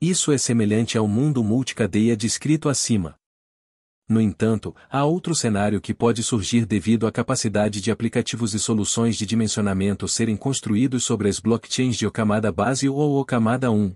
Isso 0.00 0.32
é 0.32 0.38
semelhante 0.38 0.98
ao 0.98 1.06
mundo 1.06 1.44
multicadeia 1.44 2.16
descrito 2.16 2.68
acima. 2.68 3.14
No 4.12 4.20
entanto, 4.20 4.76
há 4.90 5.06
outro 5.06 5.34
cenário 5.34 5.80
que 5.80 5.94
pode 5.94 6.22
surgir 6.22 6.66
devido 6.66 7.06
à 7.06 7.10
capacidade 7.10 7.80
de 7.80 7.90
aplicativos 7.90 8.52
e 8.52 8.58
soluções 8.58 9.16
de 9.16 9.24
dimensionamento 9.24 10.06
serem 10.06 10.36
construídos 10.36 11.02
sobre 11.02 11.30
as 11.30 11.40
blockchains 11.40 11.96
de 11.96 12.06
Okamada 12.06 12.52
Base 12.52 12.90
ou 12.90 13.18
Okamada 13.18 13.70
1. 13.70 13.94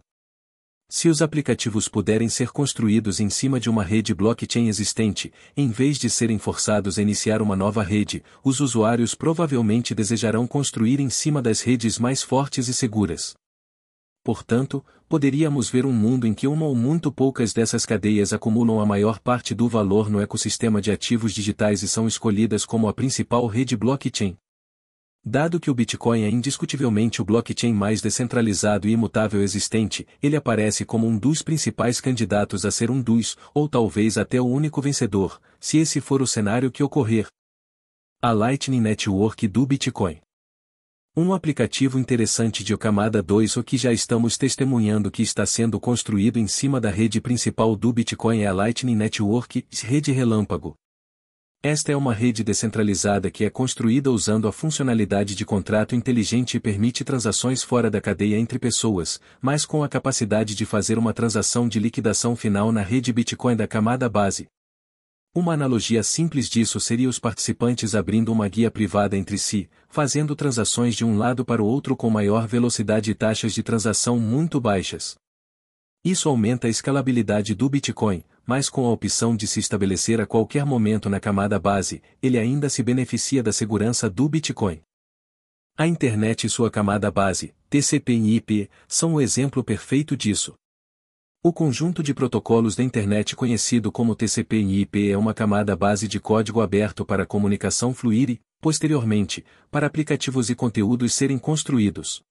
Se 0.88 1.10
os 1.10 1.20
aplicativos 1.20 1.86
puderem 1.86 2.30
ser 2.30 2.48
construídos 2.48 3.20
em 3.20 3.28
cima 3.28 3.60
de 3.60 3.68
uma 3.68 3.84
rede 3.84 4.14
blockchain 4.14 4.68
existente, 4.68 5.30
em 5.54 5.68
vez 5.68 5.98
de 5.98 6.08
serem 6.08 6.38
forçados 6.38 6.98
a 6.98 7.02
iniciar 7.02 7.42
uma 7.42 7.54
nova 7.54 7.82
rede, 7.82 8.24
os 8.42 8.60
usuários 8.60 9.14
provavelmente 9.14 9.94
desejarão 9.94 10.46
construir 10.46 10.98
em 10.98 11.10
cima 11.10 11.42
das 11.42 11.60
redes 11.60 11.98
mais 11.98 12.22
fortes 12.22 12.68
e 12.68 12.72
seguras. 12.72 13.34
Portanto, 14.26 14.84
poderíamos 15.08 15.70
ver 15.70 15.86
um 15.86 15.92
mundo 15.92 16.26
em 16.26 16.34
que 16.34 16.48
uma 16.48 16.66
ou 16.66 16.74
muito 16.74 17.12
poucas 17.12 17.52
dessas 17.52 17.86
cadeias 17.86 18.32
acumulam 18.32 18.80
a 18.80 18.84
maior 18.84 19.20
parte 19.20 19.54
do 19.54 19.68
valor 19.68 20.10
no 20.10 20.20
ecossistema 20.20 20.82
de 20.82 20.90
ativos 20.90 21.32
digitais 21.32 21.80
e 21.84 21.86
são 21.86 22.08
escolhidas 22.08 22.66
como 22.66 22.88
a 22.88 22.92
principal 22.92 23.46
rede 23.46 23.76
blockchain. 23.76 24.36
Dado 25.24 25.60
que 25.60 25.70
o 25.70 25.74
Bitcoin 25.74 26.24
é 26.24 26.28
indiscutivelmente 26.28 27.22
o 27.22 27.24
blockchain 27.24 27.72
mais 27.72 28.00
descentralizado 28.00 28.88
e 28.88 28.90
imutável 28.90 29.40
existente, 29.40 30.04
ele 30.20 30.34
aparece 30.34 30.84
como 30.84 31.06
um 31.06 31.16
dos 31.16 31.40
principais 31.40 32.00
candidatos 32.00 32.64
a 32.64 32.72
ser 32.72 32.90
um 32.90 33.00
dos, 33.00 33.36
ou 33.54 33.68
talvez 33.68 34.18
até 34.18 34.40
o 34.40 34.46
único 34.46 34.82
vencedor, 34.82 35.40
se 35.60 35.78
esse 35.78 36.00
for 36.00 36.20
o 36.20 36.26
cenário 36.26 36.68
que 36.68 36.82
ocorrer. 36.82 37.28
A 38.20 38.32
Lightning 38.32 38.80
Network 38.80 39.46
do 39.46 39.64
Bitcoin. 39.64 40.18
Um 41.18 41.32
aplicativo 41.32 41.98
interessante 41.98 42.62
de 42.62 42.74
Okamada 42.74 43.22
2 43.22 43.56
o 43.56 43.64
que 43.64 43.78
já 43.78 43.90
estamos 43.90 44.36
testemunhando 44.36 45.10
que 45.10 45.22
está 45.22 45.46
sendo 45.46 45.80
construído 45.80 46.38
em 46.38 46.46
cima 46.46 46.78
da 46.78 46.90
rede 46.90 47.22
principal 47.22 47.74
do 47.74 47.90
Bitcoin 47.90 48.42
é 48.42 48.46
a 48.48 48.52
Lightning 48.52 48.94
Network, 48.94 49.64
rede 49.82 50.12
relâmpago. 50.12 50.74
Esta 51.62 51.90
é 51.90 51.96
uma 51.96 52.12
rede 52.12 52.44
descentralizada 52.44 53.30
que 53.30 53.46
é 53.46 53.48
construída 53.48 54.10
usando 54.10 54.46
a 54.46 54.52
funcionalidade 54.52 55.34
de 55.34 55.46
contrato 55.46 55.94
inteligente 55.94 56.58
e 56.58 56.60
permite 56.60 57.02
transações 57.02 57.62
fora 57.62 57.90
da 57.90 57.98
cadeia 57.98 58.36
entre 58.36 58.58
pessoas, 58.58 59.18
mas 59.40 59.64
com 59.64 59.82
a 59.82 59.88
capacidade 59.88 60.54
de 60.54 60.66
fazer 60.66 60.98
uma 60.98 61.14
transação 61.14 61.66
de 61.66 61.80
liquidação 61.80 62.36
final 62.36 62.70
na 62.70 62.82
rede 62.82 63.10
Bitcoin 63.10 63.56
da 63.56 63.66
camada 63.66 64.06
base, 64.06 64.48
uma 65.39 65.53
analogia 65.53 66.03
simples 66.03 66.49
disso 66.49 66.80
seria 66.80 67.11
os 67.11 67.18
participantes 67.18 67.95
abrindo 67.95 68.32
uma 68.32 68.49
guia 68.49 68.70
privada 68.70 69.18
entre 69.18 69.37
si, 69.37 69.68
fazendo 69.87 70.34
transações 70.34 70.95
de 70.95 71.05
um 71.05 71.18
lado 71.18 71.45
para 71.45 71.62
o 71.62 71.66
outro 71.66 71.95
com 71.95 72.09
maior 72.09 72.49
velocidade 72.49 73.11
e 73.11 73.14
taxas 73.14 73.53
de 73.53 73.62
transação 73.62 74.18
muito 74.18 74.59
baixas. 74.59 75.14
Isso 76.03 76.30
aumenta 76.30 76.68
a 76.68 76.70
escalabilidade 76.70 77.55
do 77.55 77.68
Bitcoin, 77.68 78.24
mas 78.47 78.70
com 78.70 78.87
a 78.87 78.91
opção 78.91 79.37
de 79.37 79.47
se 79.47 79.61
estabelecer 79.61 80.22
a 80.22 80.26
qualquer 80.26 80.64
momento 80.64 81.11
na 81.11 81.20
camada 81.20 81.59
base, 81.59 82.01
ele 82.22 82.39
ainda 82.39 82.70
se 82.70 82.82
beneficia 82.82 83.43
da 83.43 83.53
segurança 83.53 84.09
do 84.09 84.26
Bitcoin. 84.30 84.80
A 85.76 85.87
internet 85.87 86.47
e 86.47 86.49
sua 86.49 86.70
camada 86.70 87.11
base, 87.11 87.55
TCP 87.68 88.14
e 88.14 88.37
IP, 88.37 88.70
são 88.89 89.12
o 89.12 89.20
exemplo 89.20 89.62
perfeito 89.62 90.16
disso. 90.16 90.55
O 91.43 91.53
conjunto 91.53 92.03
de 92.03 92.12
protocolos 92.12 92.74
da 92.74 92.82
internet 92.82 93.37
conhecido 93.37 93.93
como 93.93 94.16
TCP 94.16 94.57
e 94.57 94.80
IP 94.80 95.11
é 95.11 95.16
uma 95.16 95.32
camada 95.32 95.76
base 95.76 96.09
de 96.09 96.18
código 96.18 96.61
aberto 96.61 97.05
para 97.05 97.22
a 97.22 97.26
comunicação 97.26 97.95
fluir 97.95 98.30
e, 98.30 98.41
posteriormente, 98.61 99.45
para 99.70 99.87
aplicativos 99.87 100.51
e 100.51 100.55
conteúdos 100.55 101.14
serem 101.14 101.39
construídos. 101.39 102.22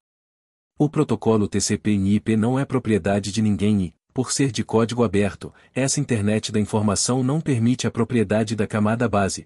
O 0.77 0.89
protocolo 0.89 1.47
TCP 1.47 1.91
e 1.91 2.15
IP 2.15 2.35
não 2.35 2.59
é 2.59 2.65
propriedade 2.65 3.31
de 3.31 3.41
ninguém 3.41 3.83
e, 3.83 3.93
por 4.13 4.31
ser 4.31 4.51
de 4.51 4.63
código 4.63 5.03
aberto, 5.03 5.53
essa 5.73 5.99
internet 5.99 6.51
da 6.51 6.59
informação 6.59 7.23
não 7.23 7.39
permite 7.39 7.87
a 7.87 7.91
propriedade 7.91 8.55
da 8.55 8.67
camada 8.67 9.07
base. 9.07 9.45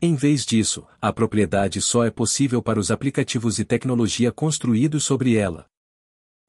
Em 0.00 0.16
vez 0.16 0.44
disso, 0.44 0.84
a 1.00 1.12
propriedade 1.12 1.80
só 1.80 2.04
é 2.04 2.10
possível 2.10 2.60
para 2.60 2.80
os 2.80 2.90
aplicativos 2.90 3.60
e 3.60 3.64
tecnologia 3.64 4.32
construídos 4.32 5.04
sobre 5.04 5.36
ela. 5.36 5.71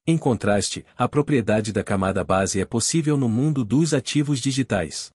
Em 0.06 0.18
contraste, 0.18 0.84
a 0.98 1.08
propriedade 1.08 1.72
da 1.72 1.82
camada 1.82 2.22
base 2.22 2.60
é 2.60 2.64
possível 2.66 3.16
no 3.16 3.26
mundo 3.26 3.64
dos 3.64 3.94
ativos 3.94 4.38
digitais. 4.38 5.10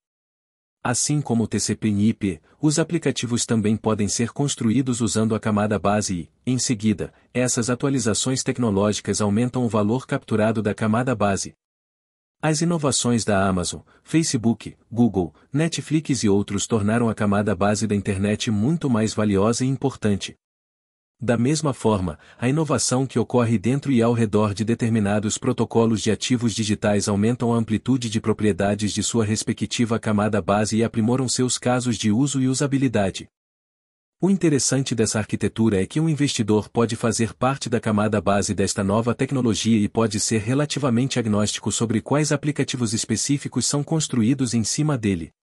Assim 0.83 1.21
como 1.21 1.43
o 1.43 1.47
TCP 1.47 1.89
e 1.89 2.09
IP, 2.09 2.41
os 2.59 2.79
aplicativos 2.79 3.45
também 3.45 3.77
podem 3.77 4.07
ser 4.07 4.31
construídos 4.31 4.99
usando 4.99 5.35
a 5.35 5.39
camada 5.39 5.77
base 5.77 6.27
e, 6.43 6.51
em 6.51 6.57
seguida, 6.57 7.13
essas 7.31 7.69
atualizações 7.69 8.41
tecnológicas 8.41 9.21
aumentam 9.21 9.63
o 9.63 9.69
valor 9.69 10.07
capturado 10.07 10.59
da 10.59 10.73
camada 10.73 11.13
base. 11.13 11.53
As 12.41 12.61
inovações 12.61 13.23
da 13.23 13.47
Amazon, 13.47 13.81
Facebook, 14.01 14.75
Google, 14.91 15.35
Netflix 15.53 16.23
e 16.23 16.29
outros 16.29 16.65
tornaram 16.65 17.09
a 17.09 17.13
camada 17.13 17.55
base 17.55 17.85
da 17.85 17.93
internet 17.93 18.49
muito 18.49 18.89
mais 18.89 19.13
valiosa 19.13 19.63
e 19.63 19.67
importante. 19.67 20.35
Da 21.22 21.38
mesma 21.38 21.74
forma, 21.74 22.17
a 22.38 22.47
inovação 22.47 23.05
que 23.05 23.20
ocorre 23.20 23.57
dentro 23.57 23.91
e 23.91 24.01
ao 24.01 24.13
redor 24.13 24.53
de 24.53 24.63
determinados 24.63 25.38
protocolos 25.38 26.01
de 26.01 26.11
ativos 26.11 26.55
digitais 26.55 27.09
aumentam 27.09 27.53
a 27.53 27.57
amplitude 27.57 28.09
de 28.09 28.22
propriedades 28.22 28.93
de 28.93 29.03
sua 29.03 29.26
respectiva 29.26 29.99
camada 29.99 30.41
base 30.41 30.78
e 30.78 30.84
aprimoram 30.84 31.28
seus 31.28 31.57
casos 31.57 31.97
de 31.97 32.09
uso 32.09 32.39
e 32.39 32.47
usabilidade. 32.47 33.28
O 34.22 34.30
interessante 34.30 34.95
dessa 34.95 35.20
arquitetura 35.20 35.82
é 35.82 35.86
que 35.86 35.99
um 35.99 36.07
investidor 36.07 36.70
pode 36.70 36.95
fazer 36.95 37.34
parte 37.34 37.70
da 37.70 37.82
camada 37.82 38.22
base 38.22 38.53
desta 38.53 38.82
nova 38.82 39.13
tecnologia 39.13 39.78
e 39.78 39.89
pode 39.89 40.22
ser 40.22 40.39
relativamente 40.39 41.20
agnóstico 41.20 41.70
sobre 41.70 41.99
quais 41.99 42.32
aplicativos 42.32 42.93
específicos 42.93 43.65
são 43.65 43.84
construídos 43.84 44.53
em 44.53 44.63
cima 44.63 44.97
dele. 44.97 45.34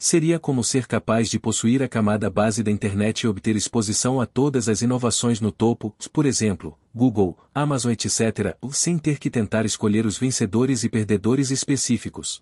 Seria 0.00 0.38
como 0.38 0.62
ser 0.62 0.86
capaz 0.86 1.28
de 1.28 1.40
possuir 1.40 1.82
a 1.82 1.88
camada 1.88 2.30
base 2.30 2.62
da 2.62 2.70
internet 2.70 3.22
e 3.22 3.26
obter 3.26 3.56
exposição 3.56 4.20
a 4.20 4.26
todas 4.26 4.68
as 4.68 4.80
inovações 4.80 5.40
no 5.40 5.50
topo, 5.50 5.92
por 6.12 6.24
exemplo, 6.24 6.78
Google, 6.94 7.36
Amazon 7.52 7.90
etc., 7.90 8.56
sem 8.70 8.96
ter 8.96 9.18
que 9.18 9.28
tentar 9.28 9.66
escolher 9.66 10.06
os 10.06 10.16
vencedores 10.16 10.84
e 10.84 10.88
perdedores 10.88 11.50
específicos. 11.50 12.40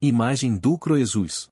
Imagem 0.00 0.56
do 0.56 0.78
Croesus 0.78 1.50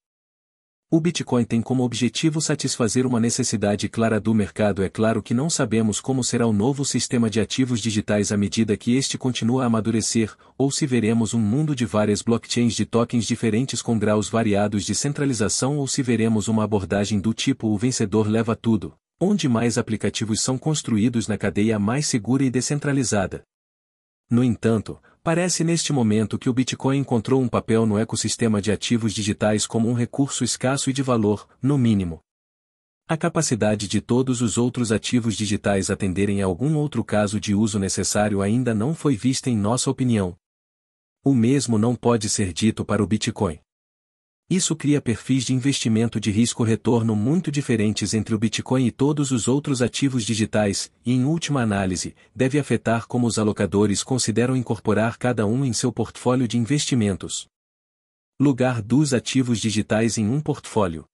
o 0.94 1.00
Bitcoin 1.00 1.42
tem 1.42 1.62
como 1.62 1.84
objetivo 1.84 2.38
satisfazer 2.38 3.06
uma 3.06 3.18
necessidade 3.18 3.88
clara 3.88 4.20
do 4.20 4.34
mercado. 4.34 4.82
É 4.82 4.90
claro 4.90 5.22
que 5.22 5.32
não 5.32 5.48
sabemos 5.48 6.02
como 6.02 6.22
será 6.22 6.46
o 6.46 6.52
novo 6.52 6.84
sistema 6.84 7.30
de 7.30 7.40
ativos 7.40 7.80
digitais 7.80 8.30
à 8.30 8.36
medida 8.36 8.76
que 8.76 8.94
este 8.94 9.16
continua 9.16 9.62
a 9.62 9.66
amadurecer, 9.68 10.36
ou 10.58 10.70
se 10.70 10.86
veremos 10.86 11.32
um 11.32 11.40
mundo 11.40 11.74
de 11.74 11.86
várias 11.86 12.20
blockchains 12.20 12.74
de 12.74 12.84
tokens 12.84 13.24
diferentes 13.24 13.80
com 13.80 13.98
graus 13.98 14.28
variados 14.28 14.84
de 14.84 14.94
centralização 14.94 15.78
ou 15.78 15.88
se 15.88 16.02
veremos 16.02 16.46
uma 16.46 16.62
abordagem 16.62 17.18
do 17.18 17.32
tipo 17.32 17.68
o 17.68 17.78
vencedor 17.78 18.28
leva 18.28 18.54
tudo, 18.54 18.94
onde 19.18 19.48
mais 19.48 19.78
aplicativos 19.78 20.42
são 20.42 20.58
construídos 20.58 21.26
na 21.26 21.38
cadeia 21.38 21.78
mais 21.78 22.06
segura 22.06 22.44
e 22.44 22.50
descentralizada. 22.50 23.44
No 24.30 24.44
entanto, 24.44 24.98
Parece 25.24 25.62
neste 25.62 25.92
momento 25.92 26.36
que 26.36 26.50
o 26.50 26.52
Bitcoin 26.52 26.98
encontrou 26.98 27.40
um 27.40 27.46
papel 27.46 27.86
no 27.86 27.96
ecossistema 27.96 28.60
de 28.60 28.72
ativos 28.72 29.14
digitais 29.14 29.68
como 29.68 29.88
um 29.88 29.92
recurso 29.92 30.42
escasso 30.42 30.90
e 30.90 30.92
de 30.92 31.00
valor, 31.00 31.48
no 31.62 31.78
mínimo. 31.78 32.20
A 33.06 33.16
capacidade 33.16 33.86
de 33.86 34.00
todos 34.00 34.42
os 34.42 34.58
outros 34.58 34.90
ativos 34.90 35.36
digitais 35.36 35.90
atenderem 35.90 36.42
a 36.42 36.46
algum 36.46 36.76
outro 36.76 37.04
caso 37.04 37.38
de 37.38 37.54
uso 37.54 37.78
necessário 37.78 38.42
ainda 38.42 38.74
não 38.74 38.96
foi 38.96 39.14
vista 39.14 39.48
em 39.48 39.56
nossa 39.56 39.88
opinião. 39.88 40.36
O 41.22 41.32
mesmo 41.32 41.78
não 41.78 41.94
pode 41.94 42.28
ser 42.28 42.52
dito 42.52 42.84
para 42.84 43.00
o 43.00 43.06
Bitcoin. 43.06 43.60
Isso 44.50 44.76
cria 44.76 45.00
perfis 45.00 45.44
de 45.44 45.54
investimento 45.54 46.20
de 46.20 46.30
risco-retorno 46.30 47.16
muito 47.16 47.50
diferentes 47.50 48.12
entre 48.12 48.34
o 48.34 48.38
Bitcoin 48.38 48.86
e 48.86 48.90
todos 48.90 49.30
os 49.30 49.48
outros 49.48 49.80
ativos 49.80 50.24
digitais, 50.24 50.92
e 51.06 51.12
em 51.12 51.24
última 51.24 51.62
análise, 51.62 52.14
deve 52.34 52.58
afetar 52.58 53.06
como 53.06 53.26
os 53.26 53.38
alocadores 53.38 54.02
consideram 54.02 54.56
incorporar 54.56 55.16
cada 55.16 55.46
um 55.46 55.64
em 55.64 55.72
seu 55.72 55.90
portfólio 55.90 56.46
de 56.46 56.58
investimentos. 56.58 57.46
Lugar 58.40 58.82
dos 58.82 59.14
ativos 59.14 59.58
digitais 59.60 60.18
em 60.18 60.28
um 60.28 60.40
portfólio. 60.40 61.06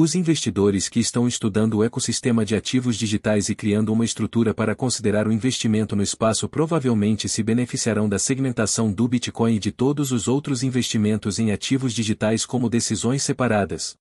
Os 0.00 0.14
investidores 0.14 0.88
que 0.88 1.00
estão 1.00 1.26
estudando 1.26 1.78
o 1.78 1.82
ecossistema 1.82 2.44
de 2.44 2.54
ativos 2.54 2.96
digitais 2.96 3.48
e 3.48 3.54
criando 3.56 3.92
uma 3.92 4.04
estrutura 4.04 4.54
para 4.54 4.72
considerar 4.72 5.26
o 5.26 5.32
investimento 5.32 5.96
no 5.96 6.04
espaço 6.04 6.48
provavelmente 6.48 7.28
se 7.28 7.42
beneficiarão 7.42 8.08
da 8.08 8.16
segmentação 8.16 8.92
do 8.92 9.08
Bitcoin 9.08 9.56
e 9.56 9.58
de 9.58 9.72
todos 9.72 10.12
os 10.12 10.28
outros 10.28 10.62
investimentos 10.62 11.40
em 11.40 11.50
ativos 11.50 11.92
digitais 11.92 12.46
como 12.46 12.70
decisões 12.70 13.24
separadas. 13.24 13.96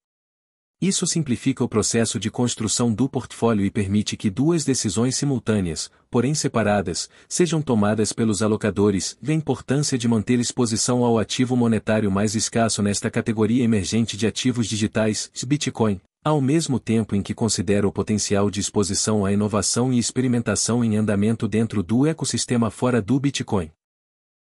Isso 0.80 1.08
simplifica 1.08 1.64
o 1.64 1.68
processo 1.68 2.20
de 2.20 2.30
construção 2.30 2.94
do 2.94 3.10
portfólio 3.10 3.66
e 3.66 3.72
permite 3.72 4.16
que 4.16 4.30
duas 4.30 4.64
decisões 4.64 5.16
simultâneas, 5.16 5.90
porém 6.08 6.36
separadas, 6.36 7.10
sejam 7.28 7.64
tomadas 7.64 8.14
pelos 8.14 8.44
alocadores. 8.44 9.18
A 9.28 9.34
importância 9.34 9.98
de 9.98 10.08
manter 10.08 10.40
exposição 10.40 11.04
ao 11.04 11.18
ativo 11.18 11.56
monetário 11.56 12.12
mais 12.12 12.36
escasso 12.36 12.84
nesta 12.84 13.10
categoria 13.10 13.64
emergente 13.64 14.16
de 14.16 14.28
ativos 14.28 14.68
digitais, 14.68 15.32
Bitcoin, 15.48 16.00
ao 16.24 16.40
mesmo 16.40 16.80
tempo 16.80 17.16
em 17.16 17.24
que 17.24 17.34
considera 17.34 17.88
o 17.88 17.92
potencial 17.92 18.52
de 18.52 18.60
exposição 18.60 19.26
à 19.26 19.34
inovação 19.34 19.92
e 19.92 19.98
experimentação 19.98 20.86
em 20.86 20.96
andamento 20.96 21.48
dentro 21.48 21.82
do 21.82 22.06
ecossistema 22.06 22.70
fora 22.70 23.02
do 23.02 23.20
Bitcoin. 23.20 23.72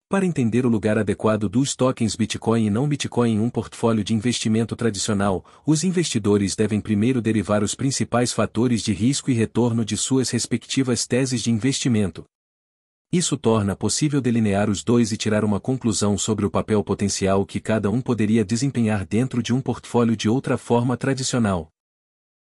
Para 0.10 0.26
entender 0.26 0.66
o 0.66 0.70
lugar 0.70 0.98
adequado 0.98 1.48
dos 1.48 1.76
tokens 1.76 2.16
Bitcoin 2.16 2.66
e 2.66 2.70
não 2.72 2.90
Bitcoin 2.90 3.34
em 3.34 3.40
um 3.40 3.48
portfólio 3.48 4.04
de 4.04 4.12
investimento 4.12 4.76
tradicional, 4.76 5.46
os 5.64 5.84
investidores 5.84 6.56
devem 6.56 6.82
primeiro 6.82 7.22
derivar 7.22 7.62
os 7.62 7.76
principais 7.76 8.34
fatores 8.34 8.82
de 8.82 8.92
risco 8.92 9.30
e 9.30 9.36
retorno 9.36 9.86
de 9.86 9.96
suas 9.96 10.32
respectivas 10.32 11.06
teses 11.06 11.44
de 11.44 11.52
investimento. 11.52 12.26
Isso 13.12 13.38
torna 13.38 13.76
possível 13.76 14.20
delinear 14.20 14.68
os 14.68 14.84
dois 14.84 15.12
e 15.12 15.18
tirar 15.18 15.46
uma 15.46 15.60
conclusão 15.60 16.18
sobre 16.18 16.44
o 16.44 16.50
papel 16.50 16.84
potencial 16.84 17.46
que 17.46 17.60
cada 17.60 17.92
um 17.92 18.02
poderia 18.02 18.44
desempenhar 18.44 19.06
dentro 19.06 19.44
de 19.44 19.54
um 19.54 19.62
portfólio 19.62 20.18
de 20.18 20.28
outra 20.28 20.58
forma 20.58 20.98
tradicional. 20.98 21.70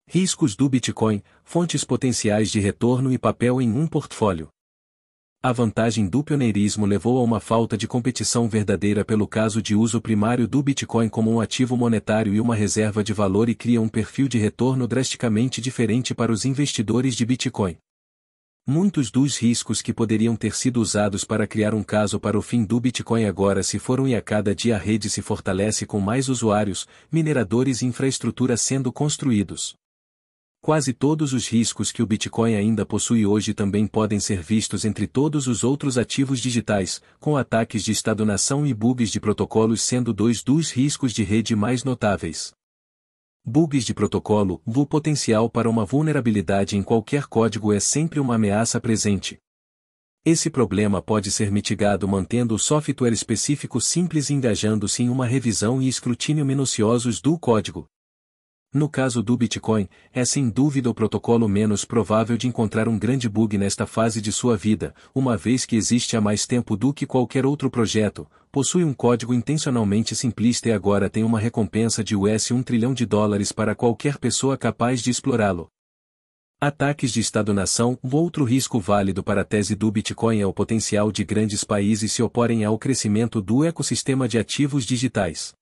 Riscos 0.10 0.58
do 0.58 0.68
Bitcoin, 0.68 1.24
fontes 1.42 1.86
potenciais 1.86 2.52
de 2.52 2.60
retorno 2.60 3.14
e 3.14 3.18
papel 3.18 3.62
em 3.62 3.72
um 3.72 3.88
portfólio. 3.88 4.50
A 5.46 5.52
vantagem 5.52 6.08
do 6.08 6.24
pioneirismo 6.24 6.88
levou 6.88 7.20
a 7.20 7.24
uma 7.24 7.40
falta 7.40 7.78
de 7.78 7.88
competição 7.88 8.50
verdadeira 8.50 9.06
pelo 9.06 9.28
caso 9.28 9.62
de 9.62 9.76
uso 9.76 10.02
primário 10.02 10.48
do 10.48 10.64
Bitcoin 10.64 11.08
como 11.08 11.32
um 11.32 11.40
ativo 11.40 11.78
monetário 11.78 12.34
e 12.34 12.42
uma 12.42 12.56
reserva 12.56 13.04
de 13.04 13.14
valor 13.14 13.48
e 13.48 13.54
cria 13.54 13.80
um 13.80 13.88
perfil 13.88 14.28
de 14.28 14.40
retorno 14.40 14.88
drasticamente 14.88 15.62
diferente 15.62 16.16
para 16.16 16.32
os 16.32 16.46
investidores 16.46 17.14
de 17.14 17.28
Bitcoin. 17.28 17.78
Muitos 18.66 19.12
dos 19.12 19.38
riscos 19.38 19.84
que 19.84 19.94
poderiam 19.94 20.36
ter 20.36 20.56
sido 20.56 20.82
usados 20.82 21.24
para 21.24 21.46
criar 21.46 21.76
um 21.76 21.84
caso 21.84 22.20
para 22.20 22.36
o 22.36 22.42
fim 22.42 22.66
do 22.66 22.80
Bitcoin 22.80 23.26
agora 23.26 23.62
se 23.62 23.78
foram 23.78 24.08
e 24.08 24.16
a 24.16 24.24
cada 24.24 24.56
dia 24.56 24.78
a 24.78 24.80
rede 24.80 25.12
se 25.12 25.22
fortalece 25.22 25.86
com 25.86 26.00
mais 26.00 26.28
usuários, 26.28 26.88
mineradores 27.12 27.84
e 27.84 27.86
infraestrutura 27.86 28.58
sendo 28.58 28.92
construídos. 28.92 29.76
Quase 30.66 30.94
todos 30.94 31.32
os 31.32 31.48
riscos 31.48 31.92
que 31.92 32.02
o 32.02 32.08
Bitcoin 32.08 32.56
ainda 32.56 32.84
possui 32.84 33.24
hoje 33.24 33.54
também 33.54 33.86
podem 33.86 34.20
ser 34.20 34.42
vistos 34.42 34.84
entre 34.84 35.06
todos 35.06 35.46
os 35.46 35.64
outros 35.64 35.96
ativos 35.96 36.40
digitais, 36.40 37.04
com 37.20 37.38
ataques 37.38 37.84
de 37.84 37.92
estado-nação 37.92 38.66
e 38.66 38.74
bugs 38.74 39.12
de 39.12 39.20
protocolos 39.20 39.84
sendo 39.84 40.12
dois 40.12 40.42
dos 40.42 40.72
riscos 40.72 41.14
de 41.14 41.22
rede 41.22 41.56
mais 41.56 41.84
notáveis. 41.84 42.52
Bugs 43.46 43.86
de 43.86 43.94
protocolo, 43.94 44.60
o 44.66 44.86
potencial 44.88 45.52
para 45.52 45.70
uma 45.70 45.86
vulnerabilidade 45.86 46.76
em 46.76 46.82
qualquer 46.82 47.28
código 47.28 47.72
é 47.72 47.80
sempre 47.80 48.20
uma 48.20 48.34
ameaça 48.34 48.82
presente. 48.82 49.38
Esse 50.26 50.50
problema 50.50 51.00
pode 51.00 51.30
ser 51.30 51.52
mitigado 51.52 52.08
mantendo 52.08 52.56
o 52.56 52.58
software 52.58 53.14
específico 53.14 53.80
simples 53.80 54.32
e 54.32 54.34
engajando-se 54.34 55.04
em 55.04 55.10
uma 55.10 55.28
revisão 55.28 55.80
e 55.80 55.88
escrutínio 55.88 56.44
minuciosos 56.44 57.22
do 57.22 57.38
código. 57.38 57.86
No 58.76 58.90
caso 58.90 59.24
do 59.24 59.38
Bitcoin, 59.38 59.88
é 60.14 60.26
sem 60.26 60.50
dúvida 60.50 60.90
o 60.90 60.94
protocolo 60.94 61.48
menos 61.48 61.86
provável 61.86 62.36
de 62.36 62.46
encontrar 62.46 62.90
um 62.90 63.00
grande 63.00 63.30
bug 63.30 63.58
nesta 63.58 63.88
fase 63.88 64.20
de 64.20 64.34
sua 64.34 64.58
vida, 64.58 64.94
uma 65.16 65.38
vez 65.38 65.66
que 65.66 65.78
existe 65.78 66.18
há 66.18 66.20
mais 66.20 66.46
tempo 66.46 66.76
do 66.76 66.94
que 66.94 67.06
qualquer 67.06 67.46
outro 67.46 67.72
projeto, 67.72 68.28
possui 68.52 68.84
um 68.84 68.94
código 68.94 69.34
intencionalmente 69.34 70.14
simplista 70.14 70.68
e 70.68 70.74
agora 70.74 71.10
tem 71.10 71.24
uma 71.24 71.40
recompensa 71.40 72.04
de 72.04 72.18
US 72.18 72.52
1 72.52 72.64
trilhão 72.64 72.94
de 72.94 73.06
dólares 73.06 73.54
para 73.54 73.74
qualquer 73.74 74.18
pessoa 74.18 74.58
capaz 74.58 75.02
de 75.02 75.10
explorá-lo. 75.10 75.70
Ataques 76.60 77.14
de 77.14 77.22
Estado-nação 77.22 77.98
Outro 78.04 78.44
risco 78.44 78.78
válido 78.78 79.24
para 79.24 79.40
a 79.40 79.46
tese 79.46 79.74
do 79.74 79.90
Bitcoin 79.90 80.42
é 80.42 80.46
o 80.46 80.52
potencial 80.52 81.14
de 81.14 81.24
grandes 81.24 81.64
países 81.64 82.12
se 82.12 82.22
oporem 82.22 82.66
ao 82.66 82.78
crescimento 82.78 83.42
do 83.42 83.64
ecossistema 83.64 84.28
de 84.28 84.38
ativos 84.38 84.86
digitais. 84.86 85.56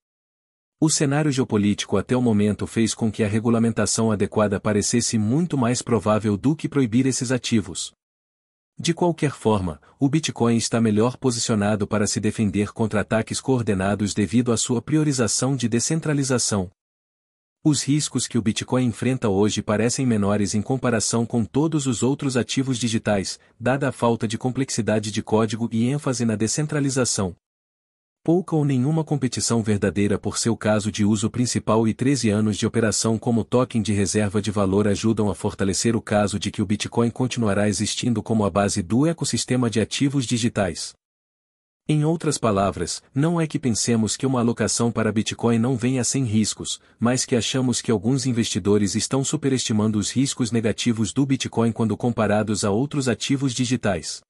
O 0.86 0.90
cenário 0.90 1.32
geopolítico 1.32 1.96
até 1.96 2.14
o 2.14 2.22
momento 2.22 2.68
fez 2.68 2.94
com 2.94 3.10
que 3.10 3.24
a 3.24 3.28
regulamentação 3.30 4.12
adequada 4.12 4.60
parecesse 4.60 5.18
muito 5.18 5.58
mais 5.58 5.82
provável 5.82 6.36
do 6.36 6.54
que 6.58 6.68
proibir 6.68 7.06
esses 7.06 7.32
ativos. 7.32 7.94
De 8.78 8.94
qualquer 8.94 9.32
forma, 9.32 9.80
o 9.98 10.10
Bitcoin 10.10 10.58
está 10.58 10.82
melhor 10.82 11.16
posicionado 11.16 11.88
para 11.88 12.06
se 12.06 12.20
defender 12.20 12.74
contra 12.74 13.00
ataques 13.00 13.40
coordenados 13.40 14.14
devido 14.14 14.52
à 14.52 14.58
sua 14.58 14.82
priorização 14.82 15.56
de 15.56 15.70
descentralização. 15.70 16.70
Os 17.64 17.82
riscos 17.82 18.28
que 18.28 18.38
o 18.38 18.42
Bitcoin 18.42 18.84
enfrenta 18.84 19.30
hoje 19.30 19.62
parecem 19.62 20.06
menores 20.06 20.54
em 20.54 20.62
comparação 20.62 21.26
com 21.26 21.46
todos 21.46 21.88
os 21.88 22.04
outros 22.04 22.36
ativos 22.36 22.78
digitais, 22.78 23.40
dada 23.58 23.88
a 23.88 23.92
falta 23.94 24.28
de 24.28 24.38
complexidade 24.38 25.14
de 25.14 25.24
código 25.24 25.70
e 25.72 25.88
ênfase 25.88 26.26
na 26.26 26.36
descentralização 26.36 27.38
pouca 28.24 28.56
ou 28.56 28.64
nenhuma 28.64 29.04
competição 29.04 29.62
verdadeira 29.62 30.18
por 30.18 30.38
seu 30.38 30.56
caso 30.56 30.90
de 30.90 31.04
uso 31.04 31.30
principal 31.30 31.86
e 31.86 31.94
13 31.94 32.30
anos 32.30 32.58
de 32.58 32.66
operação 32.66 33.18
como 33.20 33.44
token 33.44 33.82
de 33.82 33.92
reserva 33.92 34.42
de 34.42 34.50
valor 34.50 34.88
ajudam 34.88 35.30
a 35.30 35.36
fortalecer 35.36 35.94
o 35.94 36.02
caso 36.02 36.40
de 36.40 36.50
que 36.50 36.62
o 36.62 36.66
Bitcoin 36.66 37.10
continuará 37.10 37.68
existindo 37.68 38.24
como 38.24 38.46
a 38.46 38.50
base 38.50 38.82
do 38.82 39.06
ecossistema 39.06 39.70
de 39.70 39.82
ativos 39.82 40.26
digitais. 40.26 40.94
Em 41.86 42.06
outras 42.06 42.38
palavras, 42.38 43.04
não 43.14 43.42
é 43.42 43.46
que 43.46 43.60
pensemos 43.60 44.16
que 44.16 44.26
uma 44.26 44.40
alocação 44.40 44.90
para 44.90 45.12
Bitcoin 45.12 45.60
não 45.60 45.76
venha 45.76 46.02
sem 46.06 46.24
riscos, 46.24 46.80
mas 46.98 47.26
que 47.26 47.36
achamos 47.36 47.82
que 47.82 47.92
alguns 47.92 48.26
investidores 48.26 48.96
estão 48.96 49.22
superestimando 49.22 50.00
os 50.00 50.10
riscos 50.10 50.50
negativos 50.50 51.12
do 51.12 51.26
Bitcoin 51.26 51.74
quando 51.74 51.98
comparados 51.98 52.64
a 52.64 52.72
outros 52.72 53.10
ativos 53.10 53.54
digitais. 53.54 54.22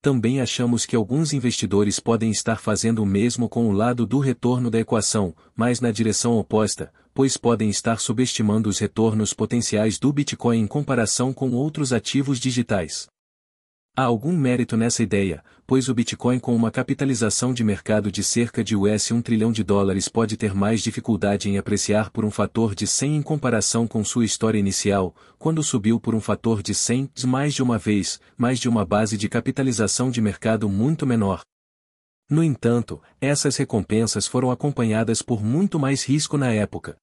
Também 0.00 0.40
achamos 0.40 0.86
que 0.86 0.94
alguns 0.94 1.32
investidores 1.32 1.98
podem 1.98 2.30
estar 2.30 2.60
fazendo 2.60 3.02
o 3.02 3.06
mesmo 3.06 3.48
com 3.48 3.68
o 3.68 3.72
lado 3.72 4.06
do 4.06 4.20
retorno 4.20 4.70
da 4.70 4.78
equação, 4.78 5.34
mas 5.56 5.80
na 5.80 5.90
direção 5.90 6.38
oposta, 6.38 6.92
pois 7.12 7.36
podem 7.36 7.68
estar 7.68 7.98
subestimando 7.98 8.68
os 8.68 8.78
retornos 8.78 9.34
potenciais 9.34 9.98
do 9.98 10.12
Bitcoin 10.12 10.60
em 10.60 10.66
comparação 10.68 11.32
com 11.32 11.50
outros 11.50 11.92
ativos 11.92 12.38
digitais. 12.38 13.08
Há 13.98 14.04
algum 14.04 14.30
mérito 14.30 14.76
nessa 14.76 15.02
ideia, 15.02 15.42
pois 15.66 15.88
o 15.88 15.92
Bitcoin 15.92 16.38
com 16.38 16.54
uma 16.54 16.70
capitalização 16.70 17.52
de 17.52 17.64
mercado 17.64 18.12
de 18.12 18.22
cerca 18.22 18.62
de 18.62 18.76
US 18.76 19.10
1 19.10 19.20
trilhão 19.22 19.50
de 19.50 19.64
dólares 19.64 20.08
pode 20.08 20.36
ter 20.36 20.54
mais 20.54 20.80
dificuldade 20.80 21.50
em 21.50 21.58
apreciar 21.58 22.08
por 22.10 22.24
um 22.24 22.30
fator 22.30 22.76
de 22.76 22.86
100 22.86 23.16
em 23.16 23.22
comparação 23.22 23.88
com 23.88 24.04
sua 24.04 24.24
história 24.24 24.56
inicial, 24.56 25.16
quando 25.36 25.64
subiu 25.64 25.98
por 25.98 26.14
um 26.14 26.20
fator 26.20 26.62
de 26.62 26.76
100 26.76 27.10
mais 27.26 27.52
de 27.54 27.60
uma 27.60 27.76
vez, 27.76 28.20
mais 28.36 28.60
de 28.60 28.68
uma 28.68 28.84
base 28.84 29.18
de 29.18 29.28
capitalização 29.28 30.12
de 30.12 30.20
mercado 30.20 30.68
muito 30.68 31.04
menor. 31.04 31.42
No 32.30 32.44
entanto, 32.44 33.02
essas 33.20 33.56
recompensas 33.56 34.28
foram 34.28 34.52
acompanhadas 34.52 35.22
por 35.22 35.42
muito 35.42 35.76
mais 35.76 36.04
risco 36.04 36.38
na 36.38 36.52
época. 36.52 36.96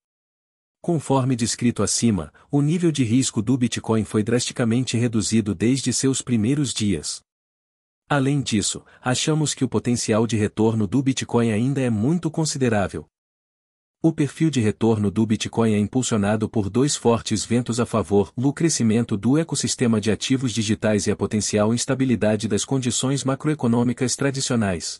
Conforme 0.86 1.36
descrito 1.36 1.82
acima, 1.82 2.32
o 2.52 2.62
nível 2.62 2.92
de 2.92 3.04
risco 3.04 3.42
do 3.42 3.58
Bitcoin 3.58 4.04
foi 4.04 4.22
drasticamente 4.22 4.96
reduzido 4.96 5.56
desde 5.56 5.92
seus 5.92 6.22
primeiros 6.22 6.72
dias. 6.72 7.22
Além 8.08 8.40
disso, 8.40 8.86
achamos 9.02 9.56
que 9.56 9.66
o 9.66 9.68
potencial 9.68 10.28
de 10.28 10.38
retorno 10.38 10.86
do 10.86 11.02
Bitcoin 11.02 11.52
ainda 11.52 11.82
é 11.82 11.90
muito 11.90 12.30
considerável. 12.30 13.08
O 14.00 14.14
perfil 14.14 14.52
de 14.52 14.62
retorno 14.62 15.10
do 15.10 15.26
Bitcoin 15.26 15.74
é 15.74 15.80
impulsionado 15.80 16.48
por 16.48 16.70
dois 16.70 16.96
fortes 16.96 17.44
ventos 17.44 17.80
a 17.80 17.86
favor: 17.88 18.32
o 18.36 18.54
crescimento 18.54 19.18
do 19.18 19.40
ecossistema 19.40 20.00
de 20.00 20.12
ativos 20.12 20.52
digitais 20.52 21.08
e 21.08 21.12
a 21.12 21.16
potencial 21.16 21.74
instabilidade 21.74 22.48
das 22.48 22.64
condições 22.64 23.24
macroeconômicas 23.24 24.16
tradicionais. 24.16 25.00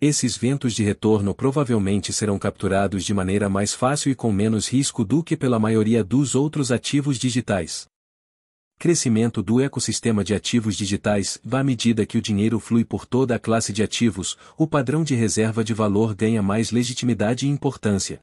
Esses 0.00 0.36
ventos 0.36 0.74
de 0.74 0.84
retorno 0.84 1.34
provavelmente 1.34 2.12
serão 2.12 2.38
capturados 2.38 3.02
de 3.02 3.12
maneira 3.12 3.48
mais 3.48 3.74
fácil 3.74 4.12
e 4.12 4.14
com 4.14 4.30
menos 4.30 4.68
risco 4.68 5.04
do 5.04 5.24
que 5.24 5.36
pela 5.36 5.58
maioria 5.58 6.04
dos 6.04 6.36
outros 6.36 6.70
ativos 6.70 7.18
digitais. 7.18 7.88
Crescimento 8.78 9.42
do 9.42 9.60
ecossistema 9.60 10.22
de 10.22 10.32
ativos 10.34 10.76
digitais, 10.76 11.40
à 11.50 11.64
medida 11.64 12.06
que 12.06 12.16
o 12.16 12.22
dinheiro 12.22 12.60
flui 12.60 12.84
por 12.84 13.06
toda 13.06 13.34
a 13.34 13.40
classe 13.40 13.72
de 13.72 13.82
ativos, 13.82 14.38
o 14.56 14.68
padrão 14.68 15.02
de 15.02 15.16
reserva 15.16 15.64
de 15.64 15.74
valor 15.74 16.14
ganha 16.14 16.40
mais 16.40 16.70
legitimidade 16.70 17.48
e 17.48 17.50
importância. 17.50 18.20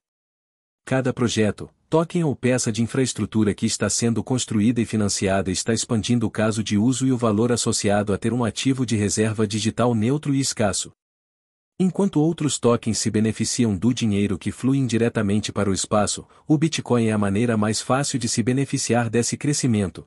Cada 0.86 1.12
projeto, 1.12 1.70
token 1.90 2.24
ou 2.24 2.38
peça 2.38 2.72
de 2.72 2.82
infraestrutura 2.82 3.54
que 3.54 3.66
está 3.66 3.90
sendo 3.90 4.24
construída 4.24 4.80
e 4.80 4.86
financiada 4.86 5.52
está 5.52 5.74
expandindo 5.74 6.26
o 6.26 6.32
caso 6.32 6.64
de 6.64 6.78
uso 6.78 7.06
e 7.06 7.12
o 7.12 7.18
valor 7.18 7.52
associado 7.52 8.14
a 8.14 8.18
ter 8.18 8.32
um 8.32 8.46
ativo 8.46 8.86
de 8.86 8.96
reserva 8.96 9.46
digital 9.46 9.94
neutro 9.94 10.34
e 10.34 10.40
escasso. 10.40 10.94
Enquanto 11.78 12.22
outros 12.22 12.58
tokens 12.58 12.98
se 12.98 13.12
beneficiam 13.12 13.76
do 13.76 13.94
dinheiro 13.94 14.38
que 14.38 14.50
flui 14.50 14.78
indiretamente 14.78 15.52
para 15.52 15.70
o 15.70 15.74
espaço, 15.74 16.26
o 16.48 16.58
Bitcoin 16.58 17.08
é 17.08 17.12
a 17.12 17.18
maneira 17.18 17.58
mais 17.58 17.82
fácil 17.82 18.18
de 18.18 18.30
se 18.30 18.42
beneficiar 18.42 19.10
desse 19.10 19.36
crescimento. 19.36 20.06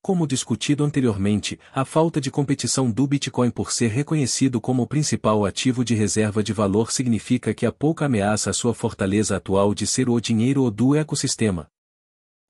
Como 0.00 0.28
discutido 0.28 0.84
anteriormente, 0.84 1.58
a 1.74 1.84
falta 1.84 2.20
de 2.20 2.30
competição 2.30 2.88
do 2.88 3.04
Bitcoin 3.04 3.50
por 3.50 3.72
ser 3.72 3.88
reconhecido 3.88 4.60
como 4.60 4.84
o 4.84 4.86
principal 4.86 5.44
ativo 5.44 5.84
de 5.84 5.96
reserva 5.96 6.40
de 6.40 6.52
valor 6.52 6.92
significa 6.92 7.52
que 7.52 7.66
há 7.66 7.72
pouca 7.72 8.06
ameaça 8.06 8.50
à 8.50 8.52
sua 8.52 8.72
fortaleza 8.72 9.36
atual 9.36 9.74
de 9.74 9.88
ser 9.88 10.08
o 10.08 10.20
dinheiro 10.20 10.62
ou 10.62 10.70
do 10.70 10.94
ecossistema. 10.94 11.66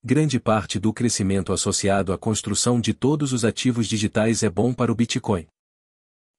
Grande 0.04 0.38
parte 0.38 0.78
do 0.78 0.92
crescimento 0.92 1.54
associado 1.54 2.12
à 2.12 2.18
construção 2.18 2.82
de 2.82 2.92
todos 2.92 3.32
os 3.32 3.46
ativos 3.46 3.86
digitais 3.86 4.42
é 4.42 4.50
bom 4.50 4.74
para 4.74 4.92
o 4.92 4.94
Bitcoin 4.94 5.46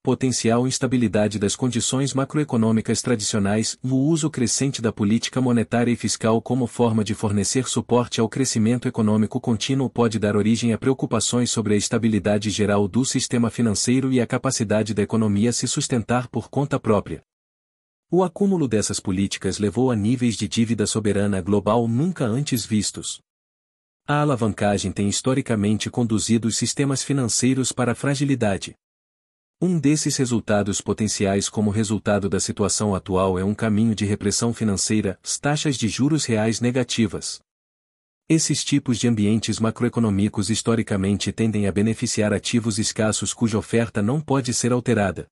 potencial 0.07 0.65
instabilidade 0.65 1.37
das 1.37 1.53
condições 1.53 2.13
macroeconômicas 2.13 3.01
tradicionais, 3.01 3.77
o 3.83 3.93
uso 3.93 4.29
crescente 4.29 4.81
da 4.81 4.89
política 4.89 5.41
monetária 5.41 5.91
e 5.91 5.97
fiscal 5.97 6.41
como 6.41 6.65
forma 6.65 7.03
de 7.03 7.13
fornecer 7.13 7.67
suporte 7.67 8.21
ao 8.21 8.29
crescimento 8.29 8.87
econômico 8.87 9.37
contínuo 9.41 9.89
pode 9.89 10.17
dar 10.17 10.37
origem 10.37 10.71
a 10.71 10.77
preocupações 10.77 11.51
sobre 11.51 11.73
a 11.73 11.77
estabilidade 11.77 12.49
geral 12.49 12.87
do 12.87 13.03
sistema 13.03 13.49
financeiro 13.49 14.13
e 14.13 14.21
a 14.21 14.25
capacidade 14.25 14.93
da 14.93 15.01
economia 15.01 15.51
se 15.51 15.67
sustentar 15.67 16.29
por 16.29 16.49
conta 16.49 16.79
própria. 16.79 17.21
O 18.09 18.23
acúmulo 18.23 18.65
dessas 18.65 19.01
políticas 19.01 19.59
levou 19.59 19.91
a 19.91 19.95
níveis 19.97 20.37
de 20.37 20.47
dívida 20.47 20.87
soberana 20.87 21.41
global 21.41 21.85
nunca 21.85 22.23
antes 22.23 22.65
vistos. 22.65 23.19
A 24.07 24.21
alavancagem 24.21 24.89
tem 24.89 25.09
historicamente 25.09 25.89
conduzido 25.89 26.47
os 26.47 26.55
sistemas 26.55 27.03
financeiros 27.03 27.73
para 27.73 27.91
a 27.91 27.95
fragilidade. 27.95 28.73
Um 29.59 29.79
desses 29.79 30.15
resultados 30.17 30.81
potenciais 30.81 31.49
como 31.49 31.71
resultado 31.71 32.29
da 32.29 32.39
situação 32.39 32.93
atual 32.93 33.39
é 33.39 33.43
um 33.43 33.55
caminho 33.55 33.95
de 33.95 34.05
repressão 34.05 34.53
financeira, 34.53 35.19
taxas 35.41 35.75
de 35.75 35.87
juros 35.87 36.25
reais 36.25 36.61
negativas. 36.61 37.41
Esses 38.29 38.63
tipos 38.63 38.99
de 38.99 39.07
ambientes 39.07 39.59
macroeconômicos 39.59 40.51
historicamente 40.51 41.31
tendem 41.31 41.65
a 41.65 41.71
beneficiar 41.71 42.33
ativos 42.33 42.77
escassos 42.77 43.33
cuja 43.33 43.57
oferta 43.57 43.99
não 43.99 44.21
pode 44.21 44.53
ser 44.53 44.71
alterada. 44.71 45.25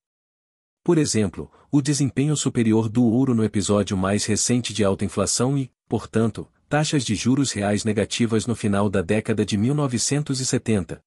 Por 0.82 0.98
exemplo, 0.98 1.48
o 1.70 1.80
desempenho 1.80 2.36
superior 2.36 2.88
do 2.88 3.04
ouro 3.04 3.32
no 3.32 3.44
episódio 3.44 3.96
mais 3.96 4.24
recente 4.24 4.74
de 4.74 4.82
alta 4.82 5.04
inflação 5.04 5.56
e, 5.56 5.70
portanto, 5.86 6.50
taxas 6.68 7.04
de 7.04 7.14
juros 7.14 7.52
reais 7.52 7.84
negativas 7.84 8.44
no 8.44 8.56
final 8.56 8.90
da 8.90 9.02
década 9.02 9.46
de 9.46 9.56
1970. 9.56 11.00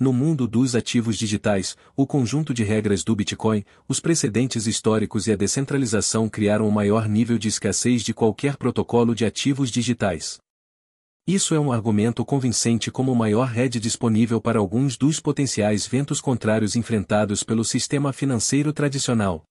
No 0.00 0.12
mundo 0.12 0.46
dos 0.46 0.76
ativos 0.76 1.18
digitais, 1.18 1.76
o 1.96 2.06
conjunto 2.06 2.54
de 2.54 2.62
regras 2.62 3.02
do 3.02 3.16
Bitcoin, 3.16 3.64
os 3.88 3.98
precedentes 3.98 4.68
históricos 4.68 5.26
e 5.26 5.32
a 5.32 5.36
descentralização 5.36 6.28
criaram 6.28 6.68
o 6.68 6.70
maior 6.70 7.08
nível 7.08 7.36
de 7.36 7.48
escassez 7.48 8.04
de 8.04 8.14
qualquer 8.14 8.56
protocolo 8.56 9.12
de 9.12 9.24
ativos 9.24 9.72
digitais. 9.72 10.38
Isso 11.26 11.52
é 11.52 11.58
um 11.58 11.72
argumento 11.72 12.24
convincente 12.24 12.92
como 12.92 13.12
maior 13.12 13.48
rede 13.48 13.80
disponível 13.80 14.40
para 14.40 14.60
alguns 14.60 14.96
dos 14.96 15.18
potenciais 15.18 15.84
ventos 15.84 16.20
contrários 16.20 16.76
enfrentados 16.76 17.42
pelo 17.42 17.64
sistema 17.64 18.12
financeiro 18.12 18.72
tradicional. 18.72 19.42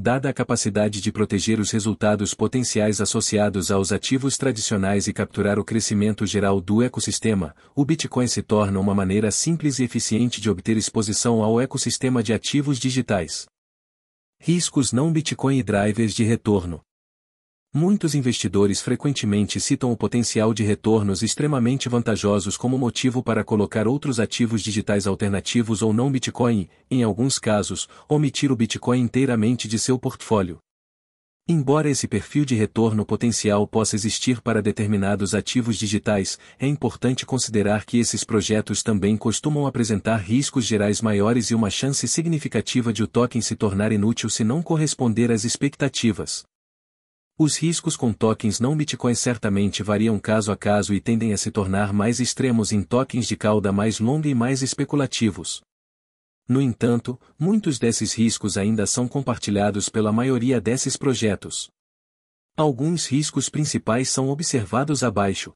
Dada 0.00 0.28
a 0.28 0.32
capacidade 0.32 1.00
de 1.00 1.10
proteger 1.10 1.58
os 1.58 1.72
resultados 1.72 2.32
potenciais 2.32 3.00
associados 3.00 3.68
aos 3.68 3.90
ativos 3.90 4.38
tradicionais 4.38 5.08
e 5.08 5.12
capturar 5.12 5.58
o 5.58 5.64
crescimento 5.64 6.24
geral 6.24 6.60
do 6.60 6.84
ecossistema, 6.84 7.52
o 7.74 7.84
Bitcoin 7.84 8.28
se 8.28 8.40
torna 8.40 8.78
uma 8.78 8.94
maneira 8.94 9.32
simples 9.32 9.80
e 9.80 9.82
eficiente 9.82 10.40
de 10.40 10.48
obter 10.48 10.76
exposição 10.76 11.42
ao 11.42 11.60
ecossistema 11.60 12.22
de 12.22 12.32
ativos 12.32 12.78
digitais. 12.78 13.46
Riscos 14.40 14.92
não 14.92 15.12
Bitcoin 15.12 15.58
e 15.58 15.64
drivers 15.64 16.14
de 16.14 16.22
retorno. 16.22 16.80
Muitos 17.74 18.14
investidores 18.14 18.80
frequentemente 18.80 19.60
citam 19.60 19.92
o 19.92 19.96
potencial 19.96 20.54
de 20.54 20.64
retornos 20.64 21.22
extremamente 21.22 21.86
vantajosos 21.86 22.56
como 22.56 22.78
motivo 22.78 23.22
para 23.22 23.44
colocar 23.44 23.86
outros 23.86 24.18
ativos 24.18 24.62
digitais 24.62 25.06
alternativos 25.06 25.82
ou 25.82 25.92
não 25.92 26.10
Bitcoin, 26.10 26.66
em 26.90 27.02
alguns 27.02 27.38
casos, 27.38 27.86
omitir 28.08 28.50
o 28.50 28.56
Bitcoin 28.56 29.00
inteiramente 29.00 29.68
de 29.68 29.78
seu 29.78 29.98
portfólio. 29.98 30.58
Embora 31.46 31.90
esse 31.90 32.08
perfil 32.08 32.46
de 32.46 32.54
retorno 32.54 33.04
potencial 33.04 33.66
possa 33.66 33.96
existir 33.96 34.40
para 34.40 34.62
determinados 34.62 35.34
ativos 35.34 35.76
digitais, 35.76 36.38
é 36.58 36.66
importante 36.66 37.26
considerar 37.26 37.84
que 37.84 37.98
esses 37.98 38.24
projetos 38.24 38.82
também 38.82 39.14
costumam 39.14 39.66
apresentar 39.66 40.16
riscos 40.16 40.64
gerais 40.64 41.02
maiores 41.02 41.50
e 41.50 41.54
uma 41.54 41.68
chance 41.68 42.08
significativa 42.08 42.94
de 42.94 43.02
o 43.02 43.06
token 43.06 43.42
se 43.42 43.54
tornar 43.54 43.92
inútil 43.92 44.30
se 44.30 44.42
não 44.42 44.62
corresponder 44.62 45.30
às 45.30 45.44
expectativas. 45.44 46.44
Os 47.40 47.56
riscos 47.56 47.96
com 47.96 48.12
tokens 48.12 48.58
não 48.58 48.76
Bitcoin 48.76 49.14
certamente 49.14 49.80
variam 49.80 50.18
caso 50.18 50.50
a 50.50 50.56
caso 50.56 50.92
e 50.92 51.00
tendem 51.00 51.32
a 51.32 51.36
se 51.36 51.52
tornar 51.52 51.92
mais 51.92 52.18
extremos 52.18 52.72
em 52.72 52.82
tokens 52.82 53.28
de 53.28 53.36
cauda 53.36 53.70
mais 53.70 54.00
longa 54.00 54.28
e 54.28 54.34
mais 54.34 54.60
especulativos. 54.60 55.62
No 56.48 56.60
entanto, 56.60 57.16
muitos 57.38 57.78
desses 57.78 58.12
riscos 58.12 58.58
ainda 58.58 58.86
são 58.86 59.06
compartilhados 59.06 59.88
pela 59.88 60.10
maioria 60.10 60.60
desses 60.60 60.96
projetos. 60.96 61.70
Alguns 62.56 63.06
riscos 63.06 63.48
principais 63.48 64.08
são 64.08 64.30
observados 64.30 65.04
abaixo 65.04 65.52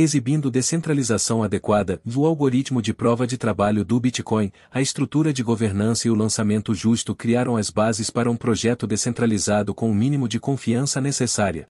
exibindo 0.00 0.50
descentralização 0.50 1.42
adequada, 1.42 2.00
o 2.04 2.24
algoritmo 2.26 2.80
de 2.80 2.94
prova 2.94 3.26
de 3.26 3.36
trabalho 3.36 3.84
do 3.84 4.00
Bitcoin, 4.00 4.50
a 4.70 4.80
estrutura 4.80 5.32
de 5.32 5.42
governança 5.42 6.08
e 6.08 6.10
o 6.10 6.14
lançamento 6.14 6.74
justo 6.74 7.14
criaram 7.14 7.56
as 7.56 7.70
bases 7.70 8.10
para 8.10 8.30
um 8.30 8.36
projeto 8.36 8.86
descentralizado 8.86 9.74
com 9.74 9.90
o 9.90 9.94
mínimo 9.94 10.28
de 10.28 10.40
confiança 10.40 11.00
necessária. 11.00 11.66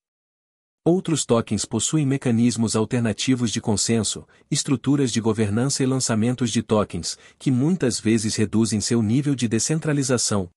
Outros 0.85 1.27
tokens 1.27 1.65
possuem 1.65 2.07
mecanismos 2.07 2.75
alternativos 2.75 3.51
de 3.51 3.61
consenso, 3.61 4.27
estruturas 4.51 5.13
de 5.13 5.21
governança 5.21 5.83
e 5.83 5.87
lançamentos 5.87 6.51
de 6.51 6.63
tokens, 6.63 7.19
que 7.39 7.51
muitas 7.51 8.01
vezes 8.01 8.35
reduzem 8.37 8.81
seu 8.81 9.03
nível 9.03 9.35
de 9.35 9.47
descentralização, 9.47 10.49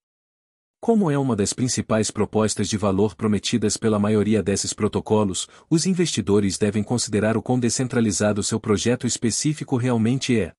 como 0.84 1.10
é 1.10 1.18
uma 1.18 1.34
das 1.34 1.54
principais 1.54 2.12
propostas 2.12 2.68
de 2.68 2.76
valor 2.76 3.16
prometidas 3.16 3.78
pela 3.78 3.98
maioria 3.98 4.44
desses 4.44 4.74
protocolos, 4.74 5.48
os 5.70 5.86
investidores 5.86 6.58
devem 6.58 6.84
considerar 6.84 7.38
o 7.38 7.42
quão 7.42 7.58
descentralizado 7.58 8.44
seu 8.44 8.60
projeto 8.60 9.08
específico 9.08 9.78
realmente 9.78 10.38
é. 10.38 10.52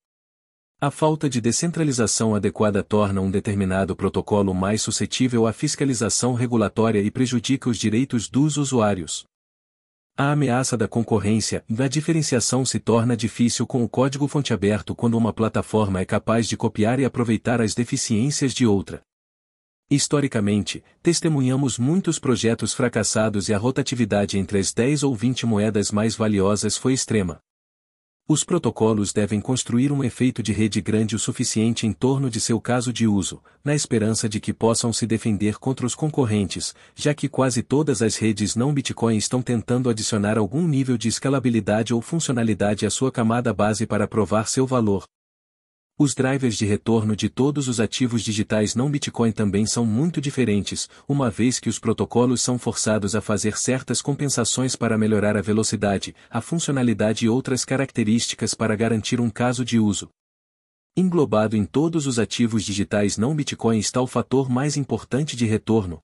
A 0.81 0.91
falta 0.91 1.29
de 1.29 1.43
descentralização 1.43 2.35
adequada 2.35 2.83
torna 2.83 3.21
um 3.21 3.31
determinado 3.31 3.95
protocolo 3.95 4.55
mais 4.55 4.81
suscetível 4.81 5.47
à 5.47 5.53
fiscalização 5.53 6.33
regulatória 6.33 7.03
e 7.03 7.11
prejudica 7.11 7.69
os 7.69 7.77
direitos 7.77 8.27
dos 8.27 8.57
usuários. 8.57 9.27
A 10.17 10.33
ameaça 10.33 10.75
da 10.75 10.89
concorrência 10.89 11.63
e 11.69 11.75
da 11.75 11.87
diferenciação 11.87 12.65
se 12.65 12.81
torna 12.81 13.15
difícil 13.15 13.67
com 13.67 13.85
o 13.85 13.89
código-fonte 13.91 14.55
aberto 14.55 14.95
quando 14.95 15.19
uma 15.19 15.35
plataforma 15.35 16.01
é 16.01 16.07
capaz 16.07 16.49
de 16.49 16.57
copiar 16.57 16.99
e 16.99 17.05
aproveitar 17.05 17.61
as 17.61 17.75
deficiências 17.75 18.55
de 18.55 18.67
outra. 18.67 19.03
Historicamente, 19.91 20.83
testemunhamos 21.03 21.79
muitos 21.79 22.19
projetos 22.19 22.73
fracassados 22.73 23.51
e 23.51 23.55
a 23.55 23.59
rotatividade 23.59 24.39
entre 24.39 24.59
as 24.59 24.73
10 24.73 25.03
ou 25.03 25.15
20 25.15 25.45
moedas 25.45 25.91
mais 25.91 26.17
valiosas 26.17 26.77
foi 26.77 26.95
extrema. 26.95 27.39
Os 28.27 28.43
protocolos 28.43 29.13
devem 29.13 29.39
construir 29.39 29.93
um 29.93 30.03
efeito 30.03 30.43
de 30.43 30.51
rede 30.51 30.81
grande 30.81 31.15
o 31.15 31.19
suficiente 31.19 31.87
em 31.87 31.93
torno 31.93 32.31
de 32.31 32.41
seu 32.41 32.59
caso 32.59 32.91
de 32.91 33.07
uso, 33.07 33.43
na 33.63 33.75
esperança 33.75 34.27
de 34.27 34.41
que 34.41 34.55
possam 34.55 34.91
se 34.91 35.07
defender 35.07 35.59
contra 35.59 35.85
os 35.85 35.95
concorrentes, 35.95 36.75
já 36.95 37.13
que 37.13 37.29
quase 37.29 37.63
todas 37.63 38.01
as 38.01 38.17
redes 38.17 38.57
não 38.57 38.73
Bitcoin 38.73 39.19
estão 39.19 39.43
tentando 39.43 39.91
adicionar 39.91 40.39
algum 40.39 40.67
nível 40.67 40.97
de 40.97 41.09
escalabilidade 41.09 41.93
ou 41.93 42.01
funcionalidade 42.01 42.87
à 42.87 42.91
sua 42.91 43.13
camada 43.13 43.53
base 43.53 43.87
para 43.87 44.09
provar 44.09 44.49
seu 44.49 44.67
valor, 44.67 45.05
os 45.97 46.13
drivers 46.13 46.57
de 46.57 46.67
retorno 46.67 47.15
de 47.15 47.29
todos 47.29 47.69
os 47.69 47.79
ativos 47.79 48.23
digitais 48.23 48.75
não 48.75 48.91
Bitcoin 48.91 49.31
também 49.31 49.65
são 49.65 49.87
muito 49.87 50.21
diferentes, 50.21 50.89
uma 51.07 51.31
vez 51.31 51.61
que 51.61 51.69
os 51.69 51.79
protocolos 51.79 52.43
são 52.43 52.59
forçados 52.59 53.15
a 53.15 53.21
fazer 53.21 53.57
certas 53.57 54.03
compensações 54.03 54.75
para 54.75 54.99
melhorar 54.99 55.37
a 55.37 55.41
velocidade, 55.41 56.13
a 56.29 56.41
funcionalidade 56.41 57.27
e 57.27 57.29
outras 57.29 57.65
características 57.65 58.55
para 58.55 58.75
garantir 58.75 59.21
um 59.21 59.31
caso 59.31 59.65
de 59.65 59.79
uso. 59.79 60.09
Englobado 60.97 61.57
em 61.57 61.65
todos 61.65 62.09
os 62.09 62.19
ativos 62.19 62.65
digitais 62.65 63.17
não 63.17 63.33
Bitcoin 63.33 63.79
está 63.79 64.01
o 64.01 64.07
fator 64.09 64.51
mais 64.51 64.77
importante 64.77 65.37
de 65.37 65.47
retorno, 65.47 66.01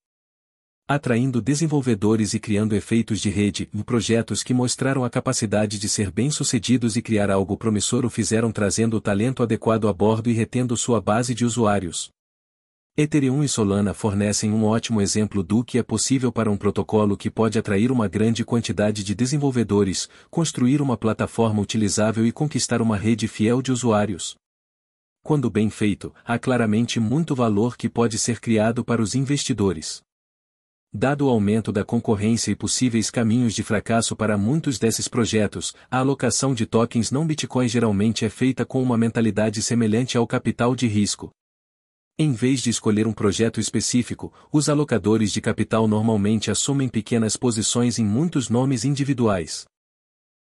atraindo 0.91 1.41
desenvolvedores 1.41 2.35
e 2.35 2.41
criando 2.41 2.75
efeitos 2.75 3.21
de 3.21 3.31
rede, 3.31 3.71
projetos 3.87 4.43
que 4.43 4.53
mostraram 4.53 5.05
a 5.05 5.09
capacidade 5.09 5.79
de 5.79 5.89
ser 5.89 6.11
bem-sucedidos 6.11 6.97
e 6.97 7.01
criar 7.01 7.31
algo 7.31 7.57
promissor 7.57 8.05
o 8.05 8.11
fizeram 8.11 8.51
trazendo 8.51 8.97
o 8.97 9.01
talento 9.01 9.41
adequado 9.41 9.87
a 9.87 9.93
bordo 9.93 10.29
e 10.29 10.33
retendo 10.33 10.77
sua 10.77 11.01
base 11.01 11.33
de 11.33 11.45
usuários. 11.45 12.11
Ethereum 12.97 13.45
e 13.45 13.49
Solana 13.49 13.95
fornecem 13.95 14.51
um 14.51 14.65
ótimo 14.65 15.01
exemplo 15.01 15.45
do 15.45 15.63
que 15.63 15.79
é 15.79 15.83
possível 15.85 16.33
para 16.33 16.51
um 16.51 16.57
protocolo 16.57 17.17
que 17.17 17.31
pode 17.31 17.57
atrair 17.57 17.93
uma 17.93 18.09
grande 18.09 18.45
quantidade 18.45 19.05
de 19.05 19.15
desenvolvedores, 19.15 20.09
construir 20.29 20.83
uma 20.83 20.97
plataforma 20.97 21.63
utilizável 21.63 22.27
e 22.27 22.33
conquistar 22.33 22.83
uma 22.83 22.97
rede 22.97 23.29
fiel 23.29 23.63
de 23.63 23.71
usuários. 23.71 24.35
Quando 25.23 25.49
bem 25.49 25.71
feito, 25.71 26.13
há 26.25 26.37
claramente 26.37 26.99
muito 26.99 27.33
valor 27.33 27.77
que 27.77 27.89
pode 27.89 28.19
ser 28.19 28.41
criado 28.41 28.85
para 28.85 29.01
os 29.01 29.15
investidores. 29.15 30.03
Dado 30.93 31.27
o 31.27 31.29
aumento 31.29 31.71
da 31.71 31.85
concorrência 31.85 32.51
e 32.51 32.57
possíveis 32.57 33.11
caminhos 33.11 33.55
de 33.55 33.63
fracasso 33.63 34.17
para 34.17 34.37
muitos 34.37 34.77
desses 34.77 35.07
projetos, 35.07 35.73
a 35.89 35.99
alocação 35.99 36.53
de 36.53 36.67
tokens 36.67 37.13
não 37.13 37.25
Bitcoin 37.25 37.69
geralmente 37.69 38.25
é 38.25 38.29
feita 38.29 38.67
com 38.67 38.83
uma 38.83 38.99
mentalidade 38.99 39.63
semelhante 39.63 40.19
ao 40.19 40.27
capital 40.27 40.75
de 40.75 40.89
risco. 40.89 41.31
Em 42.19 42.33
vez 42.33 42.61
de 42.61 42.71
escolher 42.71 43.07
um 43.07 43.13
projeto 43.13 43.61
específico, 43.61 44.33
os 44.53 44.69
alocadores 44.69 45.31
de 45.31 45.41
capital 45.41 45.87
normalmente 45.87 46.51
assumem 46.51 46.89
pequenas 46.89 47.37
posições 47.37 48.01
em 48.01 48.05
muitos 48.05 48.49
nomes 48.49 48.85
individuais. 48.85 49.67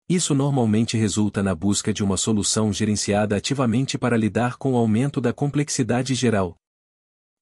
Isso 0.07 0.35
normalmente 0.35 0.95
resulta 0.95 1.41
na 1.41 1.55
busca 1.55 1.91
de 1.91 2.03
uma 2.03 2.17
solução 2.17 2.71
gerenciada 2.71 3.35
ativamente 3.35 3.97
para 3.97 4.15
lidar 4.15 4.57
com 4.57 4.73
o 4.73 4.77
aumento 4.77 5.19
da 5.19 5.33
complexidade 5.33 6.13
geral 6.13 6.55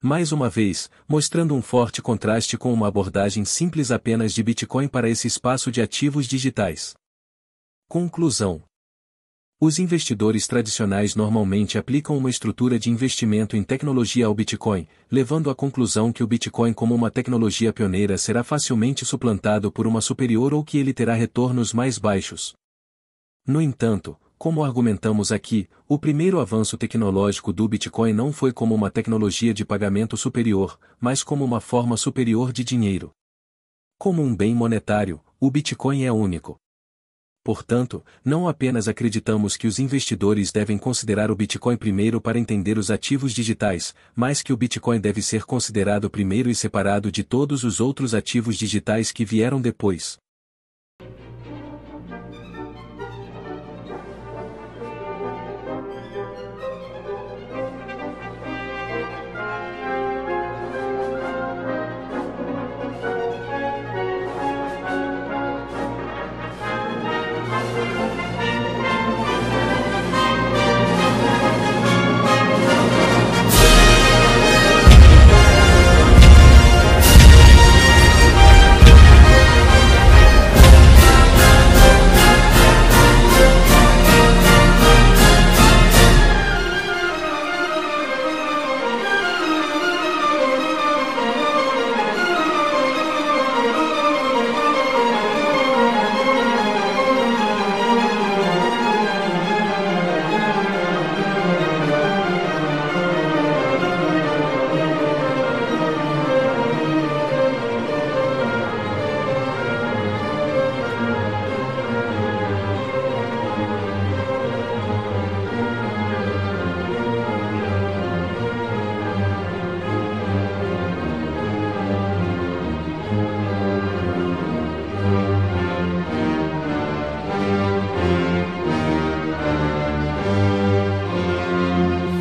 mais 0.03 0.33
uma 0.33 0.49
vez, 0.49 0.91
mostrando 1.07 1.55
um 1.55 1.61
forte 1.61 2.01
contraste 2.01 2.57
com 2.57 2.73
uma 2.73 2.89
abordagem 2.89 3.45
simples 3.45 3.89
apenas 3.89 4.33
de 4.33 4.43
Bitcoin 4.43 4.89
para 4.89 5.09
esse 5.09 5.27
espaço 5.27 5.71
de 5.71 5.81
ativos 5.81 6.27
digitais. 6.27 6.93
Conclusão: 7.87 8.61
Os 9.61 9.79
investidores 9.79 10.45
tradicionais 10.45 11.15
normalmente 11.15 11.77
aplicam 11.77 12.17
uma 12.17 12.29
estrutura 12.29 12.77
de 12.77 12.89
investimento 12.89 13.55
em 13.55 13.63
tecnologia 13.63 14.25
ao 14.25 14.35
Bitcoin, 14.35 14.85
levando 15.09 15.49
à 15.49 15.55
conclusão 15.55 16.11
que 16.11 16.21
o 16.21 16.27
Bitcoin, 16.27 16.73
como 16.73 16.93
uma 16.93 17.09
tecnologia 17.09 17.71
pioneira, 17.71 18.17
será 18.17 18.43
facilmente 18.43 19.05
suplantado 19.05 19.71
por 19.71 19.87
uma 19.87 20.01
superior 20.01 20.53
ou 20.53 20.65
que 20.65 20.77
ele 20.77 20.93
terá 20.93 21.13
retornos 21.13 21.71
mais 21.71 21.97
baixos. 21.97 22.53
No 23.47 23.61
entanto, 23.61 24.17
como 24.37 24.63
argumentamos 24.63 25.31
aqui, 25.31 25.69
o 25.87 25.97
primeiro 25.97 26.39
avanço 26.39 26.77
tecnológico 26.77 27.53
do 27.53 27.67
Bitcoin 27.67 28.13
não 28.13 28.33
foi 28.33 28.51
como 28.51 28.75
uma 28.75 28.91
tecnologia 28.91 29.53
de 29.53 29.63
pagamento 29.63 30.17
superior, 30.17 30.79
mas 30.99 31.23
como 31.23 31.45
uma 31.45 31.61
forma 31.61 31.95
superior 31.95 32.51
de 32.51 32.63
dinheiro. 32.63 33.11
Como 33.97 34.21
um 34.21 34.35
bem 34.35 34.53
monetário, 34.53 35.21
o 35.39 35.49
Bitcoin 35.49 36.03
é 36.03 36.11
único. 36.11 36.57
Portanto, 37.43 38.03
não 38.23 38.47
apenas 38.47 38.87
acreditamos 38.87 39.57
que 39.57 39.67
os 39.67 39.77
investidores 39.77 40.49
devem 40.49 40.77
considerar 40.77 41.29
o 41.29 41.35
Bitcoin 41.35 41.75
primeiro 41.75 42.21
para 42.21 42.39
entender 42.39 42.77
os 42.77 42.89
ativos 42.89 43.33
digitais, 43.33 43.93
mas 44.15 44.41
que 44.41 44.53
o 44.53 44.57
Bitcoin 44.57 44.99
deve 44.99 45.21
ser 45.21 45.43
considerado 45.43 46.09
primeiro 46.09 46.49
e 46.49 46.55
separado 46.55 47.11
de 47.11 47.21
todos 47.21 47.65
os 47.65 47.81
outros 47.81 48.13
ativos 48.13 48.57
digitais 48.57 49.11
que 49.11 49.25
vieram 49.25 49.59
depois. 49.59 50.22